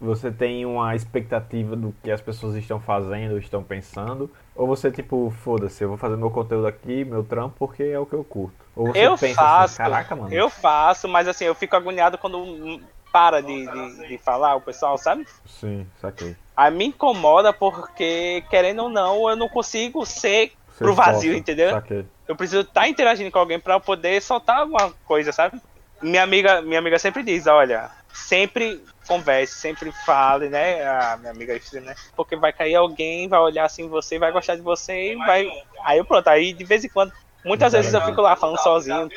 você 0.00 0.30
tem 0.30 0.64
uma 0.66 0.94
expectativa 0.94 1.76
do 1.76 1.94
que 2.02 2.10
as 2.10 2.20
pessoas 2.20 2.54
estão 2.56 2.80
fazendo, 2.80 3.38
estão 3.38 3.62
pensando? 3.62 4.30
Ou 4.54 4.66
você 4.66 4.90
tipo, 4.90 5.30
foda-se, 5.42 5.82
eu 5.84 5.88
vou 5.88 5.98
fazer 5.98 6.16
meu 6.16 6.30
conteúdo 6.30 6.66
aqui, 6.66 7.04
meu 7.04 7.22
trampo, 7.24 7.54
porque 7.58 7.82
é 7.82 7.98
o 7.98 8.06
que 8.06 8.14
eu 8.14 8.24
curto? 8.24 8.56
Ou 8.76 8.88
você 8.88 9.00
eu 9.00 9.16
pensa 9.18 9.34
faço. 9.34 9.64
assim, 9.74 9.76
caraca, 9.76 10.16
mano. 10.16 10.32
Eu 10.34 10.50
faço, 10.50 11.08
mas 11.08 11.28
assim, 11.28 11.44
eu 11.44 11.54
fico 11.54 11.76
agoniado 11.76 12.18
quando 12.18 12.80
para 13.12 13.40
de, 13.40 13.66
de, 13.66 14.08
de 14.08 14.18
falar 14.18 14.54
o 14.56 14.60
pessoal, 14.60 14.98
sabe? 14.98 15.26
Sim, 15.46 15.86
saquei. 16.00 16.36
Aí 16.56 16.70
me 16.72 16.86
incomoda 16.86 17.52
porque, 17.52 18.44
querendo 18.50 18.82
ou 18.84 18.88
não, 18.88 19.28
eu 19.30 19.36
não 19.36 19.48
consigo 19.48 20.04
ser 20.04 20.52
pro 20.78 20.94
vazio, 20.94 21.34
entendeu? 21.34 21.70
Saquei. 21.70 22.06
Eu 22.26 22.36
preciso 22.36 22.60
estar 22.62 22.88
interagindo 22.88 23.30
com 23.30 23.38
alguém 23.38 23.58
pra 23.58 23.80
poder 23.80 24.20
soltar 24.22 24.58
alguma 24.58 24.92
coisa, 25.04 25.32
sabe? 25.32 25.60
Minha 26.00 26.22
amiga, 26.22 26.62
minha 26.62 26.78
amiga 26.78 26.98
sempre 26.98 27.22
diz, 27.22 27.46
olha, 27.46 27.90
sempre 28.12 28.82
converse, 29.06 29.54
sempre 29.54 29.90
fale, 30.04 30.48
né? 30.48 30.86
A 30.86 31.16
minha 31.16 31.32
amiga 31.32 31.58
né? 31.80 31.94
Porque 32.14 32.36
vai 32.36 32.52
cair 32.52 32.74
alguém, 32.74 33.26
vai 33.28 33.40
olhar 33.40 33.64
assim 33.64 33.88
você, 33.88 34.18
vai 34.18 34.30
gostar 34.30 34.54
de 34.54 34.62
você 34.62 35.12
e 35.12 35.16
vai. 35.16 35.48
Aí 35.84 35.98
eu 35.98 36.04
pronto, 36.04 36.28
aí 36.28 36.52
de 36.52 36.64
vez 36.64 36.84
em 36.84 36.88
quando, 36.88 37.12
muitas 37.44 37.72
vezes 37.72 37.92
eu 37.92 38.02
fico 38.02 38.20
lá 38.20 38.36
falando 38.36 38.58
sozinho, 38.58 39.08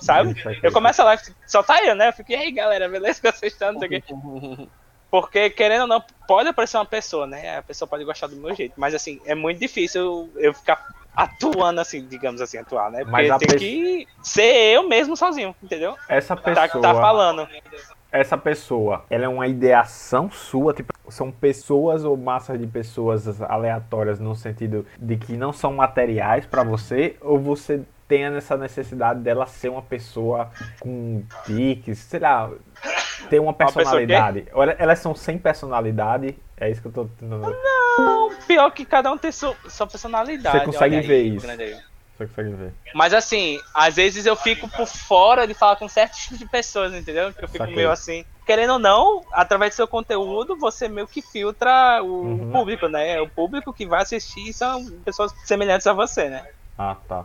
sabe? 0.00 0.34
Eu 0.62 0.72
começo 0.72 1.00
a 1.00 1.06
live, 1.06 1.22
só 1.46 1.62
tá 1.62 1.82
eu, 1.84 1.94
né? 1.94 2.08
Eu 2.08 2.12
fico, 2.12 2.32
e 2.32 2.34
aí 2.34 2.50
galera, 2.50 2.88
beleza? 2.88 3.20
Que 3.20 3.30
vocês 3.32 3.52
estão, 3.52 3.72
não 3.72 3.78
sei 3.78 3.88
o 3.88 3.90
quê. 3.90 4.04
Porque, 5.10 5.50
querendo 5.50 5.82
ou 5.82 5.86
não, 5.88 6.02
pode 6.28 6.48
aparecer 6.48 6.76
uma 6.78 6.86
pessoa, 6.86 7.26
né? 7.26 7.58
A 7.58 7.62
pessoa 7.62 7.88
pode 7.88 8.04
gostar 8.04 8.28
do 8.28 8.36
meu 8.36 8.54
jeito. 8.54 8.74
Mas, 8.76 8.94
assim, 8.94 9.20
é 9.24 9.34
muito 9.34 9.58
difícil 9.58 10.30
eu, 10.36 10.54
ficar 10.54 10.86
atuando, 11.16 11.80
assim, 11.80 12.06
digamos 12.06 12.40
assim, 12.40 12.58
atuar, 12.58 12.90
né? 12.90 13.00
Porque 13.04 13.10
Mas 13.28 13.38
tem 13.38 13.48
pe- 13.48 13.58
que 13.58 14.08
ser 14.22 14.54
eu 14.74 14.88
mesmo 14.88 15.16
sozinho, 15.16 15.54
entendeu? 15.62 15.96
Essa 16.08 16.36
Tá, 16.36 16.42
pessoa, 16.68 16.82
tá 16.82 16.94
falando. 16.94 17.48
essa 18.12 18.38
pessoa, 18.38 19.04
ela 19.10 19.24
é 19.24 19.28
uma 19.28 19.48
ideação 19.48 20.30
sua, 20.30 20.72
tipo, 20.72 20.92
são 21.08 21.30
pessoas 21.32 22.04
ou 22.04 22.16
massas 22.16 22.58
de 22.58 22.66
pessoas 22.66 23.42
aleatórias 23.42 24.20
no 24.20 24.34
sentido 24.36 24.86
de 24.98 25.16
que 25.16 25.36
não 25.36 25.52
são 25.52 25.72
materiais 25.72 26.46
pra 26.46 26.62
você, 26.62 27.16
ou 27.20 27.38
você 27.38 27.82
tem 28.06 28.24
essa 28.24 28.56
necessidade 28.56 29.20
dela 29.20 29.46
ser 29.46 29.68
uma 29.68 29.82
pessoa 29.82 30.50
com 30.80 31.22
tiques, 31.44 31.98
sei 31.98 32.20
lá, 32.20 32.50
ter 33.28 33.38
uma 33.40 33.52
pessoa 33.52 33.74
personalidade. 33.84 34.46
Olha, 34.52 34.76
elas 34.78 34.98
são 34.98 35.14
sem 35.14 35.38
personalidade, 35.38 36.36
é 36.56 36.70
isso 36.70 36.80
que 36.80 36.88
eu 36.88 36.92
tô 36.92 37.04
tentando. 37.04 37.56
Não, 37.98 38.30
pior 38.46 38.70
que 38.70 38.84
cada 38.84 39.10
um 39.12 39.18
tem 39.18 39.32
sua, 39.32 39.54
sua 39.68 39.86
personalidade. 39.86 40.58
Você 40.58 40.64
consegue 40.64 40.94
olha 40.96 41.02
aí, 41.02 41.06
ver 41.06 41.22
isso. 41.22 41.46
aí. 41.50 41.76
Você 42.16 42.26
consegue 42.26 42.50
ver. 42.50 42.72
Mas, 42.94 43.14
assim, 43.14 43.58
às 43.74 43.94
vezes 43.96 44.26
eu 44.26 44.36
fico 44.36 44.68
por 44.68 44.86
fora 44.86 45.46
de 45.46 45.54
falar 45.54 45.76
com 45.76 45.88
certos 45.88 46.20
tipos 46.20 46.38
de 46.38 46.46
pessoas, 46.46 46.92
entendeu? 46.94 47.32
Que 47.32 47.44
eu 47.44 47.48
fico 47.48 47.58
Saquei. 47.58 47.76
meio 47.76 47.90
assim. 47.90 48.24
Querendo 48.46 48.74
ou 48.74 48.78
não, 48.78 49.24
através 49.32 49.72
do 49.72 49.76
seu 49.76 49.88
conteúdo, 49.88 50.56
você 50.58 50.88
meio 50.88 51.06
que 51.06 51.22
filtra 51.22 52.02
o 52.02 52.06
Uhum. 52.24 52.50
público, 52.52 52.88
né? 52.88 53.20
O 53.20 53.28
público 53.28 53.72
que 53.72 53.86
vai 53.86 54.02
assistir 54.02 54.52
são 54.52 54.84
pessoas 55.04 55.32
semelhantes 55.44 55.86
a 55.86 55.92
você, 55.92 56.28
né? 56.28 56.44
Ah, 56.76 56.96
tá. 57.08 57.24